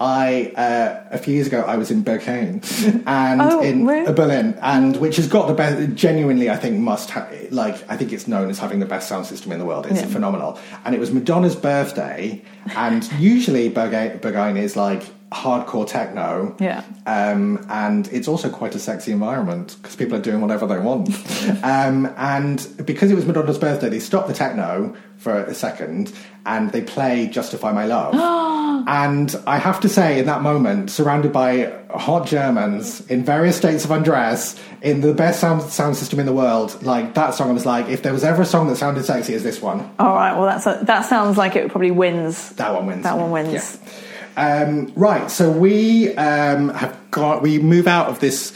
I 0.00 0.52
uh, 0.56 1.04
a 1.10 1.18
few 1.18 1.34
years 1.34 1.46
ago 1.46 1.60
I 1.60 1.76
was 1.76 1.90
in 1.90 2.02
Berlin 2.02 2.62
and 3.06 3.42
Oh, 3.42 3.60
in 3.60 3.86
really? 3.86 4.06
uh, 4.06 4.14
Berghain, 4.14 4.58
and 4.62 4.96
which 4.96 5.16
has 5.16 5.28
got 5.28 5.46
the 5.46 5.52
best. 5.54 5.94
Genuinely, 5.94 6.48
I 6.48 6.56
think 6.56 6.78
must 6.78 7.10
ha- 7.10 7.28
like 7.50 7.76
I 7.90 7.96
think 7.98 8.12
it's 8.14 8.26
known 8.26 8.48
as 8.48 8.58
having 8.58 8.80
the 8.80 8.86
best 8.86 9.08
sound 9.10 9.26
system 9.26 9.52
in 9.52 9.58
the 9.58 9.66
world. 9.66 9.84
It's 9.86 10.00
Yeah. 10.00 10.06
phenomenal, 10.06 10.58
and 10.86 10.94
it 10.94 10.98
was 11.00 11.12
Madonna's 11.12 11.54
birthday, 11.54 12.40
and 12.74 13.08
usually 13.18 13.68
Berghain 13.70 14.56
is 14.56 14.74
like 14.74 15.02
hardcore 15.32 15.86
techno. 15.86 16.56
Yeah. 16.58 16.82
Um, 17.06 17.64
and 17.68 18.08
it's 18.08 18.26
also 18.26 18.50
quite 18.50 18.74
a 18.74 18.78
sexy 18.78 19.12
environment 19.12 19.76
because 19.80 19.96
people 19.96 20.16
are 20.16 20.22
doing 20.22 20.40
whatever 20.40 20.66
they 20.66 20.78
want. 20.78 21.08
um, 21.62 22.12
and 22.16 22.66
because 22.84 23.10
it 23.10 23.14
was 23.14 23.26
Madonna's 23.26 23.58
birthday, 23.58 23.88
they 23.88 24.00
stopped 24.00 24.28
the 24.28 24.34
techno 24.34 24.96
for 25.18 25.44
a 25.44 25.54
second 25.54 26.12
and 26.46 26.72
they 26.72 26.80
play 26.80 27.28
Justify 27.28 27.72
My 27.72 27.86
Love. 27.86 28.14
and 28.88 29.36
I 29.46 29.58
have 29.58 29.80
to 29.80 29.88
say, 29.88 30.18
in 30.18 30.26
that 30.26 30.42
moment, 30.42 30.90
surrounded 30.90 31.32
by 31.32 31.72
hot 31.90 32.26
Germans 32.26 33.06
in 33.08 33.24
various 33.24 33.56
states 33.56 33.84
of 33.84 33.92
undress, 33.92 34.60
in 34.82 35.00
the 35.00 35.14
best 35.14 35.40
sound, 35.40 35.62
sound 35.62 35.96
system 35.96 36.18
in 36.18 36.26
the 36.26 36.32
world, 36.32 36.82
like 36.82 37.14
that 37.14 37.34
song, 37.34 37.50
I 37.50 37.52
was 37.52 37.66
like, 37.66 37.88
if 37.88 38.02
there 38.02 38.12
was 38.12 38.24
ever 38.24 38.42
a 38.42 38.46
song 38.46 38.66
that 38.68 38.76
sounded 38.76 39.04
sexy 39.04 39.34
as 39.34 39.42
this 39.42 39.60
one, 39.60 39.88
All 39.98 40.14
right. 40.14 40.34
Well, 40.34 40.46
that's 40.46 40.66
a, 40.66 40.80
that 40.84 41.02
sounds 41.02 41.36
like 41.36 41.54
it 41.54 41.70
probably 41.70 41.90
wins. 41.92 42.50
that 42.50 42.74
one 42.74 42.86
wins. 42.86 43.02
That 43.04 43.18
one 43.18 43.30
wins. 43.30 43.52
Yeah. 43.52 43.92
Um, 44.40 44.90
right, 44.96 45.30
so 45.30 45.50
we 45.52 46.14
um, 46.16 46.70
have 46.70 46.96
got 47.10 47.42
we 47.42 47.58
move 47.58 47.86
out 47.86 48.08
of 48.08 48.20
this 48.20 48.54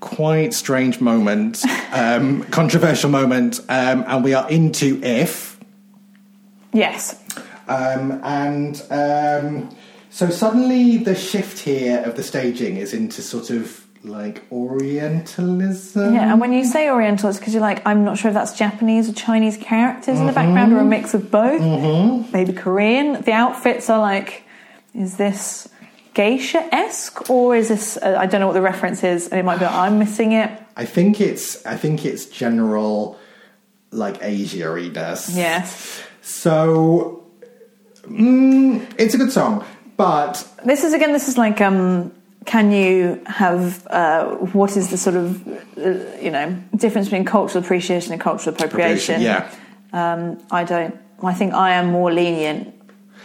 quite 0.00 0.52
strange 0.52 1.00
moment, 1.00 1.62
um, 1.92 2.42
controversial 2.44 3.08
moment, 3.08 3.60
um, 3.70 4.04
and 4.06 4.22
we 4.22 4.34
are 4.34 4.48
into 4.50 5.00
if. 5.02 5.58
Yes. 6.74 7.18
Um, 7.66 8.20
and 8.22 8.82
um, 8.90 9.74
so 10.10 10.28
suddenly 10.28 10.98
the 10.98 11.14
shift 11.14 11.60
here 11.60 12.02
of 12.04 12.14
the 12.16 12.22
staging 12.22 12.76
is 12.76 12.92
into 12.92 13.22
sort 13.22 13.48
of 13.48 13.86
like 14.04 14.42
Orientalism. 14.52 16.14
Yeah, 16.14 16.30
and 16.30 16.40
when 16.40 16.52
you 16.52 16.64
say 16.64 16.90
Oriental, 16.90 17.30
it's 17.30 17.38
because 17.38 17.54
you're 17.54 17.62
like, 17.62 17.84
I'm 17.86 18.04
not 18.04 18.18
sure 18.18 18.28
if 18.28 18.34
that's 18.34 18.56
Japanese 18.56 19.08
or 19.08 19.14
Chinese 19.14 19.56
characters 19.56 20.20
in 20.20 20.26
the 20.26 20.32
background 20.32 20.72
Mm-hmm. 20.72 20.78
or 20.78 20.82
a 20.82 20.84
mix 20.84 21.14
of 21.14 21.30
both. 21.30 22.32
Maybe 22.32 22.52
Korean. 22.52 23.22
The 23.22 23.32
outfits 23.32 23.88
are 23.90 23.98
like, 23.98 24.44
is 24.96 25.16
this 25.16 25.68
geisha 26.14 26.66
esque 26.74 27.28
or 27.28 27.54
is 27.54 27.68
this? 27.68 27.96
Uh, 27.98 28.16
I 28.18 28.26
don't 28.26 28.40
know 28.40 28.46
what 28.46 28.54
the 28.54 28.62
reference 28.62 29.04
is, 29.04 29.28
and 29.28 29.38
it 29.38 29.44
might 29.44 29.58
be 29.58 29.66
I'm 29.66 29.98
missing 29.98 30.32
it. 30.32 30.50
I 30.76 30.84
think 30.84 31.20
it's 31.20 31.64
I 31.66 31.76
think 31.76 32.04
it's 32.04 32.26
general 32.26 33.18
like 33.90 34.18
Asia-iness. 34.22 35.36
Yes. 35.36 36.02
So 36.22 37.24
mm, 38.02 38.84
it's 38.98 39.14
a 39.14 39.18
good 39.18 39.32
song, 39.32 39.64
but 39.96 40.46
This 40.64 40.84
is 40.84 40.92
again. 40.92 41.12
This 41.12 41.28
is 41.28 41.38
like, 41.38 41.60
um, 41.60 42.12
can 42.44 42.70
you 42.72 43.20
have 43.26 43.86
uh, 43.88 44.26
what 44.52 44.76
is 44.76 44.90
the 44.90 44.96
sort 44.96 45.16
of 45.16 45.46
uh, 45.78 46.18
you 46.20 46.30
know 46.30 46.56
difference 46.74 47.06
between 47.08 47.24
cultural 47.24 47.62
appreciation 47.62 48.12
and 48.12 48.20
cultural 48.20 48.54
appropriation? 48.54 49.20
Yeah. 49.20 49.50
Um, 49.92 50.38
I 50.50 50.64
don't. 50.64 50.98
I 51.22 51.32
think 51.32 51.54
I 51.54 51.72
am 51.72 51.86
more 51.92 52.12
lenient. 52.12 52.74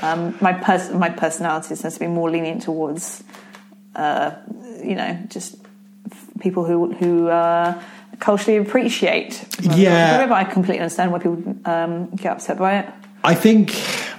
Um, 0.02 0.36
my 0.42 0.54
pers- 0.54 0.92
my 0.92 1.10
personality 1.10 1.76
tends 1.76 1.94
to 1.96 2.00
be 2.00 2.08
more 2.08 2.30
lenient 2.30 2.64
towards, 2.64 3.24
uh, 3.96 4.32
you 4.84 4.96
know, 4.96 5.18
just 5.30 5.56
f- 6.12 6.28
people 6.40 6.66
who 6.66 6.94
who 6.94 7.28
uh, 7.30 7.80
culturally 8.20 8.58
appreciate. 8.58 9.46
Yeah. 9.62 10.26
but 10.28 10.34
I 10.34 10.44
completely 10.44 10.80
understand 10.82 11.12
why 11.12 11.20
people 11.20 11.56
um, 11.66 12.10
get 12.16 12.32
upset 12.34 12.58
by 12.58 12.80
it. 12.80 12.86
I 13.24 13.36
think 13.36 13.70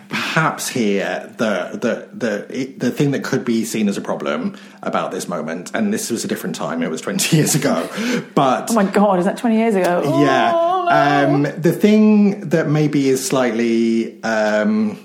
perhaps 0.09 0.69
here 0.69 1.33
the 1.39 1.71
the 1.73 2.09
the 2.17 2.75
the 2.79 2.91
thing 2.93 3.11
that 3.11 3.25
could 3.25 3.45
be 3.45 3.65
seen 3.65 3.89
as 3.89 3.97
a 3.97 4.01
problem 4.01 4.57
about 4.83 5.11
this 5.11 5.27
moment, 5.27 5.73
and 5.75 5.93
this 5.93 6.11
was 6.11 6.25
a 6.25 6.29
different 6.29 6.55
time; 6.55 6.83
it 6.85 6.91
was 6.91 7.01
twenty 7.01 7.37
years 7.39 7.57
ago, 7.57 7.89
but 8.37 8.71
Oh 8.71 8.75
my 8.75 8.85
god, 8.85 9.19
is 9.19 9.25
that 9.25 9.37
twenty 9.39 9.57
years 9.57 9.75
ago? 9.75 10.21
yeah, 10.23 10.53
Oh, 10.55 10.87
no. 10.89 11.35
um, 11.35 11.43
the 11.61 11.73
thing 11.73 12.51
that 12.51 12.69
maybe 12.69 13.09
is 13.09 13.27
slightly. 13.27 14.23
Um, 14.23 14.99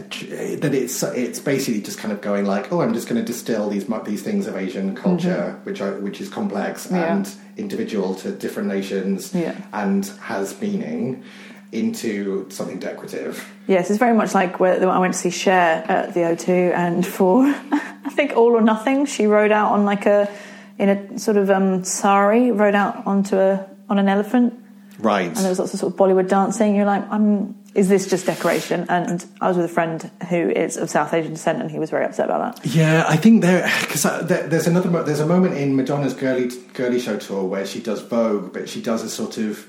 that 0.00 0.74
it's 0.74 1.02
it's 1.02 1.40
basically 1.40 1.80
just 1.80 1.98
kind 1.98 2.12
of 2.12 2.20
going 2.20 2.44
like 2.44 2.72
oh 2.72 2.80
I'm 2.80 2.94
just 2.94 3.08
going 3.08 3.20
to 3.20 3.26
distill 3.26 3.68
these 3.70 3.86
these 4.04 4.22
things 4.22 4.46
of 4.46 4.56
Asian 4.56 4.94
culture 4.94 5.58
which 5.64 5.80
are 5.80 5.92
which 6.00 6.20
is 6.20 6.28
complex 6.28 6.86
Mm-hmm. 6.86 6.96
Yeah. 6.96 7.14
and 7.16 7.30
individual 7.56 8.14
to 8.16 8.30
different 8.32 8.68
nations 8.68 9.34
Yeah. 9.34 9.54
and 9.72 10.06
has 10.20 10.60
meaning 10.60 11.24
into 11.72 12.48
something 12.50 12.78
decorative. 12.78 13.44
Yes, 13.66 13.90
it's 13.90 13.98
very 13.98 14.14
much 14.16 14.34
like 14.34 14.58
where 14.60 14.88
I 14.88 14.98
went 14.98 15.12
to 15.14 15.18
see 15.18 15.30
Cher 15.30 15.84
at 15.86 16.14
the 16.14 16.20
O2, 16.20 16.72
and 16.72 17.06
for 17.06 17.42
I 17.72 18.10
think 18.10 18.32
All 18.36 18.52
or 18.56 18.62
Nothing, 18.62 19.04
she 19.06 19.26
rode 19.26 19.52
out 19.52 19.72
on 19.72 19.84
like 19.84 20.06
a 20.06 20.30
in 20.78 20.88
a 20.88 21.18
sort 21.18 21.36
of 21.36 21.50
um, 21.50 21.84
sari, 21.84 22.52
rode 22.52 22.74
out 22.74 23.06
onto 23.06 23.36
a 23.36 23.68
on 23.90 23.98
an 23.98 24.08
elephant, 24.08 24.54
Right. 24.98 25.26
and 25.26 25.36
there 25.36 25.50
was 25.50 25.58
lots 25.58 25.74
of 25.74 25.80
sort 25.80 25.92
of 25.92 25.98
Bollywood 25.98 26.28
dancing. 26.28 26.74
You're 26.74 26.86
like, 26.86 27.04
I'm. 27.10 27.54
Is 27.78 27.88
this 27.88 28.10
just 28.10 28.26
decoration? 28.26 28.86
And 28.88 29.24
I 29.40 29.46
was 29.46 29.56
with 29.56 29.66
a 29.66 29.74
friend 29.78 30.10
who 30.28 30.50
is 30.50 30.76
of 30.76 30.90
South 30.90 31.14
Asian 31.14 31.34
descent, 31.34 31.62
and 31.62 31.70
he 31.70 31.78
was 31.78 31.90
very 31.90 32.04
upset 32.04 32.24
about 32.24 32.56
that. 32.56 32.66
Yeah, 32.66 33.04
I 33.06 33.16
think 33.16 33.42
there 33.42 33.70
because 33.80 34.04
uh, 34.04 34.22
there, 34.22 34.48
there's 34.48 34.66
another 34.66 34.90
there's 35.04 35.20
a 35.20 35.26
moment 35.26 35.56
in 35.56 35.76
Madonna's 35.76 36.12
girly 36.12 36.50
girly 36.74 36.98
show 36.98 37.16
tour 37.18 37.44
where 37.44 37.64
she 37.64 37.80
does 37.80 38.00
Vogue, 38.02 38.52
but 38.52 38.68
she 38.68 38.82
does 38.82 39.04
a 39.04 39.08
sort 39.08 39.38
of 39.38 39.64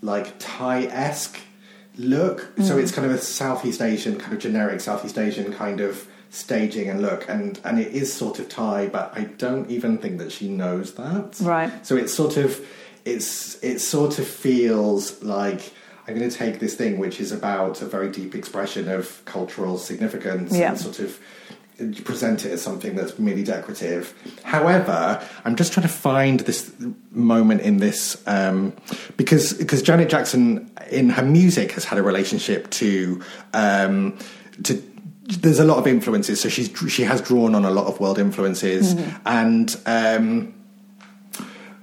like 0.00 0.34
Thai 0.40 0.86
esque 0.86 1.38
look. 1.96 2.40
So 2.58 2.76
mm. 2.76 2.82
it's 2.82 2.90
kind 2.90 3.06
of 3.06 3.12
a 3.12 3.18
Southeast 3.18 3.80
Asian, 3.80 4.18
kind 4.18 4.32
of 4.32 4.40
generic 4.40 4.80
Southeast 4.80 5.16
Asian 5.16 5.52
kind 5.52 5.80
of 5.80 6.08
staging 6.30 6.88
and 6.88 7.00
look, 7.00 7.28
and 7.28 7.60
and 7.62 7.78
it 7.78 7.92
is 7.92 8.12
sort 8.12 8.40
of 8.40 8.48
Thai, 8.48 8.88
but 8.88 9.12
I 9.14 9.24
don't 9.38 9.70
even 9.70 9.98
think 9.98 10.18
that 10.18 10.32
she 10.32 10.48
knows 10.48 10.94
that. 10.94 11.38
Right. 11.40 11.70
So 11.86 11.96
it's 11.96 12.12
sort 12.12 12.36
of 12.38 12.60
it's 13.04 13.62
it 13.62 13.78
sort 13.78 14.18
of 14.18 14.26
feels 14.26 15.22
like. 15.22 15.72
I'm 16.06 16.18
going 16.18 16.28
to 16.28 16.36
take 16.36 16.58
this 16.58 16.74
thing, 16.74 16.98
which 16.98 17.20
is 17.20 17.30
about 17.32 17.80
a 17.80 17.86
very 17.86 18.10
deep 18.10 18.34
expression 18.34 18.88
of 18.88 19.24
cultural 19.24 19.78
significance, 19.78 20.54
Yeah. 20.56 20.70
and 20.70 20.80
sort 20.80 20.98
of 20.98 21.18
present 22.04 22.44
it 22.44 22.52
as 22.52 22.62
something 22.62 22.94
that's 22.94 23.18
merely 23.18 23.42
decorative. 23.42 24.14
However, 24.44 25.26
I'm 25.44 25.56
just 25.56 25.72
trying 25.72 25.86
to 25.86 25.92
find 25.92 26.40
this 26.40 26.72
moment 27.10 27.60
in 27.62 27.78
this 27.78 28.22
um, 28.26 28.72
because 29.16 29.52
because 29.54 29.82
Janet 29.82 30.08
Jackson 30.08 30.70
in 30.90 31.08
her 31.10 31.22
music 31.24 31.72
has 31.72 31.84
had 31.84 31.98
a 31.98 32.02
relationship 32.02 32.68
to 32.70 33.22
um, 33.54 34.18
to. 34.64 34.82
There's 35.24 35.60
a 35.60 35.64
lot 35.64 35.78
of 35.78 35.86
influences, 35.86 36.40
so 36.40 36.48
she's 36.48 36.68
she 36.88 37.04
has 37.04 37.20
drawn 37.22 37.54
on 37.54 37.64
a 37.64 37.70
lot 37.70 37.86
of 37.86 38.00
world 38.00 38.18
influences, 38.18 38.94
and 39.24 39.74
um, 39.86 40.52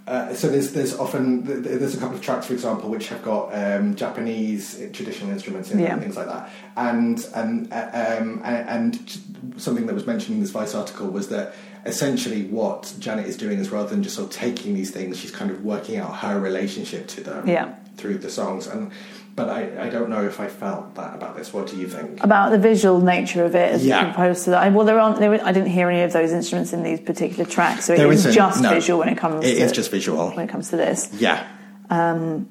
uh, 0.10 0.34
so 0.34 0.48
there's 0.50 0.72
there's 0.74 0.98
often 0.98 1.46
th- 1.46 1.64
th- 1.64 1.80
there's 1.80 1.96
a 1.96 2.00
couple 2.00 2.16
of 2.18 2.22
tracks, 2.22 2.48
for 2.48 2.54
example, 2.54 2.90
which 2.90 3.08
have 3.10 3.24
got 3.24 3.44
um, 3.54 3.94
Japanese 3.96 4.80
traditional 4.92 5.30
instruments 5.32 5.70
in 5.72 5.78
Yeah. 5.80 5.94
and 5.94 6.02
things 6.02 6.18
like 6.18 6.28
that. 6.28 6.50
And 6.76 7.18
and 7.36 7.72
uh, 7.72 8.18
um, 8.20 8.42
and, 8.44 8.70
and 8.98 9.62
something 9.62 9.86
that 9.86 9.94
was 9.96 10.08
mentioned 10.08 10.36
in 10.36 10.42
this 10.42 10.52
Vice 10.52 10.74
article 10.74 11.08
was 11.08 11.28
that 11.30 11.54
essentially 11.86 12.44
what 12.48 12.94
Janet 13.00 13.26
is 13.28 13.38
doing 13.38 13.60
is 13.60 13.70
rather 13.70 13.90
than 13.90 14.02
just 14.04 14.16
sort 14.16 14.28
of 14.30 14.34
taking 14.36 14.74
these 14.74 14.92
things, 14.92 15.18
she's 15.20 15.32
kind 15.32 15.52
of 15.52 15.64
working 15.64 15.98
out 15.98 16.18
her 16.18 16.40
relationship 16.40 17.08
to 17.10 17.22
them 17.22 17.48
Yeah. 17.48 17.76
through 17.96 18.18
the 18.18 18.30
songs. 18.30 18.68
And 18.68 18.92
but 19.40 19.50
I, 19.50 19.86
I 19.86 19.90
don't 19.90 20.10
know 20.10 20.24
if 20.26 20.40
I 20.40 20.48
felt 20.48 20.96
that 20.96 21.16
about 21.16 21.38
this. 21.38 21.54
What 21.54 21.68
do 21.68 21.78
you 21.78 21.88
think? 21.88 22.22
about 22.24 22.52
the 22.52 22.58
visual 22.58 23.00
nature 23.00 23.46
of 23.46 23.56
it 23.56 23.72
as 23.72 23.86
Yeah. 23.86 24.12
opposed 24.12 24.44
to 24.46 24.50
that. 24.52 24.74
Well, 24.74 24.86
there 24.86 25.00
aren't. 25.00 25.20
There, 25.20 25.34
I 25.44 25.52
didn't 25.54 25.70
hear 25.70 25.90
any 25.90 26.02
of 26.02 26.12
those 26.12 26.32
instruments 26.34 26.74
in 26.74 26.84
these 26.84 27.00
particular 27.00 27.46
tracks, 27.50 27.86
so 27.86 27.94
it 27.94 27.98
There 27.98 28.12
is 28.12 28.24
just 28.26 28.62
no. 28.62 28.70
visual 28.70 29.00
when 29.00 29.08
it 29.10 29.18
comes. 29.18 29.46
It 29.46 29.56
to, 29.56 29.62
is 29.62 29.72
just 29.72 29.92
visual. 29.92 30.30
when 30.32 30.40
it 30.48 30.50
comes 30.50 30.70
to 30.72 30.78
this. 30.78 31.10
Yeah. 31.20 31.48
Um, 31.90 32.48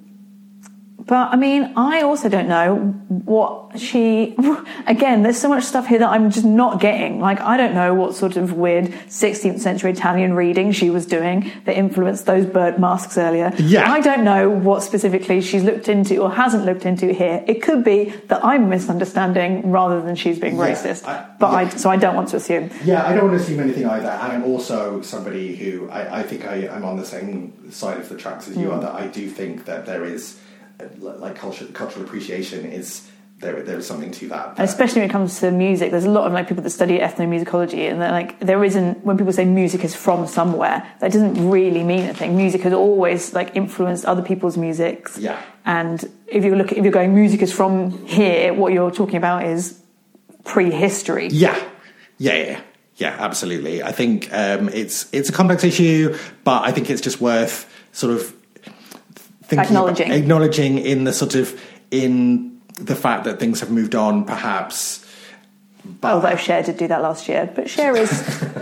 But 1.09 1.32
I 1.32 1.36
mean, 1.36 1.72
I 1.74 2.02
also 2.02 2.28
don't 2.28 2.48
know 2.48 2.76
what 2.76 3.80
she. 3.80 4.36
Again, 4.86 5.22
there's 5.22 5.38
so 5.38 5.48
much 5.48 5.64
stuff 5.64 5.86
here 5.86 6.00
that 6.00 6.11
I'm 6.11 6.30
just 6.30 6.44
not 6.44 6.80
getting. 6.80 7.18
Like, 7.18 7.40
I 7.40 7.56
don't 7.56 7.74
know 7.74 7.94
what 7.94 8.14
sort 8.14 8.36
of 8.36 8.52
weird 8.52 8.86
16th 9.09 9.59
century 9.59 9.92
Italian 9.92 10.34
reading 10.34 10.70
she 10.70 10.90
was 10.90 11.06
doing 11.06 11.50
that 11.64 11.78
influenced 11.78 12.26
those 12.26 12.44
bird 12.44 12.78
masks 12.78 13.16
earlier. 13.16 13.54
Yeah. 13.56 13.90
I 13.90 14.00
don't 14.00 14.22
know 14.22 14.50
what 14.50 14.82
specifically 14.82 15.40
she's 15.40 15.64
looked 15.64 15.88
into 15.88 16.18
or 16.18 16.30
hasn't 16.30 16.66
looked 16.66 16.84
into 16.84 17.14
here. 17.14 17.42
It 17.46 17.62
could 17.62 17.84
be 17.84 18.12
that 18.26 18.44
I'm 18.44 18.68
misunderstanding 18.68 19.70
rather 19.70 20.02
than 20.02 20.14
she's 20.14 20.38
being 20.38 20.59
Yeah, 20.59 20.74
racist. 20.74 21.09
I- 21.09 21.24
but 21.38 21.54
I, 21.54 21.68
so 21.68 21.88
I 21.88 21.96
don't 21.96 22.16
want 22.16 22.28
to 22.30 22.36
assume. 22.36 22.70
Yeah, 22.84 23.06
I 23.06 23.14
don't 23.14 23.28
want 23.28 23.38
to 23.38 23.42
assume 23.42 23.61
anything 23.61 23.86
either. 23.86 24.09
And 24.09 24.32
I'm 24.32 24.44
also 24.44 25.00
somebody 25.00 25.56
who 25.56 25.88
I, 25.88 26.18
I 26.18 26.22
think 26.22 26.44
I, 26.44 26.68
I'm 26.68 26.84
on 26.84 26.96
the 26.96 27.06
same 27.06 27.70
side 27.70 27.96
of 27.96 28.09
the 28.09 28.16
tracks 28.16 28.48
as 28.48 28.56
you 28.56 28.66
hmm. 28.66 28.74
are. 28.74 28.80
That 28.80 28.94
I 28.94 29.06
do 29.06 29.30
think 29.30 29.64
that 29.64 29.86
there 29.86 30.04
is 30.04 30.38
like 30.98 31.36
cultural 31.36 31.70
cultural 31.72 32.04
appreciation 32.04 32.64
is 32.64 33.08
there. 33.40 33.62
There 33.62 33.78
is 33.78 33.86
something 33.86 34.10
to 34.12 34.28
that. 34.28 34.50
And 34.50 34.60
especially 34.60 35.00
when 35.00 35.10
it 35.10 35.12
comes 35.12 35.40
to 35.40 35.50
music, 35.50 35.90
there's 35.90 36.04
a 36.04 36.10
lot 36.10 36.26
of 36.26 36.32
like 36.32 36.48
people 36.48 36.62
that 36.62 36.70
study 36.70 36.98
ethnomusicology, 36.98 37.90
and 37.90 38.00
they're 38.00 38.12
like, 38.12 38.38
there 38.40 38.62
isn't 38.64 39.04
when 39.04 39.16
people 39.16 39.32
say 39.32 39.44
music 39.44 39.84
is 39.84 39.94
from 39.94 40.26
somewhere, 40.26 40.86
that 41.00 41.12
doesn't 41.12 41.50
really 41.50 41.82
mean 41.84 42.00
anything. 42.00 42.36
Music 42.36 42.62
has 42.62 42.72
always 42.72 43.34
like 43.34 43.56
influenced 43.56 44.04
other 44.04 44.22
people's 44.22 44.56
musics. 44.56 45.18
Yeah. 45.18 45.40
And 45.64 46.04
if 46.26 46.44
you 46.44 46.54
look, 46.54 46.72
if 46.72 46.82
you're 46.82 46.92
going, 46.92 47.14
music 47.14 47.42
is 47.42 47.52
from 47.52 48.06
here, 48.06 48.54
what 48.54 48.72
you're 48.72 48.90
talking 48.90 49.16
about 49.16 49.44
is 49.44 49.80
prehistory. 50.44 51.28
yeah, 51.28 51.60
yeah, 52.18 52.34
yeah, 52.36 52.60
yeah. 52.96 53.16
Absolutely. 53.18 53.82
I 53.82 53.92
think 53.92 54.32
um, 54.32 54.68
it's 54.70 55.08
it's 55.12 55.28
a 55.28 55.32
complex 55.32 55.64
issue, 55.64 56.16
but 56.44 56.64
I 56.64 56.72
think 56.72 56.88
it's 56.88 57.00
just 57.00 57.20
worth 57.20 57.68
sort 57.92 58.14
of 58.14 58.34
thinking 59.49 59.66
Acknowledging. 59.66 60.07
about, 60.07 60.18
acknowledging 60.18 60.78
in 60.78 61.05
the 61.05 61.12
sort 61.12 61.34
of 61.34 61.59
in 61.90 62.61
the 62.74 62.94
fact 62.94 63.24
that 63.24 63.40
things 63.40 63.61
have 63.61 63.70
moved 63.70 63.94
on, 63.94 64.24
perhaps. 64.24 65.05
But 66.01 66.12
Although 66.12 66.36
Cher 66.36 66.62
did 66.62 66.76
do 66.76 66.86
that 66.88 67.01
last 67.03 67.28
year, 67.28 67.51
but 67.55 67.68
Cher 67.70 67.96
is 67.96 68.12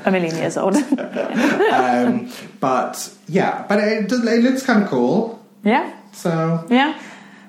a 0.07 0.11
million 0.11 0.37
years 0.37 0.57
old. 0.57 0.77
um, 0.99 2.31
but 2.61 3.13
yeah, 3.29 3.65
but 3.69 3.79
it, 3.81 4.11
it 4.13 4.43
looks 4.43 4.63
kind 4.65 4.85
of 4.85 4.89
cool. 4.89 5.45
yeah, 5.65 5.93
So 6.13 6.65
yeah. 6.71 6.99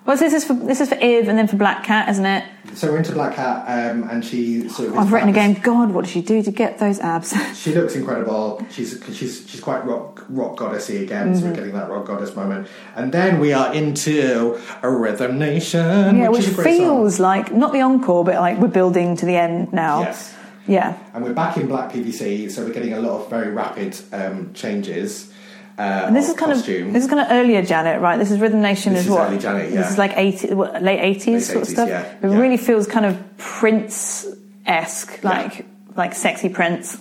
Well, 0.07 0.15
this 0.15 0.31
is 0.33 0.45
for 0.45 0.53
this 0.53 0.79
is 0.81 0.87
for 0.89 0.95
Iv 0.95 1.27
and 1.27 1.37
then 1.37 1.47
for 1.47 1.57
Black 1.57 1.83
Cat, 1.83 2.07
isn't 2.09 2.25
it? 2.25 2.43
so 2.75 2.91
we're 2.91 2.97
into 2.97 3.11
Black 3.11 3.35
Cat, 3.35 3.65
um, 3.67 4.07
and 4.09 4.23
she 4.23 4.69
sort 4.69 4.89
of. 4.89 4.97
I've 4.97 5.11
written 5.11 5.27
again. 5.29 5.55
God, 5.61 5.91
what 5.91 6.05
did 6.05 6.11
she 6.11 6.21
do 6.21 6.41
to 6.43 6.51
get 6.51 6.79
those 6.79 6.99
abs? 6.99 7.33
She 7.57 7.73
looks 7.75 7.93
incredible. 7.95 8.65
She's 8.71 9.03
she's 9.13 9.45
she's 9.49 9.59
quite 9.59 9.85
rock 9.85 10.23
rock 10.29 10.55
goddessy 10.57 11.01
again. 11.03 11.35
So 11.35 11.41
we're 11.41 11.47
Mm-hmm. 11.47 11.55
getting 11.55 11.73
that 11.73 11.89
rock 11.89 12.05
goddess 12.07 12.35
moment, 12.37 12.67
and 12.95 13.11
then 13.11 13.39
we 13.41 13.51
are 13.51 13.73
into 13.73 14.57
a 14.81 14.89
Rhythm 14.89 15.37
Nation, 15.39 16.17
Yeah, 16.17 16.29
which, 16.29 16.39
which 16.39 16.47
is 16.47 16.53
a 16.53 16.61
great 16.61 16.77
feels 16.77 17.15
song. 17.17 17.23
like 17.25 17.53
not 17.53 17.73
the 17.73 17.81
encore, 17.81 18.23
but 18.23 18.35
like 18.35 18.57
we're 18.59 18.69
building 18.69 19.17
to 19.17 19.25
the 19.25 19.35
end 19.35 19.73
now. 19.73 20.01
Yes. 20.03 20.33
Yeah. 20.67 20.97
And 21.13 21.23
we're 21.23 21.33
back 21.33 21.55
in 21.57 21.67
black 21.67 21.91
PVC, 21.91 22.49
so 22.51 22.63
we're 22.65 22.73
getting 22.73 22.93
a 22.93 22.99
lot 22.99 23.21
of 23.21 23.29
very 23.29 23.49
rapid 23.51 23.97
um, 24.13 24.53
changes. 24.53 25.26
Uh, 25.77 26.05
And 26.07 26.15
this 26.15 26.27
is 26.27 26.35
kind 26.35 26.51
costume. 26.53 26.87
of 26.87 26.93
this 26.93 27.03
is 27.03 27.09
kind 27.09 27.21
of 27.21 27.27
earlier 27.31 27.61
Janet, 27.61 28.01
right? 28.01 28.17
This 28.17 28.31
is 28.31 28.39
Rhythm 28.39 28.61
Nation 28.61 28.93
This 28.93 29.01
is 29.01 29.07
is 29.07 29.11
what? 29.13 29.27
early 29.27 29.37
Janet, 29.37 29.71
This 29.71 29.91
is 29.91 29.97
like 29.97 30.13
80, 30.15 30.53
what, 30.55 30.81
late 30.81 30.99
eighties 30.99 31.47
sort 31.51 31.61
of 31.63 31.67
stuff. 31.67 31.87
yeah, 31.89 32.01
It 32.01 32.17
yeah. 32.31 32.37
really 32.39 32.57
feels 32.57 32.87
kind 32.87 33.05
of 33.05 33.17
Prince 33.37 34.25
esque, 34.65 35.23
like 35.23 35.65
like 35.95 36.13
sexy 36.15 36.49
Prince. 36.49 36.97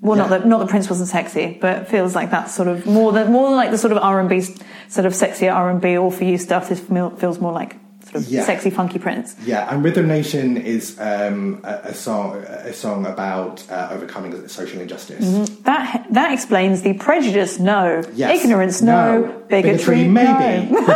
Well, 0.00 0.16
not 0.16 0.30
Yeah. 0.30 0.38
that 0.38 0.46
not 0.48 0.58
that 0.60 0.68
Prince 0.68 0.88
wasn't 0.88 1.08
sexy, 1.08 1.58
but 1.60 1.78
it 1.82 1.88
feels 1.88 2.14
like 2.14 2.30
that 2.30 2.50
sort 2.50 2.68
of 2.68 2.86
more 2.86 3.12
than 3.12 3.30
more 3.32 3.48
than 3.48 3.56
like 3.56 3.70
the 3.70 3.78
sort 3.78 3.92
of 3.92 3.98
R 3.98 4.20
and 4.20 4.28
B 4.28 4.40
sort 4.88 5.06
of 5.06 5.14
sexy 5.14 5.48
R 5.48 5.70
and 5.70 5.80
B 5.80 5.96
all 5.98 6.10
for 6.10 6.24
you 6.24 6.38
stuff. 6.38 6.68
This 6.68 6.80
feels 6.80 7.40
more 7.40 7.52
like 7.52 7.76
sort 8.10 8.24
of 8.24 8.28
Yeah. 8.28 8.44
sexy 8.44 8.70
funky 8.70 8.98
Prince. 8.98 9.36
Yeah, 9.44 9.68
and 9.72 9.84
Rhythm 9.84 10.06
Nation 10.08 10.56
is 10.56 10.98
um, 10.98 11.60
a, 11.64 11.80
a 11.90 11.94
song 11.94 12.36
a 12.36 12.72
song 12.72 13.06
about 13.06 13.62
uh, 13.70 13.88
overcoming 13.92 14.48
social 14.48 14.80
injustice. 14.80 15.48
That 15.60 16.06
that 16.10 16.32
explains 16.32 16.82
the 16.82 16.94
prejudice, 16.94 17.58
no. 17.58 18.02
Yes. 18.14 18.42
Ignorance, 18.42 18.82
no. 18.82 19.20
No. 19.22 19.34
Bigotry, 19.48 20.04
Bigotry, 20.04 20.08
maybe. 20.08 20.70
no. 20.70 20.78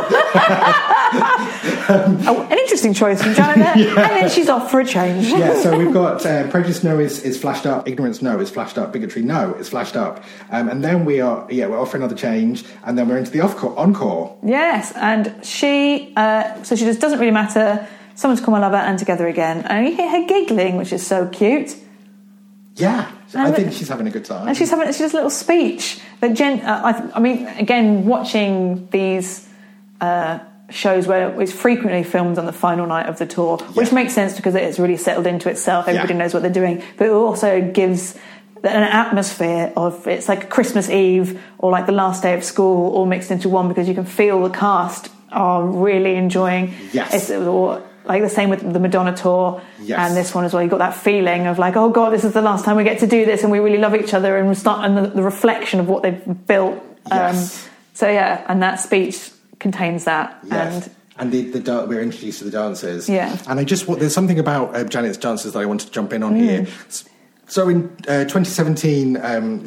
oh, 1.14 2.46
an 2.50 2.58
interesting 2.58 2.92
choice 2.94 3.22
from 3.22 3.34
Janet 3.34 3.56
there. 3.58 3.98
And 4.02 4.10
then 4.22 4.30
she's 4.30 4.48
off 4.48 4.70
for 4.70 4.80
a 4.80 4.84
change. 4.84 5.28
yeah, 5.28 5.54
so 5.60 5.76
we've 5.78 5.92
got 5.92 6.24
uh, 6.26 6.48
prejudice 6.48 6.82
no 6.84 6.98
is, 6.98 7.22
is 7.22 7.38
flashed 7.40 7.66
up, 7.66 7.88
ignorance 7.88 8.20
no 8.22 8.38
is 8.40 8.50
flashed 8.50 8.78
up, 8.78 8.92
bigotry 8.92 9.22
no 9.22 9.54
is 9.54 9.68
flashed 9.68 9.96
up, 9.96 10.22
um, 10.50 10.68
and 10.68 10.82
then 10.84 11.04
we 11.04 11.20
are 11.20 11.46
yeah 11.50 11.66
we're 11.66 11.78
off 11.78 11.90
for 11.90 11.96
another 11.96 12.14
change, 12.14 12.64
and 12.84 12.96
then 12.98 13.08
we're 13.08 13.18
into 13.18 13.30
the 13.30 13.40
off- 13.40 13.62
encore. 13.78 14.36
Yes, 14.42 14.92
and 14.96 15.34
she, 15.44 16.12
uh, 16.16 16.62
so 16.62 16.74
she 16.76 16.84
just 16.84 17.00
doesn't 17.03 17.18
really 17.18 17.30
matter. 17.32 17.86
Someone's 18.14 18.40
come, 18.40 18.53
my 18.53 18.59
lover 18.61 18.76
and 18.76 18.98
together 18.98 19.26
again. 19.26 19.59
And 19.68 19.86
you 19.86 19.94
hear 19.94 20.09
her 20.09 20.26
giggling, 20.26 20.76
which 20.76 20.92
is 20.92 21.07
so 21.07 21.26
cute. 21.28 21.76
Yeah, 22.76 23.07
I 23.34 23.46
And- 23.46 23.55
think 23.57 23.72
she's 23.72 23.88
having 23.88 24.07
a 24.07 24.11
good 24.11 24.24
time. 24.24 24.48
And 24.48 24.57
she's 24.57 24.70
having 24.70 24.90
she 24.92 25.00
does 25.00 25.12
a 25.12 25.16
little 25.16 25.30
speech. 25.30 26.00
But 26.20 26.32
Jen, 26.34 26.61
uh, 26.61 26.80
I, 26.84 27.18
I 27.18 27.20
mean, 27.20 27.46
again, 27.59 28.07
watching 28.07 28.88
these 28.90 29.46
uh, 30.00 30.38
shows 30.70 31.07
where 31.07 31.38
it's 31.40 31.53
frequently 31.53 32.03
filmed 32.03 32.38
on 32.38 32.46
the 32.46 32.53
final 32.53 32.86
night 32.86 33.07
of 33.07 33.18
the 33.18 33.26
tour, 33.26 33.59
which 33.74 33.92
makes 33.92 34.14
sense 34.14 34.34
because 34.36 34.55
it's 34.55 34.78
really 34.78 34.96
settled 34.96 35.26
into 35.26 35.50
itself. 35.50 35.86
Everybody 35.86 36.14
Yeah. 36.14 36.18
knows 36.20 36.32
what 36.34 36.42
they're 36.42 36.50
doing, 36.62 36.82
but 36.96 37.07
it 37.09 37.12
also 37.12 37.61
gives 37.61 38.14
an 38.64 38.82
atmosphere 38.84 39.72
of 39.76 40.07
it's 40.07 40.28
like 40.28 40.48
Christmas 40.48 40.88
Eve 40.88 41.40
or 41.59 41.70
like 41.72 41.86
the 41.86 41.92
last 41.92 42.22
day 42.22 42.32
of 42.34 42.44
school 42.44 42.94
all 42.94 43.07
mixed 43.07 43.30
into 43.30 43.48
one 43.48 43.68
because 43.68 43.88
you 43.88 43.94
can 43.94 44.05
feel 44.05 44.40
the 44.42 44.50
cast 44.50 45.09
are 45.32 45.64
really 45.64 46.14
enjoying. 46.16 46.74
Yes. 46.92 47.14
It's, 47.14 47.30
like 48.04 48.20
the 48.20 48.28
same 48.28 48.50
with 48.50 48.60
the 48.72 48.80
Madonna 48.80 49.16
tour 49.16 49.62
Yes. 49.80 49.96
and 49.98 50.16
this 50.16 50.34
one 50.34 50.44
as 50.44 50.52
well. 50.52 50.60
You 50.62 50.68
got 50.68 50.78
that 50.78 50.94
feeling 50.96 51.46
of 51.46 51.58
like, 51.60 51.76
oh 51.76 51.88
god, 51.88 52.10
this 52.12 52.24
is 52.24 52.32
the 52.32 52.42
last 52.42 52.64
time 52.64 52.76
we 52.76 52.82
get 52.82 52.98
to 53.00 53.06
do 53.06 53.24
this, 53.24 53.42
and 53.44 53.52
we 53.52 53.60
really 53.60 53.78
love 53.78 53.94
each 53.94 54.12
other, 54.12 54.36
and 54.38 54.48
we 54.48 54.54
start 54.56 54.84
and 54.84 54.96
the, 54.98 55.06
the 55.08 55.22
reflection 55.22 55.78
of 55.78 55.88
what 55.88 56.02
they've 56.02 56.46
built. 56.46 56.82
Yes. 57.08 57.64
Um, 57.64 57.70
so 57.94 58.08
yeah, 58.10 58.44
and 58.48 58.60
that 58.62 58.80
speech 58.80 59.30
contains 59.60 60.04
that, 60.04 60.36
Yes. 60.44 60.86
and 60.86 60.96
And 61.18 61.32
the, 61.32 61.60
the 61.60 61.86
we're 61.88 62.00
introduced 62.02 62.38
to 62.40 62.44
the 62.44 62.50
dancers. 62.50 63.08
Yeah. 63.08 63.36
And 63.46 63.60
I 63.60 63.64
just 63.64 63.86
there's 63.86 64.14
something 64.14 64.40
about 64.40 64.74
uh, 64.74 64.82
Janet's 64.84 65.16
dancers 65.18 65.52
that 65.52 65.60
I 65.60 65.66
wanted 65.66 65.86
to 65.86 65.92
jump 65.92 66.12
in 66.12 66.24
on 66.24 66.34
here. 66.34 66.62
Mm. 66.62 66.86
S- 66.88 67.04
So 67.46 67.68
in 67.68 67.84
uh, 68.08 68.24
2017, 68.24 69.16
um, 69.22 69.64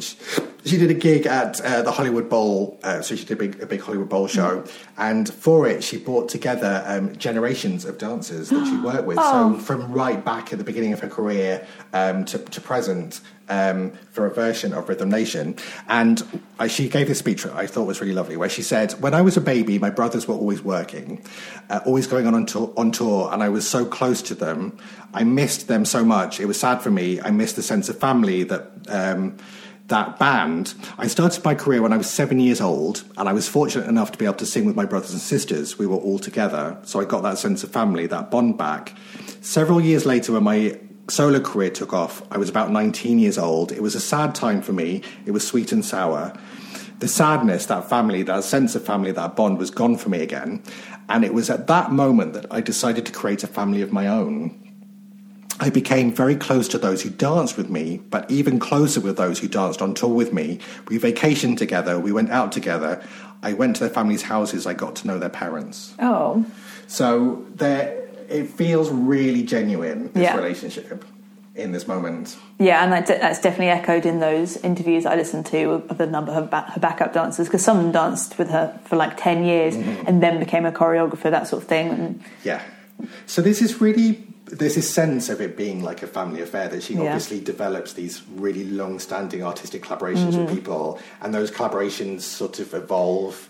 she 0.66 0.76
did 0.78 0.90
a 0.90 0.94
gig 0.94 1.26
at 1.26 1.60
uh, 1.60 1.82
the 1.82 1.92
Hollywood 1.92 2.28
Bowl. 2.28 2.78
Uh, 2.82 3.00
so 3.00 3.14
she 3.14 3.24
did 3.24 3.34
a 3.34 3.36
big, 3.36 3.62
a 3.62 3.66
big 3.66 3.80
Hollywood 3.80 4.08
Bowl 4.08 4.26
show, 4.26 4.64
and 4.98 5.32
for 5.32 5.66
it, 5.66 5.82
she 5.84 5.96
brought 5.96 6.28
together 6.28 6.82
um, 6.86 7.16
generations 7.16 7.84
of 7.84 7.98
dancers 7.98 8.50
that 8.50 8.66
she 8.66 8.76
worked 8.76 9.06
with. 9.06 9.16
So 9.16 9.54
from 9.58 9.92
right 9.92 10.22
back 10.24 10.52
at 10.52 10.58
the 10.58 10.64
beginning 10.64 10.92
of 10.92 11.00
her 11.00 11.08
career 11.08 11.66
um, 11.92 12.24
to, 12.26 12.38
to 12.38 12.60
present. 12.60 13.20
Um, 13.48 13.92
for 14.10 14.26
a 14.26 14.34
version 14.34 14.72
of 14.72 14.88
Rhythm 14.88 15.08
Nation, 15.08 15.54
and 15.86 16.42
I, 16.58 16.66
she 16.66 16.88
gave 16.88 17.06
this 17.06 17.20
speech 17.20 17.44
that 17.44 17.54
I 17.54 17.68
thought 17.68 17.84
was 17.84 18.00
really 18.00 18.12
lovely, 18.12 18.36
where 18.36 18.48
she 18.48 18.62
said, 18.62 18.94
"When 18.94 19.14
I 19.14 19.22
was 19.22 19.36
a 19.36 19.40
baby, 19.40 19.78
my 19.78 19.88
brothers 19.88 20.26
were 20.26 20.34
always 20.34 20.62
working, 20.62 21.24
uh, 21.70 21.78
always 21.86 22.08
going 22.08 22.26
on 22.26 22.34
on 22.34 22.46
tour, 22.46 22.72
on 22.76 22.90
tour, 22.90 23.30
and 23.32 23.44
I 23.44 23.48
was 23.48 23.64
so 23.64 23.84
close 23.84 24.20
to 24.22 24.34
them. 24.34 24.76
I 25.14 25.22
missed 25.22 25.68
them 25.68 25.84
so 25.84 26.04
much. 26.04 26.40
It 26.40 26.46
was 26.46 26.58
sad 26.58 26.82
for 26.82 26.90
me. 26.90 27.20
I 27.20 27.30
missed 27.30 27.54
the 27.54 27.62
sense 27.62 27.88
of 27.88 27.96
family 28.00 28.42
that." 28.42 28.72
That 29.86 30.18
band. 30.18 30.74
I 30.98 31.06
started 31.06 31.44
my 31.44 31.54
career 31.54 31.80
when 31.80 31.92
I 31.92 31.96
was 31.96 32.10
seven 32.10 32.40
years 32.40 32.60
old, 32.60 33.04
and 33.16 33.28
I 33.28 33.32
was 33.32 33.48
fortunate 33.48 33.88
enough 33.88 34.10
to 34.12 34.18
be 34.18 34.24
able 34.24 34.34
to 34.34 34.46
sing 34.46 34.64
with 34.64 34.74
my 34.74 34.84
brothers 34.84 35.12
and 35.12 35.20
sisters. 35.20 35.78
We 35.78 35.86
were 35.86 35.96
all 35.96 36.18
together, 36.18 36.76
so 36.82 37.00
I 37.00 37.04
got 37.04 37.22
that 37.22 37.38
sense 37.38 37.62
of 37.62 37.70
family, 37.70 38.08
that 38.08 38.28
bond 38.28 38.58
back. 38.58 38.96
Several 39.42 39.80
years 39.80 40.04
later, 40.04 40.32
when 40.32 40.42
my 40.42 40.80
solo 41.08 41.38
career 41.38 41.70
took 41.70 41.92
off, 41.92 42.20
I 42.32 42.38
was 42.38 42.48
about 42.48 42.72
19 42.72 43.20
years 43.20 43.38
old. 43.38 43.70
It 43.70 43.80
was 43.80 43.94
a 43.94 44.00
sad 44.00 44.34
time 44.34 44.60
for 44.60 44.72
me, 44.72 45.02
it 45.24 45.30
was 45.30 45.46
sweet 45.46 45.70
and 45.70 45.84
sour. 45.84 46.36
The 46.98 47.06
sadness, 47.08 47.66
that 47.66 47.88
family, 47.88 48.22
that 48.22 48.42
sense 48.42 48.74
of 48.74 48.84
family, 48.84 49.12
that 49.12 49.36
bond 49.36 49.58
was 49.58 49.70
gone 49.70 49.98
for 49.98 50.08
me 50.08 50.20
again. 50.20 50.64
And 51.08 51.24
it 51.24 51.32
was 51.32 51.48
at 51.48 51.68
that 51.68 51.92
moment 51.92 52.32
that 52.32 52.46
I 52.50 52.60
decided 52.60 53.06
to 53.06 53.12
create 53.12 53.44
a 53.44 53.46
family 53.46 53.82
of 53.82 53.92
my 53.92 54.08
own. 54.08 54.65
I 55.58 55.70
became 55.70 56.12
very 56.12 56.36
close 56.36 56.68
to 56.68 56.78
those 56.78 57.02
who 57.02 57.10
danced 57.10 57.56
with 57.56 57.70
me, 57.70 57.98
but 58.10 58.30
even 58.30 58.58
closer 58.58 59.00
with 59.00 59.16
those 59.16 59.38
who 59.38 59.48
danced 59.48 59.80
on 59.80 59.94
tour 59.94 60.10
with 60.14 60.32
me. 60.32 60.58
We 60.88 60.98
vacationed 60.98 61.56
together, 61.56 61.98
we 61.98 62.12
went 62.12 62.30
out 62.30 62.52
together. 62.52 63.02
I 63.42 63.52
went 63.54 63.76
to 63.76 63.80
their 63.80 63.90
families' 63.90 64.22
houses, 64.22 64.66
I 64.66 64.74
got 64.74 64.96
to 64.96 65.06
know 65.06 65.18
their 65.18 65.30
parents. 65.30 65.94
Oh, 65.98 66.44
So 66.88 67.46
there, 67.54 68.06
it 68.28 68.48
feels 68.48 68.90
really 68.90 69.42
genuine, 69.42 70.10
this 70.12 70.24
Yeah. 70.24 70.36
relationship 70.36 71.04
in 71.54 71.72
this 71.72 71.88
moment. 71.88 72.36
yeah, 72.58 72.82
and 72.84 72.92
that, 72.92 73.06
that's 73.06 73.40
definitely 73.40 73.68
echoed 73.68 74.04
in 74.04 74.20
those 74.20 74.58
interviews 74.58 75.06
I 75.06 75.16
listened 75.16 75.46
to 75.46 75.82
of 75.88 75.96
the 75.96 76.06
number 76.06 76.32
of 76.32 76.50
ba- 76.50 76.66
her 76.74 76.80
backup 76.80 77.14
dancers 77.14 77.46
because 77.46 77.64
some 77.64 77.92
danced 77.92 78.36
with 78.38 78.50
her 78.50 78.78
for 78.84 78.96
like 78.96 79.16
ten 79.16 79.42
years 79.42 79.74
Mm-hmm. 79.74 80.06
and 80.06 80.22
then 80.22 80.38
became 80.38 80.66
a 80.66 80.72
choreographer, 80.72 81.30
that 81.30 81.48
sort 81.48 81.62
of 81.62 81.68
thing. 81.68 81.88
And 81.88 82.22
Yeah. 82.44 82.60
So 83.26 83.40
this 83.42 83.62
is 83.62 83.80
really 83.80 84.25
there's 84.46 84.74
this 84.76 84.92
sense 84.92 85.28
of 85.28 85.40
it 85.40 85.56
being 85.56 85.82
like 85.82 86.02
a 86.02 86.06
family 86.06 86.40
affair 86.40 86.68
that 86.68 86.82
she 86.82 86.94
Yeah. 86.94 87.02
obviously 87.02 87.40
develops 87.40 87.92
these 87.94 88.22
really 88.36 88.64
long-standing 88.64 89.42
artistic 89.42 89.82
collaborations 89.82 90.38
with 90.38 90.48
people, 90.54 90.98
and 91.20 91.34
those 91.34 91.50
collaborations 91.50 92.20
sort 92.22 92.58
of 92.60 92.72
evolve. 92.74 93.48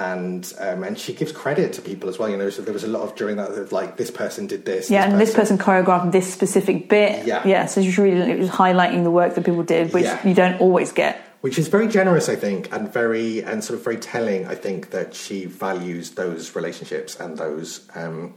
And 0.00 0.52
um, 0.60 0.84
and 0.84 0.96
she 0.96 1.12
gives 1.12 1.32
credit 1.32 1.72
to 1.72 1.82
people 1.82 2.08
as 2.08 2.20
well. 2.20 2.28
You 2.28 2.36
know, 2.36 2.50
so 2.50 2.62
there 2.62 2.72
was 2.72 2.84
a 2.84 2.88
lot 2.88 3.02
of 3.02 3.16
during 3.16 3.34
that 3.36 3.50
of 3.50 3.72
like 3.72 3.96
this 3.96 4.12
person 4.12 4.46
did 4.46 4.64
this. 4.64 4.88
yeah, 4.90 5.10
and 5.10 5.20
this 5.20 5.34
person 5.34 5.58
choreographed 5.58 6.12
this 6.12 6.32
specific 6.32 6.88
bit. 6.88 7.26
Yeah. 7.26 7.42
yeah. 7.44 7.66
So 7.66 7.82
she's 7.82 7.98
really 7.98 8.30
it 8.30 8.38
was 8.38 8.48
highlighting 8.48 9.02
the 9.02 9.10
work 9.10 9.34
that 9.34 9.44
people 9.44 9.64
did, 9.64 9.92
which 9.92 10.04
Yeah. 10.04 10.24
you 10.26 10.34
don't 10.34 10.60
always 10.60 10.92
get. 10.92 11.20
Which 11.40 11.58
is 11.58 11.68
very 11.68 11.88
generous, 11.88 12.28
I 12.28 12.36
think, 12.36 12.72
and 12.72 12.92
very 12.92 13.42
and 13.42 13.62
sort 13.62 13.78
of 13.78 13.84
very 13.84 13.96
telling. 13.96 14.46
I 14.46 14.54
think 14.54 14.90
that 14.90 15.14
she 15.14 15.44
values 15.44 16.12
those 16.12 16.54
relationships 16.56 17.18
and 17.18 17.38
those 17.38 17.88
um, 17.94 18.34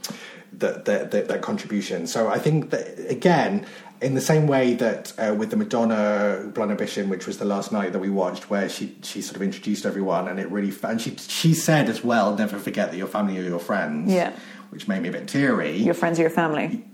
that 0.54 0.86
that 0.86 1.12
that 1.12 1.28
that 1.28 1.42
contribution. 1.42 2.08
So 2.08 2.30
I 2.30 2.40
think 2.40 2.70
that 2.70 3.10
again, 3.10 3.66
in 4.02 4.14
the 4.14 4.22
same 4.22 4.48
way 4.48 4.74
that 4.76 5.14
uh, 5.18 5.34
with 5.38 5.50
the 5.50 5.58
Madonna 5.58 6.52
Blind 6.54 6.72
Ambition, 6.72 7.10
which 7.10 7.26
was 7.26 7.38
the 7.38 7.46
last 7.46 7.72
night 7.72 7.94
that 7.94 8.00
we 8.00 8.10
watched, 8.10 8.50
where 8.50 8.70
she 8.70 8.96
she 9.02 9.22
sort 9.22 9.36
of 9.36 9.42
introduced 9.42 9.86
everyone, 9.86 10.28
and 10.28 10.40
it 10.40 10.50
really 10.52 10.74
and 10.84 11.02
she 11.02 11.16
she 11.16 11.54
said 11.54 11.90
as 11.90 12.04
well, 12.04 12.36
never 12.36 12.60
forget 12.60 12.92
that 12.92 12.98
your 12.98 13.08
family 13.08 13.38
are 13.40 13.44
your 13.44 13.60
friends. 13.60 14.12
Yeah. 14.12 14.34
which 14.70 14.88
made 14.88 15.02
me 15.02 15.10
a 15.10 15.12
bit 15.12 15.28
teary. 15.28 15.76
Your 15.78 15.94
friends 15.94 16.18
are 16.18 16.22
your 16.22 16.32
family. 16.32 16.86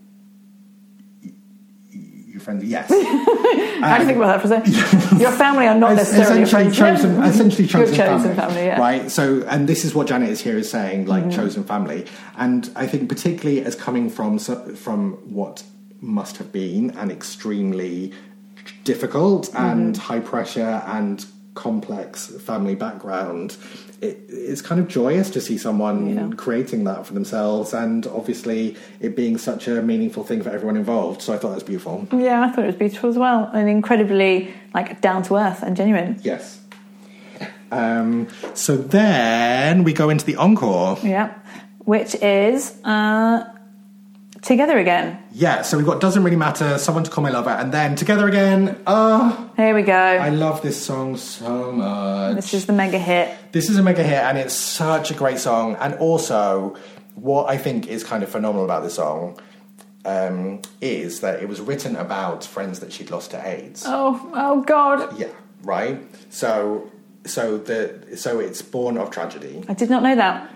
Your 2.37 2.43
friends, 2.43 2.63
yes. 2.75 2.89
How 2.89 3.97
do 3.97 4.01
you 4.01 4.07
think 4.07 4.17
about 4.17 4.41
that 4.41 4.41
for 4.41 4.53
a 4.53 4.63
second? 4.63 5.19
your 5.19 5.31
family 5.31 5.67
are 5.67 5.75
not 5.77 5.95
necessarily 5.95 6.43
essentially 6.43 6.75
chosen, 6.75 7.23
essentially 7.23 7.67
chosen, 7.67 7.95
chosen 7.95 8.35
family, 8.35 8.65
yeah. 8.65 8.79
right? 8.79 9.11
So, 9.11 9.43
and 9.47 9.67
this 9.67 9.83
is 9.85 9.93
what 9.93 10.07
Janet 10.07 10.29
is 10.29 10.41
here 10.41 10.57
is 10.57 10.69
saying, 10.69 11.05
like 11.05 11.23
Mm-hmm. 11.23 11.31
chosen 11.31 11.63
family, 11.63 12.05
and 12.37 12.69
I 12.75 12.87
think 12.87 13.09
particularly 13.09 13.61
as 13.63 13.75
coming 13.75 14.09
from 14.09 14.39
from 14.39 15.13
what 15.33 15.63
must 15.99 16.37
have 16.37 16.51
been 16.51 16.91
an 16.91 17.09
extremely 17.11 18.13
difficult 18.83 19.47
Mm-hmm. 19.47 19.65
and 19.65 19.97
high 19.97 20.19
pressure 20.19 20.81
and 20.87 21.25
complex 21.55 22.27
family 22.41 22.75
background. 22.75 23.57
It, 23.99 24.19
it's 24.29 24.61
kind 24.61 24.79
of 24.79 24.87
joyous 24.87 25.29
to 25.31 25.41
see 25.41 25.57
someone 25.57 26.15
Yeah. 26.15 26.29
creating 26.37 26.83
that 26.83 27.05
for 27.07 27.13
themselves, 27.15 27.73
and 27.73 28.05
obviously 28.07 28.75
it 28.99 29.15
being 29.15 29.37
such 29.39 29.67
a 29.67 29.81
meaningful 29.81 30.23
thing 30.23 30.43
for 30.43 30.49
everyone 30.51 30.77
involved. 30.77 31.21
So 31.23 31.33
I 31.33 31.37
thought 31.37 31.49
that 31.49 31.55
was 31.55 31.63
beautiful. 31.63 32.07
Yeah, 32.11 32.43
I 32.43 32.49
thought 32.51 32.63
it 32.65 32.67
was 32.67 32.75
beautiful 32.75 33.09
as 33.09 33.17
well, 33.17 33.49
and 33.53 33.67
incredibly 33.67 34.53
like 34.75 35.01
down 35.01 35.23
to 35.23 35.35
earth 35.37 35.63
and 35.63 35.75
genuine. 35.75 36.19
Yes. 36.23 36.59
Um, 37.71 38.27
so 38.53 38.77
then 38.77 39.83
we 39.83 39.93
go 39.93 40.09
into 40.09 40.25
the 40.25 40.35
encore. 40.37 40.97
Yeah, 41.03 41.33
which 41.79 42.15
is 42.15 42.75
uh, 42.83 43.43
together 44.47 44.77
again. 44.79 45.21
Yeah, 45.33 45.61
so 45.61 45.77
we've 45.77 45.85
got 45.85 45.99
Doesn't 45.99 46.23
Really 46.23 46.37
Matter, 46.37 46.77
Someone 46.77 47.03
to 47.03 47.11
Call 47.11 47.23
My 47.23 47.29
Lover, 47.29 47.49
and 47.49 47.71
then 47.71 47.95
Together 47.95 48.27
Again. 48.27 48.81
Oh, 48.87 49.51
Here 49.57 49.75
we 49.75 49.83
go. 49.83 49.93
I 49.93 50.29
love 50.29 50.61
this 50.61 50.81
song 50.83 51.17
so 51.17 51.71
much. 51.73 52.35
this 52.37 52.53
is 52.53 52.65
the 52.65 52.73
mega 52.73 52.97
hit. 52.97 53.37
This 53.51 53.69
is 53.69 53.77
a 53.77 53.83
mega 53.83 54.03
hit, 54.03 54.23
and 54.23 54.37
it's 54.37 54.55
such 54.55 55.11
a 55.11 55.13
great 55.13 55.37
song. 55.37 55.75
And 55.75 55.95
also, 55.95 56.75
what 57.15 57.49
I 57.49 57.57
think 57.57 57.87
is 57.87 58.03
kind 58.03 58.23
of 58.23 58.29
phenomenal 58.29 58.63
about 58.63 58.83
this 58.83 58.95
song 58.95 59.37
um, 60.05 60.61
is 60.79 61.19
that 61.19 61.43
it 61.43 61.49
was 61.49 61.59
written 61.59 61.97
about 61.97 62.45
friends 62.45 62.79
that 62.79 62.93
she'd 62.93 63.11
lost 63.11 63.31
to 63.31 63.47
AIDS. 63.47 63.83
Oh, 63.85 64.31
oh 64.33 64.61
God! 64.61 65.19
Yeah, 65.19 65.27
right. 65.63 65.99
So, 66.29 66.89
so 67.25 67.57
the 67.57 68.15
so 68.15 68.39
it's 68.39 68.61
born 68.61 68.97
of 68.97 69.11
tragedy. 69.11 69.63
I 69.67 69.73
did 69.73 69.89
not 69.89 70.03
know 70.03 70.15
that. 70.15 70.53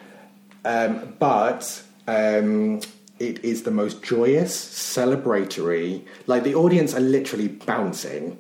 Um, 0.63 1.15
but 1.19 1.83
um, 2.07 2.79
it 3.29 3.43
is 3.51 3.63
the 3.63 3.71
most 3.71 4.01
joyous, 4.03 4.51
celebratory. 5.15 6.05
Like 6.27 6.43
the 6.43 6.55
audience 6.55 6.93
are 6.95 6.99
literally 7.17 7.47
bouncing. 7.47 8.39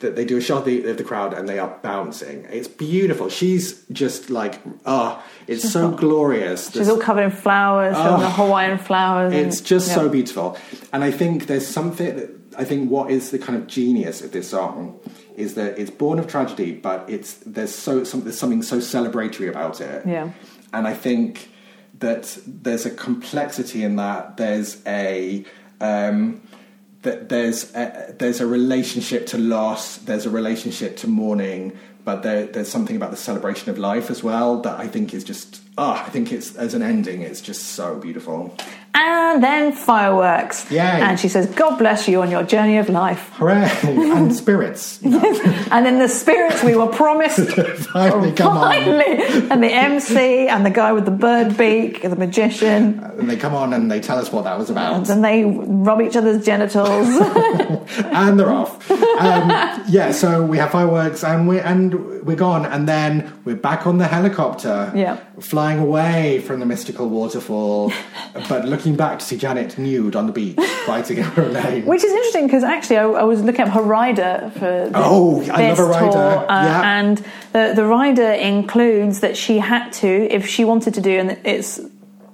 That 0.00 0.16
they 0.16 0.24
do 0.24 0.38
a 0.38 0.40
shot 0.40 0.60
of 0.60 0.64
the, 0.64 0.88
of 0.90 0.96
the 0.96 1.04
crowd 1.04 1.34
and 1.34 1.46
they 1.46 1.58
are 1.58 1.76
bouncing. 1.82 2.46
It's 2.50 2.68
beautiful. 2.68 3.28
She's 3.28 3.84
just 3.92 4.30
like, 4.30 4.58
ah, 4.86 5.22
it's 5.46 5.70
so 5.70 5.90
glorious. 5.90 6.72
She's 6.72 6.88
all 6.88 6.96
covered 6.96 7.24
in 7.24 7.30
flowers, 7.30 7.94
Oh. 7.98 8.18
the 8.18 8.30
Hawaiian 8.30 8.78
flowers. 8.78 9.34
and- 9.34 9.46
It's 9.46 9.60
just 9.60 9.88
yeah. 9.88 9.96
so 9.96 10.08
beautiful. 10.08 10.56
And 10.94 11.04
I 11.04 11.10
think 11.10 11.48
there's 11.48 11.66
something 11.66 12.16
that 12.16 12.30
I 12.56 12.64
think 12.64 12.90
what 12.90 13.10
is 13.10 13.30
the 13.30 13.38
kind 13.38 13.58
of 13.58 13.66
genius 13.66 14.22
of 14.22 14.32
this 14.32 14.48
song 14.48 14.98
is 15.36 15.52
that 15.54 15.78
it's 15.78 15.90
born 15.90 16.18
of 16.18 16.26
tragedy, 16.26 16.72
but 16.72 17.04
it's 17.06 17.34
there's 17.44 17.74
so 17.74 18.02
some, 18.04 18.22
there's 18.24 18.38
something 18.38 18.62
so 18.62 18.78
celebratory 18.78 19.50
about 19.50 19.82
it. 19.82 20.06
Yeah. 20.06 20.30
And 20.72 20.88
I 20.88 20.94
think 20.94 21.50
that 22.00 22.38
there's 22.46 22.86
a 22.86 22.90
complexity 22.90 23.82
in 23.82 23.96
that. 23.96 24.36
There's 24.36 24.82
a 24.86 25.44
um, 25.80 26.42
that 27.02 27.28
there's 27.28 27.74
a, 27.74 28.14
there's 28.18 28.40
a 28.40 28.46
relationship 28.46 29.26
to 29.28 29.38
loss. 29.38 29.96
There's 29.98 30.26
a 30.26 30.30
relationship 30.30 30.96
to 30.98 31.06
mourning. 31.06 31.78
But 32.04 32.22
there, 32.22 32.46
there's 32.46 32.70
something 32.70 32.96
about 32.96 33.10
the 33.10 33.16
celebration 33.16 33.70
of 33.70 33.78
life 33.78 34.10
as 34.10 34.22
well 34.22 34.60
that 34.62 34.80
I 34.80 34.88
think 34.88 35.14
is 35.14 35.22
just 35.22 35.60
ah, 35.78 36.04
I 36.06 36.10
think 36.10 36.32
it's 36.32 36.54
as 36.56 36.74
an 36.74 36.82
ending, 36.82 37.22
it's 37.22 37.40
just 37.40 37.62
so 37.68 37.96
beautiful. 37.96 38.56
And 38.92 39.42
then 39.42 39.72
fireworks. 39.72 40.68
Yay. 40.70 40.80
And 40.80 41.18
she 41.18 41.28
says, 41.28 41.46
God 41.54 41.78
bless 41.78 42.08
you 42.08 42.20
on 42.22 42.30
your 42.30 42.42
journey 42.42 42.78
of 42.78 42.88
life. 42.88 43.30
Hooray! 43.34 43.70
and 43.84 44.34
spirits. 44.34 45.00
you 45.02 45.10
know, 45.10 45.20
And 45.70 45.86
then 45.86 45.98
the 46.00 46.08
spirits 46.08 46.64
we 46.64 46.74
were 46.74 46.88
promised. 46.88 47.38
finally 47.92 48.32
come 48.32 48.56
on. 48.56 48.72
And 48.74 49.62
the 49.62 49.72
MC 49.72 50.48
and 50.48 50.66
the 50.66 50.70
guy 50.70 50.92
with 50.92 51.04
the 51.04 51.12
bird 51.12 51.56
beak, 51.56 52.02
the 52.02 52.16
magician. 52.16 52.98
And 52.98 53.30
they 53.30 53.36
come 53.36 53.54
on 53.54 53.72
and 53.72 53.90
they 53.90 54.00
tell 54.00 54.18
us 54.18 54.32
what 54.32 54.42
that 54.44 54.58
was 54.58 54.70
about. 54.70 55.08
And 55.08 55.24
they 55.24 55.44
rub 55.44 56.00
each 56.00 56.16
other's 56.16 56.44
genitals. 56.44 57.06
and 57.96 58.38
they're 58.40 58.50
off. 58.50 58.90
Um, 58.90 59.50
yeah, 59.88 60.10
so 60.10 60.42
we 60.44 60.58
have 60.58 60.72
fireworks 60.72 61.22
and 61.22 61.46
we're 61.46 61.60
and 61.62 62.24
we're 62.24 62.36
gone, 62.36 62.66
and 62.66 62.86
then 62.88 63.32
we're 63.44 63.56
back 63.56 63.86
on 63.86 63.96
the 63.98 64.06
helicopter, 64.06 64.92
Yeah. 64.94 65.16
flying 65.40 65.78
away 65.78 66.40
from 66.40 66.60
the 66.60 66.66
mystical 66.66 67.08
waterfall, 67.08 67.92
but 68.48 68.66
looking 68.80 68.96
back 68.96 69.18
to 69.18 69.24
see 69.24 69.36
Janet 69.36 69.76
nude 69.76 70.16
on 70.16 70.26
the 70.26 70.32
beach, 70.32 70.56
fighting 70.86 71.18
her 71.18 71.48
name. 71.50 71.84
Which 71.84 72.02
is 72.02 72.10
interesting 72.10 72.46
because 72.46 72.64
actually 72.64 72.96
I, 72.96 73.04
I 73.04 73.22
was 73.24 73.42
looking 73.42 73.60
up 73.60 73.68
her 73.74 73.82
rider 73.82 74.50
for 74.54 74.60
this, 74.60 74.92
Oh, 74.94 75.40
I 75.52 75.68
this 75.68 75.78
love 75.78 75.88
a 75.88 75.90
rider. 75.90 76.10
tour, 76.12 76.50
uh, 76.50 76.64
Yeah. 76.64 76.98
and 76.98 77.18
the 77.52 77.72
the 77.76 77.84
rider 77.84 78.32
includes 78.32 79.20
that 79.20 79.36
she 79.36 79.58
had 79.58 79.90
to, 80.00 80.08
if 80.08 80.46
she 80.46 80.64
wanted 80.64 80.94
to 80.94 81.00
do, 81.02 81.18
and 81.18 81.36
it's 81.44 81.78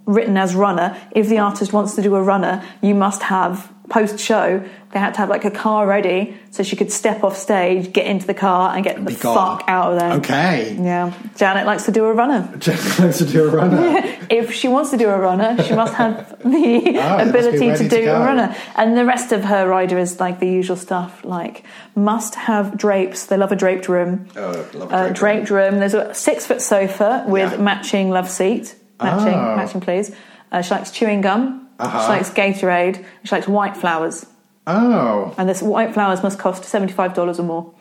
written 0.04 0.36
as 0.36 0.54
runner. 0.54 0.96
If 1.10 1.28
the 1.28 1.38
artist 1.38 1.72
wants 1.72 1.96
to 1.96 2.02
do 2.02 2.14
a 2.14 2.22
runner, 2.22 2.62
you 2.80 2.94
must 2.94 3.22
have 3.24 3.72
post 3.88 4.18
show, 4.18 4.62
they 4.92 4.98
had 4.98 5.14
to 5.14 5.18
have 5.18 5.28
like 5.28 5.44
a 5.44 5.50
car 5.50 5.86
ready 5.86 6.36
so 6.50 6.62
she 6.62 6.74
could 6.76 6.90
step 6.90 7.22
off 7.22 7.36
stage, 7.36 7.92
get 7.92 8.06
into 8.06 8.26
the 8.26 8.34
car, 8.34 8.74
and 8.74 8.82
get 8.82 9.04
the 9.04 9.12
gone. 9.14 9.58
fuck 9.58 9.64
out 9.68 9.92
of 9.92 10.00
there. 10.00 10.12
Okay. 10.14 10.76
Yeah, 10.80 11.12
Janet 11.36 11.66
likes 11.66 11.84
to 11.84 11.92
do 11.92 12.04
a 12.06 12.12
runner. 12.12 12.52
Just 12.58 12.98
likes 12.98 13.18
to 13.18 13.26
do 13.26 13.44
a 13.48 13.50
runner. 13.50 14.02
If 14.28 14.52
she 14.52 14.66
wants 14.66 14.90
to 14.90 14.96
do 14.96 15.08
a 15.08 15.16
runner, 15.18 15.62
she 15.62 15.72
must 15.74 15.94
have 15.94 16.36
the 16.42 16.48
be 16.50 16.96
ability 16.96 17.76
to 17.76 17.88
do 17.88 18.04
to 18.06 18.16
a 18.16 18.18
runner. 18.20 18.56
And 18.74 18.96
the 18.96 19.04
rest 19.04 19.30
of 19.30 19.44
her 19.44 19.68
rider 19.68 19.98
is 19.98 20.18
like 20.18 20.40
the 20.40 20.48
usual 20.48 20.74
stuff, 20.76 21.24
like 21.24 21.62
must 21.94 22.34
have 22.34 22.76
drapes. 22.76 23.26
They 23.26 23.36
love 23.36 23.52
a 23.52 23.56
draped 23.56 23.88
room. 23.88 24.26
Oh, 24.36 24.66
love 24.74 24.92
Uh, 24.92 25.06
a 25.10 25.12
draped 25.12 25.50
room. 25.50 25.78
There's 25.78 25.94
a 25.94 26.12
six 26.12 26.44
foot 26.44 26.60
sofa 26.60 27.24
with 27.28 27.52
Yeah. 27.52 27.58
matching 27.58 28.10
love 28.10 28.28
seat, 28.28 28.74
matching, 29.00 29.34
Oh. 29.34 29.56
matching 29.56 29.80
please. 29.80 30.10
Uh, 30.50 30.62
she 30.62 30.74
likes 30.74 30.90
chewing 30.90 31.20
gum. 31.20 31.65
Uh-huh. 31.78 32.02
She 32.02 32.08
likes 32.08 32.30
Gatorade. 32.30 33.04
She 33.24 33.34
likes 33.34 33.46
white 33.48 33.76
flowers. 33.76 34.26
Oh. 34.66 35.34
And 35.38 35.48
this 35.48 35.62
white 35.62 35.94
flowers 35.94 36.22
must 36.22 36.38
cost 36.38 36.64
seventy 36.64 36.92
five 36.92 37.14
dollars 37.14 37.38
or 37.38 37.44
more. 37.44 37.72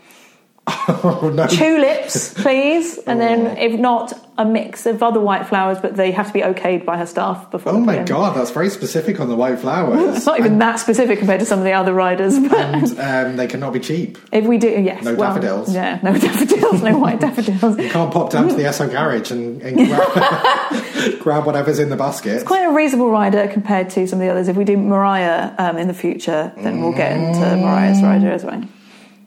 Oh 0.68 1.32
no. 1.34 1.46
Tulips, 1.48 2.34
please, 2.34 2.98
and 3.00 3.20
Oh. 3.22 3.24
then 3.26 3.58
if 3.58 3.80
not, 3.80 4.14
a 4.38 4.44
mix 4.46 4.86
of 4.86 5.02
other 5.04 5.20
white 5.20 5.46
flowers, 5.48 5.78
but 5.80 5.96
they 5.96 6.12
have 6.12 6.28
to 6.28 6.34
be 6.34 6.42
okayed 6.42 6.86
by 6.86 6.98
her 6.98 7.06
staff 7.06 7.50
before. 7.52 7.74
Oh 7.74 7.80
my 7.80 8.00
god, 8.04 8.36
that's 8.36 8.52
very 8.52 8.70
specific 8.70 9.20
on 9.20 9.30
the 9.30 9.36
white 9.36 9.60
flowers. 9.60 10.18
It's 10.18 10.26
not 10.32 10.40
even 10.40 10.58
that 10.60 10.80
specific 10.80 11.20
compared 11.20 11.40
to 11.40 11.46
some 11.46 11.60
of 11.60 11.66
the 11.66 11.72
other 11.72 11.94
riders, 11.94 12.38
but 12.40 12.54
and 12.58 13.00
um, 13.00 13.36
they 13.38 13.48
cannot 13.48 13.74
be 13.74 13.80
cheap. 13.80 14.18
if 14.32 14.46
we 14.46 14.58
do, 14.58 14.68
yes. 14.70 15.04
No 15.04 15.14
well, 15.16 15.36
daffodils. 15.36 15.74
Yeah, 15.74 16.00
no 16.04 16.14
daffodils, 16.18 16.82
no 16.82 16.98
white 16.98 17.20
daffodils. 17.20 17.78
You 17.78 17.90
can't 17.90 18.12
pop 18.12 18.32
down 18.32 18.48
to 18.50 18.56
the 18.56 18.64
Esso 18.70 18.90
garage 18.90 19.32
and, 19.32 19.62
and 19.62 19.78
grab, 19.88 21.20
grab 21.22 21.46
whatever's 21.46 21.80
in 21.80 21.90
the 21.90 21.96
basket. 21.96 22.34
It's 22.36 22.44
quite 22.44 22.66
a 22.66 22.72
reasonable 22.74 23.12
rider 23.12 23.48
compared 23.48 23.90
to 23.92 24.08
some 24.08 24.20
of 24.20 24.26
the 24.26 24.32
others. 24.32 24.48
If 24.48 24.58
we 24.58 24.64
do 24.66 24.78
Mariah 24.78 25.54
um, 25.60 25.78
in 25.78 25.88
the 25.88 25.94
future, 25.94 26.52
then 26.58 26.82
we'll 26.82 26.92
get 26.94 27.12
into 27.14 27.40
Mariah's 27.40 28.02
rider 28.02 28.32
as 28.32 28.44
well. 28.44 28.64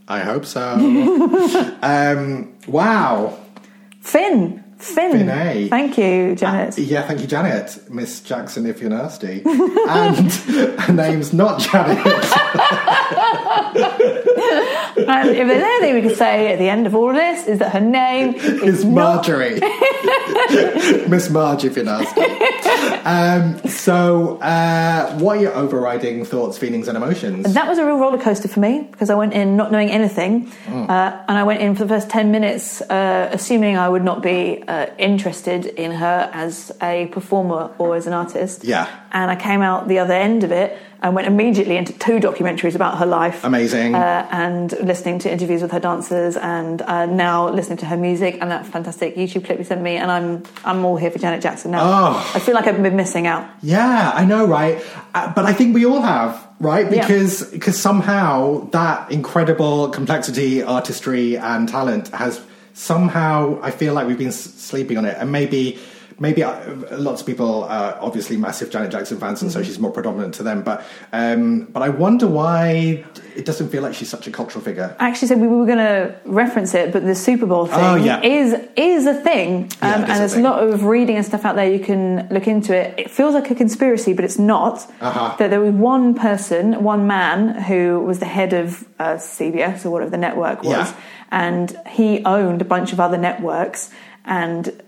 I 0.09 0.21
hope 0.21 0.47
so. 0.47 0.73
um, 1.83 2.55
wow. 2.67 3.39
Finn, 4.01 4.65
Finn. 4.79 5.13
Finn 5.13 5.29
A. 5.29 5.69
Thank 5.69 5.99
you, 5.99 6.35
Janet. 6.35 6.79
Yeah, 6.79 7.07
thank 7.07 7.21
you, 7.21 7.27
Janet. 7.27 7.91
Miss 7.91 8.23
Jackson, 8.23 8.65
if 8.65 8.81
you're 8.81 8.89
nasty. 8.89 9.43
and 9.45 10.33
her 10.81 10.93
name's 10.93 11.35
not 11.35 11.61
Janet. 11.61 11.99
and 15.09 15.29
if 15.31 15.47
there's 15.49 15.63
anything 15.63 15.95
we 15.95 16.03
can 16.09 16.17
say 16.17 16.53
at 16.53 16.59
the 16.59 16.69
end 16.69 16.87
of 16.87 16.95
all 16.95 17.11
of 17.11 17.17
this, 17.17 17.47
is 17.47 17.59
that 17.61 17.73
her 17.73 17.81
name 17.81 18.35
is 18.71 18.85
Marjorie. 18.85 19.61
Miss 21.09 21.31
Marge, 21.31 21.65
if 21.65 21.77
you're 21.77 21.85
nasty. 21.85 22.21
Um, 23.05 23.59
so, 23.69 24.39
uh, 24.39 25.17
what 25.19 25.39
are 25.39 25.41
your 25.41 25.55
overriding 25.55 26.25
thoughts, 26.25 26.59
feelings, 26.59 26.89
and 26.89 26.97
emotions? 26.97 27.55
That 27.55 27.67
was 27.69 27.79
a 27.79 27.85
real 27.85 27.99
roller 27.99 28.19
coaster 28.19 28.49
for 28.49 28.61
me 28.61 28.87
because 28.91 29.11
I 29.11 29.15
went 29.15 29.33
in 29.33 29.57
not 29.57 29.73
knowing 29.73 29.91
anything, 29.91 30.51
Mm. 30.67 30.89
uh, 30.89 31.25
and 31.29 31.39
I 31.39 31.43
went 31.45 31.61
in 31.61 31.75
for 31.75 31.85
the 31.85 31.89
first 31.89 32.11
ten 32.11 32.31
minutes 32.31 32.81
uh, 32.83 33.31
assuming 33.33 33.77
I 33.79 33.89
would 33.89 34.05
not 34.05 34.23
be 34.23 34.63
uh, 34.69 34.87
interested 34.99 35.67
in 35.67 35.93
her 35.93 36.31
as 36.33 36.71
a 36.83 37.07
performer 37.07 37.71
or 37.79 37.97
as 37.97 38.07
an 38.07 38.13
artist. 38.13 38.65
Yeah. 38.65 38.87
and 39.11 39.31
I 39.31 39.37
came 39.37 39.63
out 39.63 39.89
the 39.89 39.99
other 40.01 40.13
end 40.13 40.45
of 40.45 40.53
it 40.53 40.77
and 41.01 41.15
went 41.15 41.27
immediately 41.29 41.77
into 41.77 41.93
two 41.93 42.19
documentaries 42.19 42.75
about 42.75 42.99
her 42.99 43.07
life. 43.07 43.45
Amazing. 43.45 43.95
Uh, 43.95 44.27
and 44.31 44.73
listening 44.81 45.19
to 45.21 45.31
interviews 45.31 45.63
with 45.63 45.71
her 45.73 45.81
dancers, 45.81 46.37
and 46.37 46.83
uh, 46.83 47.07
now 47.07 47.49
listening 47.49 47.79
to 47.79 47.87
her 47.87 47.97
music, 47.97 48.39
and 48.41 48.51
that 48.51 48.67
fantastic 48.67 49.17
YouTube 49.17 49.45
clip 49.45 49.59
you 49.59 49.65
sent 49.65 49.81
me, 49.81 49.97
and 49.97 50.11
I'm 50.11 50.43
I'm 50.65 50.85
all 50.85 50.97
here 50.97 51.11
for 51.11 51.19
Janet 51.19 51.41
Jackson 51.43 51.71
now. 51.71 51.81
Oh. 51.83 52.33
I 52.35 52.41
feel 52.41 52.55
like 52.55 52.67
I've 52.67 52.83
been 52.83 52.97
missing 52.97 53.27
out. 53.27 53.49
Yeah, 53.63 54.13
I 54.15 54.25
know, 54.25 54.47
right? 54.47 54.85
Uh, 55.15 55.33
but 55.35 55.45
I 55.45 55.53
think 55.53 55.75
we 55.75 55.87
all 55.87 56.03
have, 56.03 56.47
right? 56.61 56.91
Yeah. 56.91 57.07
Because 57.07 57.49
because 57.51 57.79
somehow 57.81 58.69
that 58.71 59.11
incredible 59.13 59.91
complexity, 59.91 60.63
artistry, 60.63 61.37
and 61.37 61.69
talent 61.69 62.09
has 62.09 62.41
somehow 62.75 63.59
I 63.63 63.71
feel 63.71 63.95
like 63.95 64.07
we've 64.07 64.19
been 64.19 64.29
s- 64.29 64.41
sleeping 64.41 64.99
on 64.99 65.05
it, 65.05 65.17
and 65.19 65.31
maybe. 65.31 65.79
Maybe 66.21 66.43
uh, 66.43 66.75
lots 66.97 67.21
of 67.21 67.27
people 67.29 67.63
are 67.65 67.97
obviously 68.01 68.37
massive 68.37 68.71
Janet 68.71 68.91
Jackson 68.91 69.19
fans, 69.19 69.41
and 69.41 69.53
so 69.53 69.61
Mm-hmm. 69.61 69.67
she's 69.69 69.79
more 69.79 69.93
predominant 69.93 70.35
to 70.35 70.43
them. 70.43 70.63
But 70.63 70.85
um, 71.13 71.67
but 71.73 71.83
I 71.83 71.91
wonder 71.91 72.27
why 72.27 73.05
it 73.37 73.45
doesn't 73.45 73.69
feel 73.69 73.83
like 73.85 73.95
she's 73.95 74.09
such 74.09 74.27
a 74.27 74.33
cultural 74.33 74.65
figure. 74.65 74.97
I 74.99 75.09
actually 75.09 75.29
said 75.29 75.41
we 75.41 75.47
were 75.47 75.65
going 75.65 75.79
to 75.79 76.17
reference 76.25 76.75
it, 76.75 76.93
but 76.93 77.05
the 77.05 77.15
Super 77.15 77.47
Bowl 77.47 77.67
thing 77.67 77.79
Oh, 77.81 77.95
yeah. 77.95 78.21
is 78.23 78.53
is 78.77 79.07
a 79.07 79.15
thing, 79.15 79.71
Yeah, 79.81 79.95
um, 79.95 80.03
it 80.03 80.05
is 80.05 80.11
and 80.11 80.11
a 80.11 80.19
there's 80.19 80.33
a 80.33 80.35
thing. 80.37 80.45
lot 80.45 80.63
of 80.65 80.83
reading 80.85 81.17
and 81.17 81.25
stuff 81.25 81.45
out 81.45 81.55
there. 81.55 81.71
You 81.73 81.79
can 81.79 82.29
look 82.31 82.49
into 82.49 82.75
it. 82.75 82.99
It 82.99 83.11
feels 83.13 83.35
like 83.35 83.49
a 83.51 83.55
conspiracy, 83.55 84.13
but 84.13 84.25
it's 84.25 84.39
not. 84.41 84.91
Uh-huh. 85.01 85.37
That 85.39 85.51
there 85.51 85.61
was 85.61 85.73
one 85.73 86.15
person, 86.15 86.83
one 86.83 87.07
man, 87.07 87.63
who 87.63 88.01
was 88.01 88.19
the 88.19 88.27
head 88.27 88.53
of 88.55 88.85
uh, 88.99 89.15
CBS 89.19 89.85
or 89.87 89.91
whatever 89.91 90.11
the 90.11 90.17
network 90.19 90.65
was, 90.65 90.73
Yeah. 90.91 90.95
and 91.31 91.79
he 91.89 92.25
owned 92.25 92.61
a 92.61 92.65
bunch 92.65 92.93
of 92.93 92.99
other 92.99 93.19
networks 93.19 93.91
and. 94.25 94.83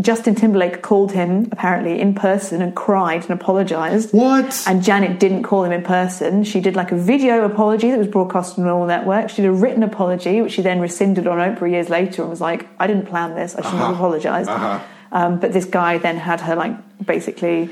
Justin 0.00 0.34
Timberlake 0.34 0.82
called 0.82 1.12
him 1.12 1.48
apparently 1.52 2.00
in 2.00 2.14
person 2.14 2.60
and 2.62 2.74
cried 2.74 3.22
and 3.22 3.30
apologized. 3.30 4.12
What? 4.12 4.64
And 4.66 4.82
Janet 4.82 5.20
didn't 5.20 5.44
call 5.44 5.62
him 5.64 5.70
in 5.72 5.82
person. 5.82 6.42
She 6.44 6.60
did 6.60 6.74
like 6.74 6.90
a 6.90 6.96
video 6.96 7.44
apology 7.44 7.90
that 7.90 7.98
was 7.98 8.08
broadcast 8.08 8.58
on 8.58 8.66
all 8.66 8.86
networks. 8.86 9.34
She 9.34 9.42
did 9.42 9.48
a 9.48 9.52
written 9.52 9.82
apology, 9.84 10.40
which 10.40 10.52
she 10.54 10.62
then 10.62 10.80
rescinded 10.80 11.26
on 11.28 11.38
Oprah 11.38 11.70
years 11.70 11.88
later 11.88 12.22
and 12.22 12.30
was 12.30 12.40
like, 12.40 12.66
I 12.80 12.86
didn't 12.88 13.06
plan 13.06 13.34
this. 13.36 13.54
I 13.54 13.58
shouldn't 13.62 13.74
have 13.78 13.82
Uh-huh. 13.90 13.94
apologized. 13.94 14.48
Uh-huh. 14.50 14.80
Um, 15.12 15.38
but 15.38 15.52
this 15.52 15.66
guy 15.66 15.98
then 15.98 16.16
had 16.16 16.40
her 16.40 16.56
like 16.56 16.74
basically 17.06 17.70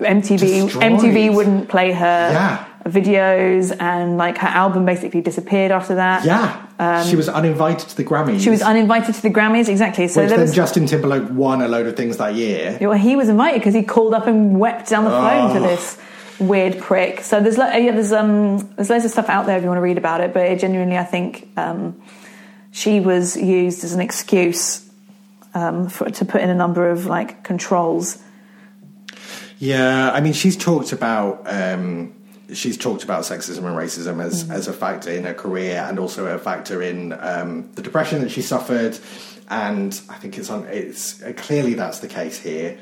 MTV. 0.00 0.38
Destroyed. 0.64 0.82
MTV 0.84 1.34
wouldn't 1.34 1.68
play 1.68 1.92
her 1.92 2.30
Yeah. 2.32 2.64
Videos, 2.84 3.74
and 3.80 4.16
like 4.16 4.38
her 4.38 4.48
album 4.48 4.84
basically 4.84 5.20
disappeared 5.20 5.70
after 5.72 5.94
that. 5.96 6.24
Yeah, 6.24 7.04
she 7.04 7.16
was 7.16 7.28
uninvited 7.28 7.88
to 7.90 7.96
the 7.96 8.04
Grammys. 8.04 8.34
Um, 8.34 8.38
She 8.40 8.50
was 8.50 8.62
uninvited 8.62 9.14
to 9.14 9.22
the 9.22 9.30
Grammys, 9.30 9.68
exactly. 9.68 10.08
So 10.08 10.26
then 10.26 10.40
was. 10.40 10.54
Justin 10.54 10.86
Timberlake 10.86 11.28
won 11.30 11.62
a 11.62 11.68
load 11.68 11.86
of 11.86 11.96
things 11.96 12.16
that 12.16 12.34
year. 12.34 12.76
Well, 12.80 12.92
he 12.92 13.14
was 13.16 13.28
invited 13.28 13.60
because 13.60 13.74
he 13.74 13.82
called 13.82 14.14
up 14.14 14.26
and 14.26 14.58
wept 14.58 14.88
down 14.90 15.04
the 15.04 15.10
phone 15.10 15.54
to 15.54 15.60
Oh. 15.60 15.62
this 15.62 15.98
weird 16.40 16.78
prick. 16.80 17.20
So 17.20 17.40
there's 17.40 17.56
lo- 17.58 17.70
yeah, 17.70 17.92
there's 17.92 18.12
um 18.12 18.58
there's 18.76 18.90
loads 18.90 19.04
of 19.04 19.10
stuff 19.12 19.28
out 19.28 19.46
there 19.46 19.56
if 19.56 19.62
you 19.62 19.68
want 19.68 19.78
to 19.78 19.82
read 19.82 19.98
about 19.98 20.20
it. 20.20 20.32
But 20.34 20.46
it 20.46 20.58
genuinely, 20.58 20.98
I 20.98 21.04
think 21.04 21.48
um, 21.56 22.00
she 22.72 22.98
was 23.00 23.36
used 23.36 23.84
as 23.84 23.92
an 23.92 24.00
excuse 24.00 24.88
um, 25.54 25.88
for 25.88 26.10
to 26.10 26.24
put 26.24 26.40
in 26.40 26.50
a 26.50 26.54
number 26.54 26.90
of 26.90 27.06
like 27.06 27.44
controls. 27.44 28.18
Yeah, 29.58 30.10
I 30.10 30.20
mean, 30.20 30.32
she's 30.32 30.56
talked 30.56 30.92
about 30.92 31.42
um, 31.46 32.12
she's 32.54 32.76
talked 32.76 33.04
about 33.04 33.24
sexism 33.24 33.58
and 33.58 33.76
racism 33.76 34.22
as 34.22 34.50
as 34.50 34.68
a 34.68 34.72
factor 34.72 35.10
in 35.10 35.24
her 35.24 35.34
career, 35.34 35.84
and 35.88 35.98
also 35.98 36.26
a 36.26 36.38
factor 36.38 36.82
in 36.82 37.12
um, 37.14 37.70
the 37.74 37.82
depression 37.82 38.20
that 38.22 38.30
she 38.30 38.42
suffered. 38.42 38.98
And 39.48 39.98
I 40.08 40.14
think 40.16 40.38
it's 40.38 40.50
on. 40.50 40.64
It's 40.66 41.22
uh, 41.22 41.32
clearly 41.36 41.74
that's 41.74 42.00
the 42.00 42.08
case 42.08 42.38
here. 42.38 42.78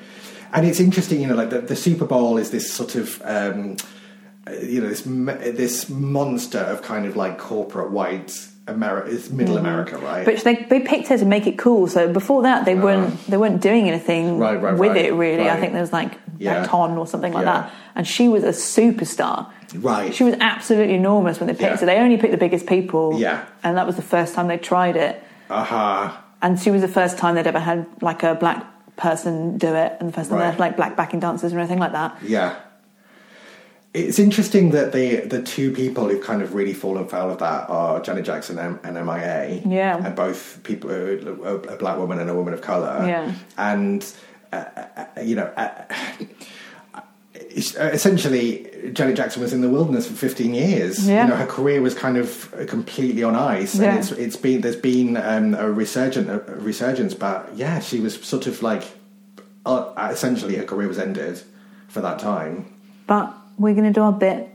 And 0.53 0.67
it's 0.67 0.81
interesting, 0.81 1.21
you 1.21 1.29
know, 1.29 1.37
like 1.37 1.51
the, 1.51 1.61
the 1.61 1.77
Super 1.77 2.07
Bowl 2.07 2.37
is 2.37 2.51
this 2.51 2.73
sort 2.73 2.95
of. 2.95 3.21
Um, 3.25 3.77
uh, 4.47 4.53
you 4.53 4.81
know 4.81 4.89
this 4.89 5.03
this 5.03 5.91
monster 5.91 6.59
of 6.59 6.81
kind 6.81 7.05
of 7.05 7.15
like 7.15 7.37
corporate 7.37 7.91
white 7.91 8.33
America, 8.67 9.11
it's 9.11 9.31
middle 9.31 9.59
America, 9.59 9.99
right? 9.99 10.25
But 10.25 10.39
they, 10.39 10.65
they 10.65 10.81
picked 10.81 11.09
her 11.09 11.19
to 11.19 11.25
make 11.25 11.47
it 11.47 11.59
cool. 11.59 11.87
So 11.89 12.13
before 12.13 12.43
that, 12.43 12.65
they 12.65 12.75
weren't 12.75 13.23
they 13.27 13.37
weren't 13.37 13.61
doing 13.61 13.89
anything 13.89 14.39
Right, 14.39 14.61
right, 14.61 14.77
with 14.77 14.93
right, 14.93 15.05
it 15.05 15.15
really. 15.15 15.49
I 15.49 15.61
think 15.61 15.73
there 15.73 15.83
was 15.83 15.93
like 15.93 16.19
Yeah. 16.41 16.63
Baton 16.63 16.97
or 16.99 17.07
something 17.07 17.33
like 17.33 17.45
Yeah. 17.45 17.53
that, 17.63 17.73
and 17.95 18.07
she 18.07 18.29
was 18.29 18.43
a 18.45 18.49
superstar. 18.49 19.47
Right. 19.75 20.15
She 20.15 20.25
was 20.25 20.35
absolutely 20.41 20.95
enormous 20.95 21.39
when 21.39 21.47
they 21.49 21.53
picked 21.53 21.63
Yeah. 21.63 21.77
her. 21.77 21.87
They 21.87 21.99
only 21.99 22.17
picked 22.17 22.33
the 22.33 22.39
biggest 22.39 22.67
people. 22.67 23.21
Yeah. 23.21 23.45
And 23.63 23.77
that 23.77 23.87
was 23.87 23.97
the 23.97 24.03
first 24.03 24.35
time 24.35 24.49
they 24.49 24.57
tried 24.59 24.97
it. 24.97 25.23
uh 25.51 25.65
huh. 25.65 26.11
And 26.43 26.59
she 26.59 26.71
was 26.71 26.81
the 26.81 26.89
first 27.01 27.19
time 27.19 27.35
they'd 27.35 27.47
ever 27.47 27.59
had 27.61 27.85
like 28.01 28.23
a 28.23 28.35
black 28.35 28.65
person 28.97 29.59
do 29.59 29.75
it, 29.75 29.97
and 30.01 30.09
the 30.09 30.13
first 30.13 30.31
time 30.31 30.39
they 30.39 30.45
Right. 30.47 30.51
had 30.53 30.61
like 30.61 30.77
black 30.77 30.97
backing 30.97 31.21
dancers 31.21 31.53
or 31.53 31.59
anything 31.59 31.79
like 31.79 31.93
that. 31.93 32.17
Yeah. 32.23 32.55
It's 33.93 34.21
interesting 34.21 34.71
that 34.71 34.93
the 34.93 35.17
the 35.35 35.43
two 35.43 35.73
people 35.73 36.09
who've 36.09 36.23
kind 36.23 36.43
of 36.43 36.55
really 36.55 36.73
fallen 36.75 37.09
foul 37.09 37.31
of 37.31 37.39
that 37.39 37.69
are 37.69 38.01
Janet 38.01 38.25
Jackson 38.25 38.57
and, 38.59 38.79
and 38.85 38.97
MIA. 38.97 39.63
Yeah. 39.67 39.97
And 40.07 40.15
both 40.15 40.63
people, 40.63 40.91
a, 40.91 41.55
a 41.57 41.77
black 41.77 41.99
woman 41.99 42.21
and 42.21 42.31
a 42.31 42.35
woman 42.35 42.55
of 42.55 42.61
color. 42.61 43.05
Yeah. 43.05 43.33
And, 43.59 44.07
uh, 44.53 44.65
uh, 44.97 45.05
you 45.23 45.35
know, 45.35 45.51
uh, 45.57 45.71
essentially, 47.57 48.91
Janet 48.93 49.17
Jackson 49.17 49.43
was 49.43 49.53
in 49.53 49.61
the 49.61 49.69
wilderness 49.69 50.07
for 50.07 50.15
15 50.15 50.55
years. 50.55 51.07
Yeah. 51.09 51.25
You 51.25 51.31
know, 51.31 51.37
her 51.37 51.47
career 51.47 51.81
was 51.83 51.95
kind 51.95 52.17
of 52.17 52.53
completely 52.69 53.23
on 53.23 53.35
ice. 53.35 53.75
Yeah. 53.75 53.91
And 53.91 53.99
it's, 53.99 54.13
it's 54.13 54.37
been, 54.37 54.61
there's 54.61 54.77
been 54.77 55.17
um, 55.17 55.55
a, 55.55 55.71
resurgent, 55.71 56.29
a 56.31 56.39
resurgence, 56.57 57.15
but 57.15 57.51
yeah, 57.55 57.81
she 57.81 58.01
was 58.01 58.23
sort 58.23 58.47
of 58.47 58.63
like, 58.63 58.85
uh, 59.67 60.09
essentially 60.11 60.57
her 60.57 60.65
career 60.65 60.89
was 60.89 60.99
ended 60.99 61.43
for 61.89 62.01
that 62.01 62.19
time. 62.19 62.73
But 63.07 63.35
we're 63.59 63.75
going 63.75 63.93
to 63.93 63.93
do 63.93 64.03
our 64.03 64.13
bit. 64.13 64.49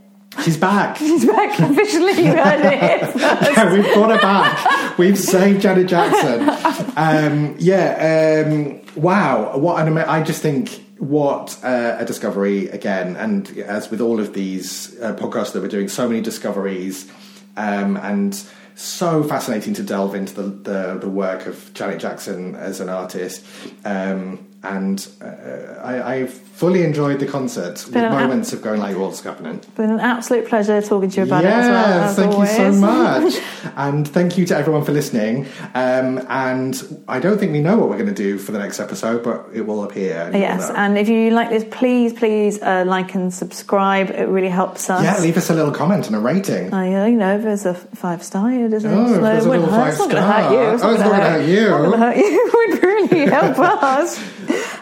She's 0.44 0.58
back. 0.58 0.98
She's 0.98 1.26
back 1.26 1.60
officially. 1.60 2.06
You 2.26 2.32
heard 2.36 2.66
it 2.66 3.16
yeah, 3.16 3.74
we've 3.74 3.94
brought 3.94 4.12
her 4.12 4.20
back. 4.20 4.98
We've 4.98 5.18
saved 5.18 5.62
Janet 5.62 5.88
Jackson. 5.88 6.86
Um, 6.98 7.56
yeah, 7.60 8.46
um, 8.48 8.80
wow. 8.96 9.58
What 9.58 9.82
an 9.82 9.88
ama- 9.90 10.06
I 10.08 10.24
just 10.24 10.42
think 10.42 10.85
what 10.98 11.58
uh, 11.64 11.98
a 12.00 12.06
discovery 12.06 12.70
again. 12.70 13.16
And 13.16 13.50
as 13.60 13.90
with 13.92 14.02
all 14.02 14.20
of 14.20 14.34
these 14.34 15.00
uh, 15.02 15.16
podcasts 15.16 15.54
that 15.54 15.62
we're 15.62 15.68
doing, 15.68 15.88
so 15.88 16.08
many 16.08 16.22
discoveries 16.22 17.12
um, 17.58 17.98
and 17.98 18.42
so 18.76 19.24
fascinating 19.24 19.74
to 19.74 19.84
delve 19.84 20.16
into 20.16 20.34
the, 20.34 20.44
the, 20.44 20.98
the 21.00 21.10
work 21.10 21.46
of 21.48 21.74
Janet 21.74 22.00
Jackson 22.00 22.56
as 22.56 22.80
an 22.80 22.90
artist. 22.90 23.46
Um, 23.86 24.46
and 24.66 25.08
uh, 25.22 25.82
I, 25.84 26.16
I 26.16 26.26
fully 26.28 26.84
enjoyed 26.84 27.20
the 27.20 27.26
concert 27.28 27.84
with 27.86 27.96
an 27.96 28.06
ab- 28.06 28.12
moments 28.14 28.54
of 28.54 28.62
going 28.62 28.80
like, 28.80 28.98
what's 28.98 29.22
happening? 29.22 29.62
Been 29.76 29.92
an 29.92 30.00
absolute 30.00 30.48
pleasure 30.48 30.82
talking 30.82 31.10
to 31.10 31.18
you 31.22 31.24
about 31.28 31.44
it 31.44 31.48
as 31.48 31.68
well. 31.70 32.00
Yes, 32.00 32.10
as 32.10 32.16
thank 32.16 32.38
you 32.38 32.46
so 32.46 32.72
much. 32.74 33.74
and 33.76 34.08
thank 34.08 34.38
you 34.38 34.46
to 34.48 34.58
everyone 34.58 34.84
for 34.86 34.92
listening. 34.94 35.48
Um, 35.74 36.26
and 36.30 37.04
I 37.08 37.20
don't 37.20 37.38
think 37.38 37.52
we 37.52 37.62
know 37.62 37.78
what 37.78 37.90
we're 37.90 37.98
going 37.98 38.14
to 38.14 38.24
do 38.24 38.38
for 38.38 38.52
the 38.52 38.60
next 38.60 38.80
episode, 38.80 39.24
but 39.24 39.48
it 39.54 39.62
will 39.68 39.84
appear. 39.84 40.30
Yes, 40.34 40.70
and 40.76 40.98
if 40.98 41.10
you 41.10 41.32
like 41.32 41.50
this, 41.50 41.66
please, 41.72 42.14
please 42.14 42.62
uh, 42.62 42.84
like 42.88 43.14
and 43.16 43.34
subscribe. 43.34 44.10
It 44.12 44.28
really 44.30 44.50
helps 44.50 44.90
us. 44.90 45.04
yeah, 45.04 45.20
leave 45.20 45.38
us 45.38 45.50
a 45.50 45.54
little 45.54 45.72
comment 45.74 46.08
and 46.08 46.16
a 46.16 46.20
rating. 46.20 46.74
I, 46.74 47.04
uh, 47.04 47.06
you 47.08 47.18
know, 47.18 47.36
if 47.38 47.44
there's 47.44 47.66
a 47.66 47.74
five 47.74 48.24
star, 48.24 48.52
it 48.52 48.70
doesn't. 48.70 48.92
Oh, 48.94 49.16
if 49.16 49.22
there's 49.22 49.46
a 49.46 49.50
little 49.50 49.68
hurt- 49.68 49.90
it's 49.90 50.00
not 50.00 50.10
going 50.10 50.24
to 50.24 50.30
five 50.30 50.46
hurt 50.46 50.54
you. 50.54 50.74
It's. 50.74 50.84
Oh, 50.84 50.92
it's 50.94 51.00
not 51.02 51.12
gonna 51.12 51.30
hurt 51.30 51.46
you. 51.50 51.70
Not 51.70 51.82
gonna 51.92 51.98
hurt 51.98 52.18
you. 52.18 52.24
It 52.26 52.54
would 52.72 52.84
really 52.84 53.26
help 53.30 53.60
us. 53.60 54.35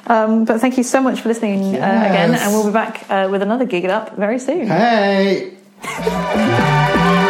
Um, 0.07 0.45
but 0.45 0.59
thank 0.59 0.77
you 0.77 0.83
so 0.83 1.01
much 1.01 1.21
for 1.21 1.29
listening 1.29 1.75
uh, 1.75 1.77
again, 1.77 2.33
and 2.33 2.53
we'll 2.53 2.65
be 2.65 2.73
back 2.73 3.05
uh, 3.09 3.27
with 3.31 3.41
another 3.41 3.65
Gig 3.65 3.85
It 3.85 3.89
Up 3.89 4.15
very 4.17 4.39
soon. 4.39 4.67
Hey! 4.67 5.53